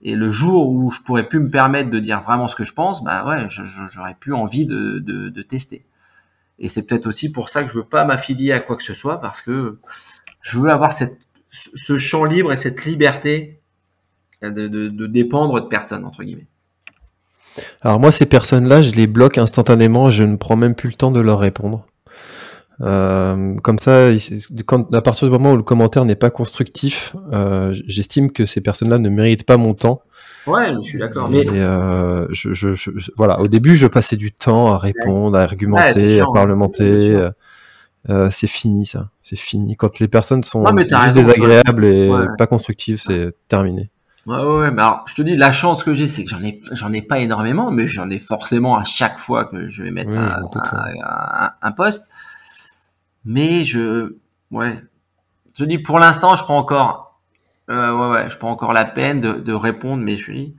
[0.03, 2.73] Et le jour où je pourrais plus me permettre de dire vraiment ce que je
[2.73, 5.85] pense, bah ouais, j'aurais plus envie de, tester.
[6.59, 8.95] Et c'est peut-être aussi pour ça que je veux pas m'affilier à quoi que ce
[8.95, 9.79] soit, parce que
[10.41, 13.61] je veux avoir ce champ libre et cette liberté
[14.43, 16.47] de, de, dépendre de personnes, entre guillemets.
[17.83, 21.11] Alors moi, ces personnes-là, je les bloque instantanément, je ne prends même plus le temps
[21.11, 21.87] de leur répondre.
[22.81, 24.11] Euh, comme ça,
[24.67, 28.61] quand, à partir du moment où le commentaire n'est pas constructif, euh, j'estime que ces
[28.61, 30.03] personnes-là ne méritent pas mon temps.
[30.47, 31.29] Ouais, je suis d'accord.
[31.29, 35.43] Mais euh, je, je, je, voilà, au début, je passais du temps à répondre, à
[35.43, 37.29] argumenter, à parlementer.
[38.11, 39.77] Euh, c'est fini ça, c'est fini.
[39.77, 43.91] Quand les personnes sont juste désagréables et pas constructives, c'est terminé.
[44.27, 46.61] Ouais, ouais, mais alors, je te dis, la chance que j'ai, c'est que j'en ai,
[46.73, 50.11] j'en ai pas énormément, mais j'en ai forcément à chaque fois que je vais mettre
[50.11, 50.43] un,
[51.63, 52.11] un, poste.
[53.29, 54.15] Mais je,
[54.51, 54.83] ouais,
[55.53, 57.21] je dis, pour l'instant, je prends encore,
[57.69, 60.55] euh, ouais, ouais, je prends encore la peine de, de répondre, mais je dis,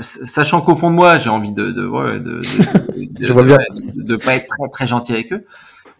[0.00, 2.38] sachant qu'au fond de moi, j'ai envie de, de, ouais, de,
[2.94, 5.46] de, de, pas être très, très gentil avec eux.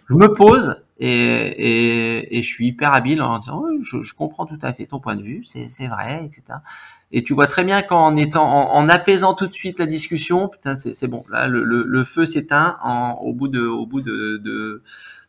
[0.09, 4.47] Je me pose et, et, et, je suis hyper habile en disant je, je, comprends
[4.47, 6.60] tout à fait ton point de vue, c'est vrai, etc.
[7.10, 10.48] Et tu vois très bien qu'en étant en, en, apaisant tout de suite la discussion,
[10.48, 12.78] putain c'est bon, là le, le, le feu s'éteint
[13.22, 14.82] au bout de au bout de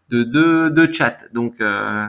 [0.09, 1.17] de de, de, de chat.
[1.33, 2.05] Donc euh,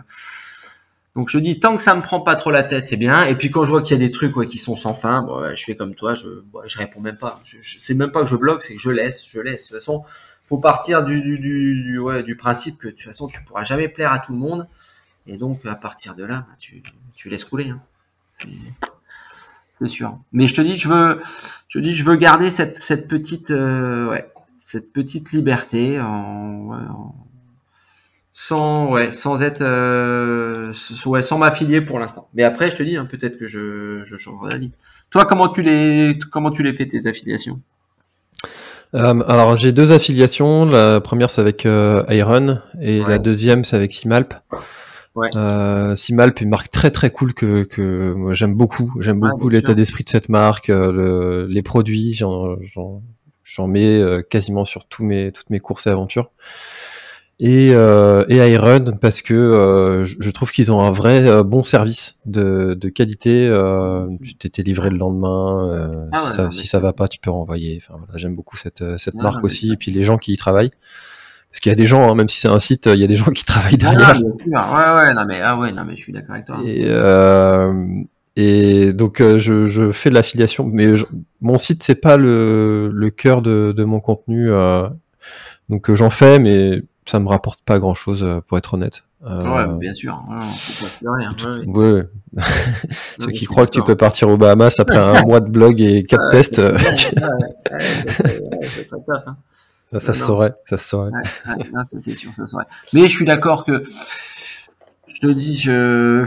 [1.17, 3.25] donc je dis tant que ça me prend pas trop la tête, c'est bien.
[3.25, 5.23] Et puis quand je vois qu'il y a des trucs ouais, qui sont sans fin,
[5.23, 6.29] bon, je fais comme toi, je
[6.67, 7.41] je réponds même pas.
[7.45, 9.65] Je, même pas que je bloque, c'est que je laisse, je laisse.
[9.65, 10.05] De toute façon,
[10.45, 13.89] faut partir du, du, du, ouais, du principe que de toute façon tu pourras jamais
[13.89, 14.69] plaire à tout le monde.
[15.27, 16.83] Et donc à partir de là, bah, tu,
[17.15, 17.71] tu laisses couler.
[17.71, 17.81] Hein.
[19.79, 20.19] C'est sûr.
[20.33, 21.23] Mais je te dis, je veux,
[21.69, 27.15] je dis, je veux garder cette, cette petite, euh, ouais, cette petite liberté en, en,
[28.41, 30.73] sans, ouais, sans être, euh,
[31.05, 32.29] ouais, sans m'affilier pour l'instant.
[32.33, 34.71] Mais après, je te dis, hein, peut-être que je, je changerai d'avis.
[35.11, 37.61] Toi, comment tu les, comment tu les fais tes affiliations?
[38.95, 40.65] Euh, alors j'ai deux affiliations.
[40.65, 44.35] La première c'est avec euh, Iron et la deuxième c'est avec Simalp.
[45.15, 45.29] Ouais.
[45.37, 48.95] Euh, Simalp, une marque très très cool que, que moi j'aime beaucoup.
[49.01, 52.15] J'aime beaucoup l'état d'esprit de cette marque, le, les produits.
[52.15, 56.31] J'en mets euh, quasiment sur tous mes, toutes mes courses et aventures.
[57.41, 61.63] Et, euh, et iRun parce que euh, je, trouve qu'ils ont un vrai euh, bon
[61.63, 63.49] service de, de qualité.
[63.49, 65.73] Euh, tu t'étais livré le lendemain.
[65.73, 67.81] euh, Ah ouais, ça- non, si ça va pas, tu peux renvoyer.
[67.83, 70.33] Enfin, voilà, J'aime beaucoup cette, euh, cette marque non, aussi et puis les gens qui
[70.33, 70.71] y travaillent.
[71.51, 73.09] Parce qu'il y a des gens, hein, même si c'est un site, il y a
[73.09, 74.19] des gens qui travaillent Ah, derrière.
[74.19, 74.45] bien sûr.
[74.47, 76.59] Ouais, ouais, non, mais, ah ouais, non, mais je suis d'accord avec toi.
[76.65, 77.73] Et, euh,
[78.37, 81.07] et donc euh, je, je fais de l'affiliation, mais je-
[81.41, 84.89] mon site c'est pas le, le cœur de, de mon contenu, euh,
[85.69, 89.05] donc euh, j'en fais, mais ça me rapporte pas grand chose pour être honnête.
[89.27, 90.23] Euh, Ouais, bien sûr.
[90.31, 91.35] Ouais, faut pas hein.
[91.45, 91.67] Ouais, ouais.
[91.67, 92.09] ouais, ouais.
[92.33, 92.43] Non,
[93.19, 96.05] Ceux qui croient que tu peux partir aux Bahamas après un mois de blog et
[96.05, 96.79] quatre tests, ça euh,
[98.89, 99.37] serait- hein.
[99.99, 101.11] se saurait, ça se saurait.
[101.11, 102.65] Ouais, ouais, non, ça c'est sûr, ça serait.
[102.95, 103.85] Mais je suis d'accord que
[105.09, 106.25] je te dis, je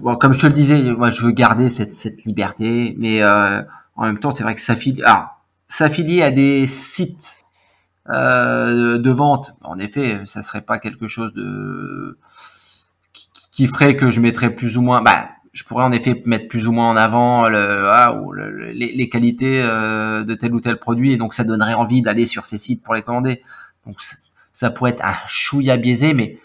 [0.00, 3.62] bon, comme je te le disais, moi je veux garder cette, cette liberté, mais euh,
[3.96, 5.38] en même temps, c'est vrai que s'affilier, ah,
[5.68, 7.41] s'affilier à des sites
[8.10, 12.18] euh, de vente, en effet, ça serait pas quelque chose de
[13.12, 15.02] qui, qui ferait que je mettrais plus ou moins.
[15.02, 18.50] Bah, je pourrais en effet mettre plus ou moins en avant le, ah, ou le-
[18.50, 22.02] le- les, les qualités euh, de tel ou tel produit, et donc ça donnerait envie
[22.02, 23.42] d'aller sur ces sites pour les commander.
[23.86, 23.96] Donc
[24.52, 26.38] ça, pourrait être un chouïa biaisé, mais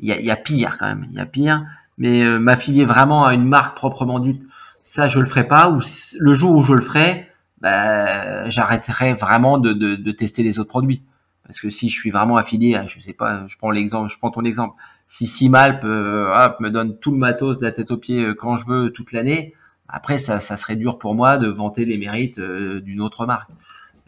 [0.00, 1.06] il y a, y a pire quand même.
[1.10, 1.64] Il y a pire.
[1.98, 4.40] Mais euh, m'affilier vraiment à une marque proprement dite,
[4.82, 5.70] ça je le ferai pas.
[5.70, 5.80] Ou
[6.18, 7.27] le jour où je le ferai,
[7.60, 11.02] bah, j'arrêterai vraiment de, de, de tester les autres produits.
[11.46, 14.18] Parce que si je suis vraiment affilié, à, je sais pas, je prends l'exemple, je
[14.18, 14.74] prends ton exemple.
[15.06, 18.56] Si Simalp euh, me donne tout le matos de la tête aux pieds euh, quand
[18.58, 19.54] je veux toute l'année,
[19.88, 23.50] après ça, ça serait dur pour moi de vanter les mérites euh, d'une autre marque.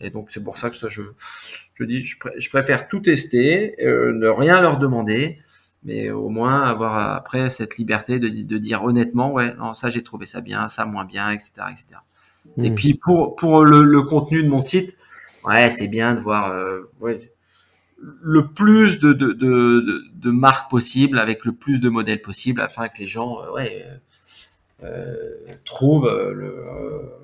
[0.00, 1.02] Et donc c'est pour ça que ça, je,
[1.74, 5.38] je dis, je, pré- je préfère tout tester, euh, ne rien leur demander,
[5.84, 10.02] mais au moins avoir après cette liberté de, de dire honnêtement, ouais, non, ça j'ai
[10.02, 12.00] trouvé ça bien, ça moins bien, etc., etc.
[12.62, 12.74] Et Mm.
[12.74, 14.96] puis pour pour le, le contenu de mon site,
[15.44, 17.30] ouais, c'est bien de voir euh, ouais,
[18.22, 22.88] le plus de, de, de, de, marques possibles avec le plus de modèles possibles afin
[22.88, 23.84] que les gens euh, ouais,
[24.82, 26.54] euh, euh, trouvent le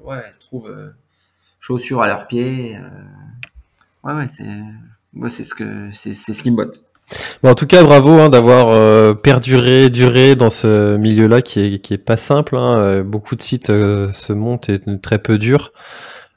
[0.05, 0.93] ouais trouvent
[1.61, 2.79] chaussures à leurs pieds.
[4.05, 4.47] ouais ouais c'est
[5.13, 6.86] moi c'est ce que c'est c'est ce qui me botte.
[7.43, 11.79] Bon, en tout cas, bravo hein, d'avoir euh, perduré, duré dans ce milieu-là qui est,
[11.79, 12.57] qui est pas simple.
[12.57, 12.79] hein.
[12.79, 15.73] Euh, Beaucoup de sites euh, se montent et très peu durs.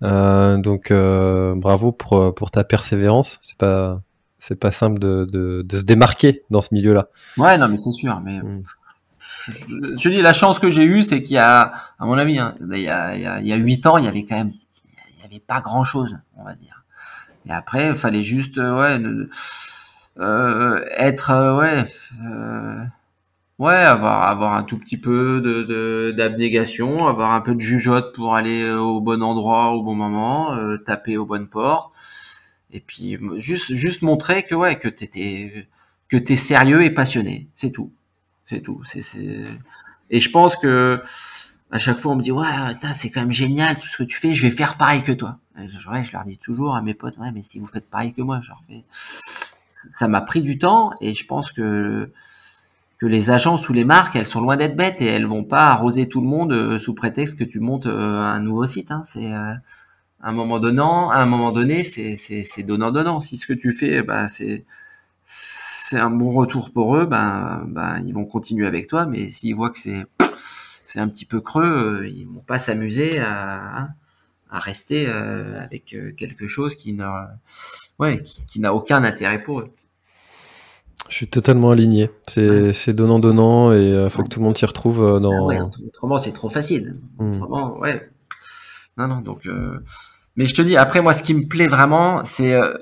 [0.04, 3.40] Euh, donc, euh, bravo pour, pour ta persévérance.
[3.41, 4.02] C'est pas,
[4.38, 7.08] c'est pas simple de, de, de se démarquer dans ce milieu-là.
[7.38, 8.64] Ouais non mais c'est sûr mais Mm.
[9.48, 12.40] je, je- dis la chance que j'ai eue c'est qu'il y a à mon avis
[12.40, 14.24] hein, il y a il y a il y a huit ans il y avait
[14.26, 14.52] quand même
[15.18, 16.84] il y avait pas grand chose on va dire.
[17.48, 19.00] Et après il fallait juste ouais
[20.20, 21.86] euh, être euh, ouais
[22.26, 22.84] euh,
[23.58, 28.36] ouais avoir avoir un tout petit peu de d'abnégation avoir un peu de jugeote pour
[28.36, 31.94] aller euh, au bon endroit au bon moment euh, taper aux bonnes portes.
[32.72, 35.68] Et puis juste juste montrer que ouais que t'étais
[36.10, 37.48] que t'es sérieux et passionné.
[37.56, 37.91] C'est tout.
[38.48, 38.84] C'est tout.
[38.84, 39.02] C'est
[40.12, 41.02] et je pense que
[41.72, 42.46] à chaque fois on me dit ouais
[42.94, 45.38] c'est quand même génial tout ce que tu fais je vais faire pareil que toi.
[45.58, 48.22] Ouais, je leur dis toujours à mes potes ouais mais si vous faites pareil que
[48.22, 48.86] moi je leur fais
[49.91, 52.11] ça m'a pris du temps et je pense que
[52.99, 55.68] que les agences ou les marques, elles sont loin d'être bêtes et elles vont pas
[55.68, 58.91] arroser tout le monde euh, sous prétexte que tu montes euh, un nouveau site.
[58.91, 59.03] Hein.
[59.07, 59.53] C'est euh,
[60.22, 63.22] à un moment donnant, à un moment donné, c'est c'est donnant donnant.
[63.22, 64.65] Si ce que tu fais, bah c'est
[65.23, 69.06] c'est un bon retour pour eux, ben ben ils vont continuer avec toi.
[69.06, 70.06] Mais s'ils voient que c'est
[70.85, 73.89] c'est un petit peu creux, ils vont pas s'amuser à
[74.51, 77.38] à rester avec quelque chose qui n'a
[77.99, 79.69] ouais qui, qui n'a aucun intérêt pour eux.
[81.07, 82.11] Je suis totalement aligné.
[82.27, 85.45] C'est, donnant-donnant et euh, faut que tout le monde s'y retrouve euh, Ah dans.
[85.47, 86.97] ouais, autrement c'est trop facile.
[87.19, 87.34] Mm.
[87.41, 88.09] Autrement, ouais.
[88.97, 89.45] Non, non, donc.
[89.47, 89.80] euh,
[90.35, 92.53] Mais je te dis, après, moi, ce qui me plaît vraiment, c'est.
[92.53, 92.73] euh,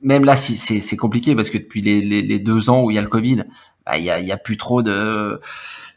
[0.00, 2.94] Même là, si, c'est compliqué parce que depuis les, les, les deux ans où il
[2.94, 3.44] y a le Covid,
[3.84, 5.40] bah, il y, a, il y a plus trop de.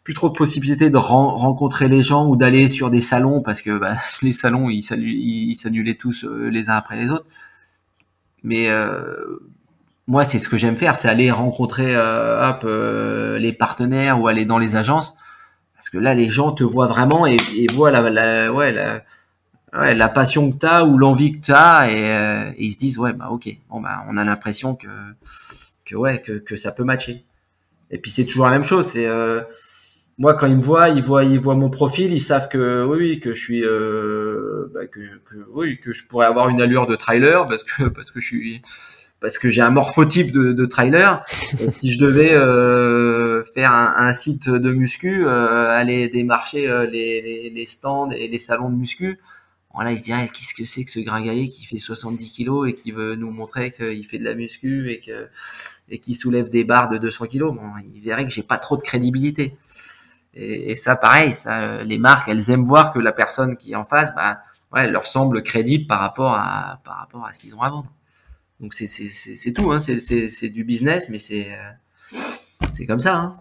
[0.04, 3.62] Plus trop de possibilités de ren- rencontrer les gens ou d'aller sur des salons parce
[3.62, 7.26] que bah, les salons ils s'annu- ils ils s'annulaient tous les uns après les autres.
[8.46, 9.40] Mais euh,
[10.08, 14.28] moi, c'est ce que j'aime faire, c'est aller rencontrer euh, hop, euh, les partenaires ou
[14.28, 15.16] aller dans les agences.
[15.74, 19.02] Parce que là, les gens te voient vraiment et, et voient la, ouais, la,
[19.74, 23.14] la passion que tu as ou l'envie que tu as et, ils se disent, ouais,
[23.14, 24.88] bah ok, bon, bah, on a l'impression que,
[25.84, 27.26] que, ouais, que, que ça peut matcher.
[27.90, 29.10] Et puis c'est toujours la même chose, c'est...
[30.18, 33.20] moi, quand ils me voient, ils voient, ils voient mon profil, ils savent que oui,
[33.20, 36.96] que je suis, euh, bah, que, que, oui, que je pourrais avoir une allure de
[36.96, 38.62] trailer parce que parce que je suis,
[39.20, 41.22] parce que j'ai un morphotype de, de trailer.
[41.60, 46.86] Et si je devais euh, faire un, un site de muscu, euh, aller démarcher euh,
[46.86, 49.20] les, les, les stands et les salons de muscu,
[49.74, 52.74] voilà, ils se diraient qu'est-ce que c'est que ce gringaillé qui fait 70 kilos et
[52.74, 55.28] qui veut nous montrer qu'il fait de la muscu et que
[55.90, 58.78] et qui soulève des barres de 200 kilos, bon, il verrait que j'ai pas trop
[58.78, 59.56] de crédibilité.
[60.36, 63.76] Et, et, ça, pareil, ça, les marques, elles aiment voir que la personne qui est
[63.76, 64.40] en face, bah,
[64.74, 67.70] ouais, elle leur semble crédible par rapport à, par rapport à ce qu'ils ont à
[67.70, 67.92] vendre.
[68.60, 72.18] Donc c'est c'est c'est tout, hein, c'est c'est du business, mais c'est euh,
[72.74, 73.16] c'est comme ça.
[73.18, 73.36] Hein.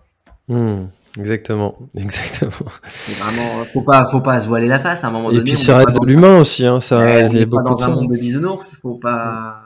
[0.49, 0.87] Mmh,
[1.19, 2.71] exactement, exactement.
[2.85, 5.53] C'est vraiment, faut pas, faut pas se voiler la face à un moment Et donné.
[5.53, 7.51] puis on ça est reste de l'humain aussi, hein, ça, Ouais, il y a de
[7.51, 9.61] dans un monde de bisounours, faut pas.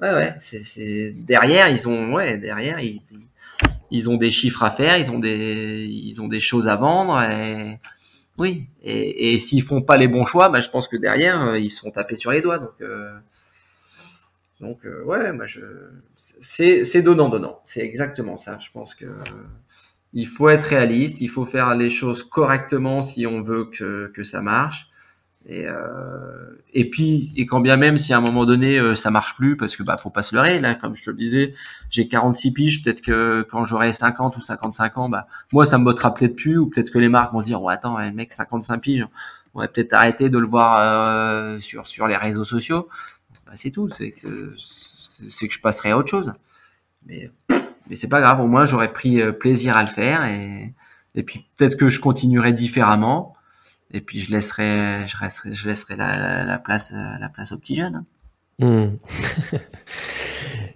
[0.00, 3.26] Ouais, ouais, c'est, c'est derrière, ils ont, ouais, derrière, ils, ils
[4.08, 7.78] ont des chiffres à faire, ils ont des, ils ont des choses à vendre, et
[8.38, 8.66] oui.
[8.82, 11.70] Et, et s'ils font pas les bons choix, bah, je pense que derrière, euh, ils
[11.70, 12.58] se font taper sur les doigts.
[12.58, 13.12] Donc, euh,
[14.60, 15.60] donc, euh, ouais, moi, je,
[16.16, 17.60] c'est, c'est donnant, donnant.
[17.64, 18.58] C'est exactement ça.
[18.60, 19.06] Je pense que
[20.12, 24.24] il faut être réaliste, il faut faire les choses correctement si on veut que, que
[24.24, 24.89] ça marche.
[25.50, 29.10] Et, euh, et puis, et quand bien même si à un moment donné euh, ça
[29.10, 31.54] marche plus, parce que bah faut pas se leurrer, là, comme je te le disais,
[31.90, 35.84] j'ai 46 piges, peut-être que quand j'aurai 50 ou 55 ans, bah moi ça me
[35.84, 38.78] bottera peut-être plus, ou peut-être que les marques vont se dire, ouais attends, mec 55
[38.80, 39.08] piges,
[39.54, 42.88] on va peut-être arrêter de le voir euh, sur sur les réseaux sociaux.
[43.46, 44.52] Bah, c'est tout, c'est que
[45.28, 46.32] c'est que je passerai à autre chose.
[47.06, 47.28] Mais
[47.88, 50.74] mais c'est pas grave, au moins j'aurais pris euh, plaisir à le faire et
[51.16, 53.34] et puis peut-être que je continuerai différemment.
[53.92, 57.52] Et puis je laisserai, je resterai, je laisserai la, la, la place, euh, la place
[57.52, 58.04] aux petits jeunes.
[58.60, 58.88] Hmm.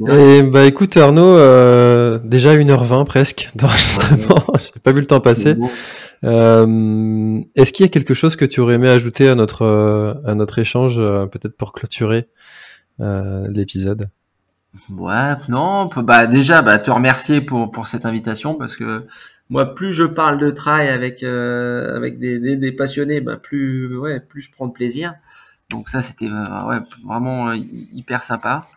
[0.08, 5.54] Et bah écoute Arnaud, euh, déjà 1h20 presque d'enregistrement, j'ai pas vu le temps passer.
[5.54, 5.70] Bon.
[6.24, 10.14] Euh, Est-ce qu'il y a quelque chose que tu aurais aimé ajouter à notre, euh,
[10.24, 12.28] à notre échange, euh, peut-être pour clôturer
[13.00, 14.06] euh, l'épisode?
[14.90, 19.06] Ouais, non, on peut- bah déjà, bah te remercier pour pour cette invitation parce que
[19.50, 24.42] moi, plus je parle de trail avec euh, avec des, passionnés, bah plus ouais, plus
[24.42, 25.14] je prends de plaisir.
[25.70, 28.68] Donc ça, c'était euh, ouais vraiment euh, hy- hyper sympa.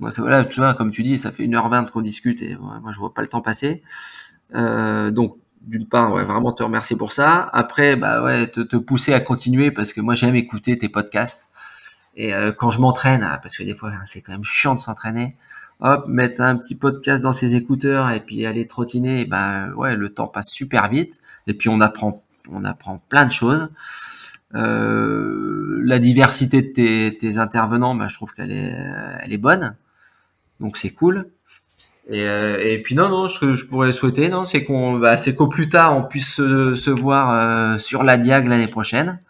[0.00, 2.80] Moi, ça voilà, tu vois, comme tu dis, ça fait 1h20 qu'on discute et moi
[2.92, 3.82] je vois pas le temps passer.
[4.54, 7.48] Donc d'une part, ouais, vraiment te remercier pour ça.
[7.52, 11.48] Après, bah ouais, te, te pousser à continuer parce que moi j'aime écouter tes podcasts.
[12.16, 14.80] Et quand je m'entraîne, ah, parce que des fois hein, c'est quand même chiant de
[14.80, 15.36] s'entraîner,
[15.80, 20.10] hop, mettre un petit podcast dans ses écouteurs et puis aller trottiner, ben ouais, le
[20.10, 21.20] temps passe super vite.
[21.46, 23.68] Et puis on apprend, on apprend plein de choses.
[24.54, 28.76] Euh, la diversité de tes, intervenants, ben, je trouve qu'elle est,
[29.22, 29.76] elle est bonne.
[30.60, 31.30] Donc c'est cool.
[32.10, 35.16] Et, euh, et puis non, non, ce que je pourrais souhaiter, non, c'est qu'on, bah,
[35.18, 39.20] c'est qu'au plus tard on puisse se, se voir euh, sur la Diag l'année prochaine.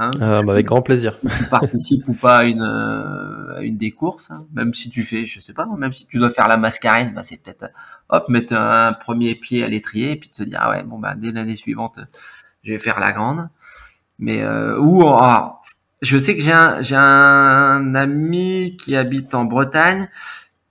[0.00, 1.18] Hein ah, bah, Avec grand plaisir.
[1.20, 4.46] tu participes ou pas à une, euh, à une des courses, hein.
[4.54, 7.22] même si tu fais, je sais pas, même si tu dois faire la mascarène, bah,
[7.22, 7.70] c'est peut-être,
[8.08, 10.98] hop, mettre un premier pied à l'étrier et puis de se dire, ah ouais, bon,
[10.98, 12.00] bah, dès l'année suivante,
[12.64, 13.50] je vais faire la grande.
[14.18, 15.62] Mais, euh, ou, alors,
[16.00, 20.08] je sais que j'ai un, j'ai un ami qui habite en Bretagne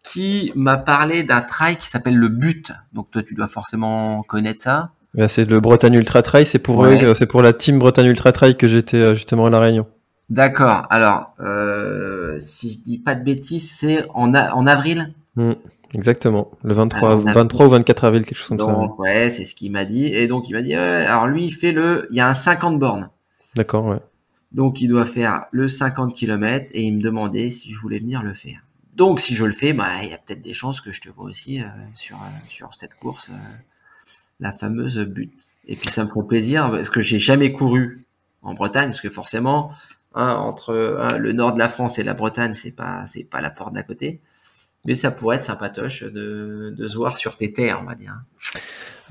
[0.02, 2.72] qui m'a parlé d'un trail qui s'appelle le But.
[2.94, 4.92] Donc toi, tu dois forcément connaître ça.
[5.28, 7.04] C'est le Bretagne Ultra Trail, c'est pour Ouais.
[7.04, 9.88] eux, c'est pour la team Bretagne Ultra Trail que j'étais euh, justement à La Réunion.
[10.30, 10.86] D'accord.
[10.92, 15.14] Alors, euh, si je dis pas de bêtises, c'est en, avril?
[15.36, 15.54] Hmm,
[15.96, 18.78] Exactement, le 23, Alors, on a- 23 ou 24 avril, quelque chose comme ça.
[19.00, 19.32] ouais.
[19.32, 20.06] C'est ce qu'il m'a dit.
[20.06, 22.78] Et donc, il m'a dit, alors lui, il fait le, il y a un 50
[22.78, 23.10] bornes.
[23.56, 23.98] D'accord, ouais.
[24.52, 28.22] Donc, il doit faire le 50 km et il me demandait si je voulais venir
[28.22, 28.60] le faire.
[28.96, 31.10] Donc, si je le fais, bah, il y a peut-être des chances que je te
[31.10, 31.66] vois aussi euh,
[31.96, 32.18] sur,
[32.50, 33.30] sur cette course,
[34.40, 35.34] la fameuse but.
[35.68, 38.06] Et puis, ça me ferait plaisir parce que j'ai jamais couru
[38.42, 39.72] en Bretagne, parce que forcément,
[40.16, 43.42] hein, entre hein, le nord de la France et la Bretagne, c'est pas, c'est pas
[43.42, 44.22] la porte d'à côté.
[44.86, 48.16] Mais ça pourrait être sympatoche de, de se voir sur tes terres, on va dire.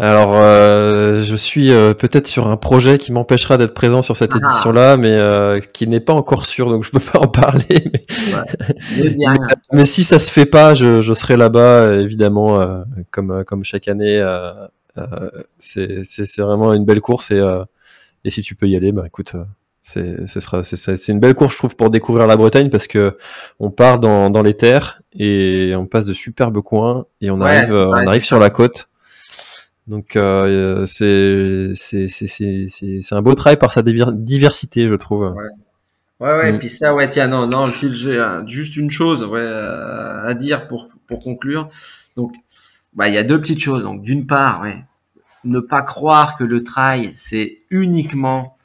[0.00, 4.30] Alors, euh, je suis euh, peut-être sur un projet qui m'empêchera d'être présent sur cette
[4.32, 4.38] Ah.
[4.38, 7.64] édition-là, mais euh, qui n'est pas encore sûr, donc je peux pas en parler.
[8.96, 9.14] Mais,
[9.72, 14.24] Ne si ça se fait pas, je, je serai là-bas, évidemment, comme comme chaque année.
[14.98, 17.64] Euh, c'est vraiment une belle course et euh,
[18.24, 19.34] et si tu peux y aller, bah écoute.
[19.36, 19.44] euh,
[19.82, 23.16] c'est ce sera c'est une belle course je trouve pour découvrir la Bretagne parce que
[23.60, 27.56] on part dans dans les terres et on passe de superbes coins et on Ouais,
[27.56, 28.90] arrive on arrive sur la côte
[29.86, 31.72] donc euh, c'est
[33.12, 35.34] un beau travail par sa diversité je trouve
[36.20, 36.58] Ouais, ouais, Mm.
[36.58, 40.88] puis ça, ouais, tiens, non, non, si j'ai juste une chose ouais, à dire pour,
[41.06, 41.68] pour conclure.
[42.16, 42.32] Donc,
[42.94, 43.84] bah, il y a deux petites choses.
[43.84, 44.84] Donc, d'une part, ouais,
[45.48, 48.56] ne pas croire que le trail, c'est uniquement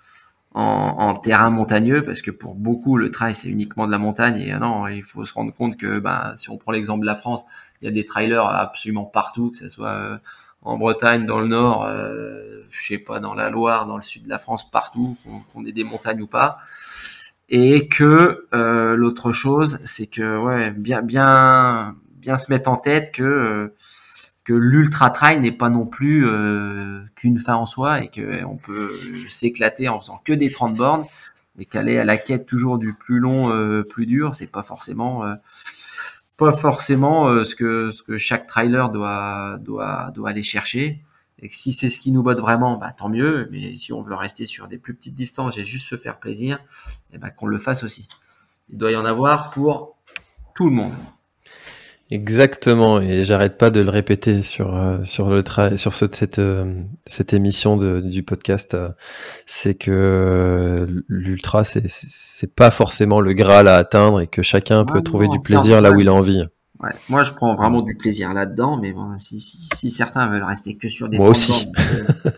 [0.54, 4.40] en, en terrain montagneux, parce que pour beaucoup, le trail, c'est uniquement de la montagne.
[4.40, 7.08] Et euh, non, il faut se rendre compte que, bah, si on prend l'exemple de
[7.08, 7.44] la France,
[7.82, 10.18] il y a des trailers absolument partout, que ce soit euh,
[10.62, 14.24] en Bretagne, dans le Nord, euh, je sais pas, dans la Loire, dans le sud
[14.26, 15.18] de la France, partout,
[15.54, 16.60] qu'on ait des montagnes ou pas
[17.50, 23.12] et que euh, l'autre chose c'est que ouais bien bien bien se mettre en tête
[23.12, 23.74] que
[24.44, 26.28] que l'ultra trail n'est pas non plus
[27.16, 28.92] qu'une fin en soi et que on peut
[29.30, 31.06] s'éclater en faisant que des 30 bornes
[31.58, 35.24] et qu'aller à la quête toujours du plus long, plus dur, c'est pas forcément
[36.36, 41.02] pas forcément ce que ce que chaque trailer doit doit doit aller chercher.
[41.44, 43.50] Et que si c'est ce qui nous botte vraiment, bah, tant mieux.
[43.52, 46.58] Mais si on veut rester sur des plus petites distances et juste se faire plaisir,
[47.12, 48.08] et eh ben, qu'on le fasse aussi.
[48.70, 49.98] Il doit y en avoir pour
[50.56, 50.94] tout le monde.
[52.14, 55.44] Exactement, et j'arrête pas de le répéter sur euh, sur le
[55.78, 58.90] sur cette euh, cette émission du podcast, euh,
[59.48, 65.02] c'est que l'ultra c'est c'est pas forcément le graal à atteindre et que chacun peut
[65.02, 66.44] trouver du plaisir là où il a envie.
[67.10, 70.76] Moi, je prends vraiment du plaisir là-dedans, mais bon, si, si, si, certains veulent rester
[70.76, 71.66] que sur des Moi aussi.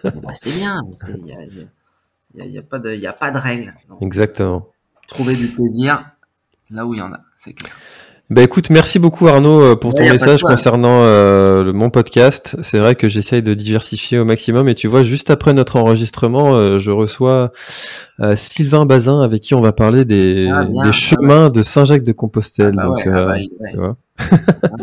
[0.04, 0.80] bah, c'est bien.
[1.10, 3.74] Il n'y a, y a, pas de, y a pas de règles.
[4.00, 4.68] Exactement.
[5.10, 6.12] Trouver du plaisir
[6.70, 7.74] là où il y en a, c'est clair.
[8.32, 12.58] Bah écoute, merci beaucoup Arnaud euh, pour ton message concernant euh, mon podcast.
[12.64, 16.56] C'est vrai que j'essaye de diversifier au maximum et tu vois, juste après notre enregistrement,
[16.56, 17.52] euh, je reçois
[18.22, 22.74] euh, Sylvain Bazin avec qui on va parler des, ah, des chemins de Saint-Jacques-de-Compostelle.
[22.80, 23.36] Ah, bah Donc, ah, bah,
[23.70, 23.98] tu vois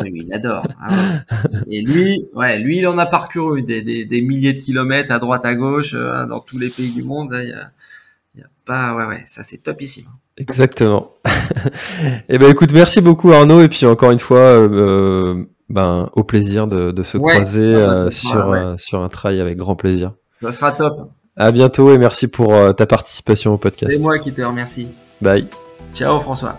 [0.04, 0.68] il adore.
[1.66, 5.18] Et lui, ouais, lui, il en a parcouru des, des, des milliers de kilomètres à
[5.18, 7.30] droite, à gauche, dans tous les pays du monde.
[7.42, 7.70] Il y a,
[8.38, 10.06] y a pas, ouais, ouais, ça c'est topissime.
[10.36, 11.12] Exactement.
[12.28, 16.66] eh ben écoute, merci beaucoup Arnaud et puis encore une fois, euh, ben au plaisir
[16.66, 20.12] de, de se croiser ah bah, euh, sur euh, sur un trail avec grand plaisir.
[20.40, 21.10] Ça sera top.
[21.36, 23.92] À bientôt et merci pour ta participation au podcast.
[23.92, 24.88] C'est moi qui te remercie.
[25.20, 25.46] Bye.
[25.94, 26.58] Ciao François.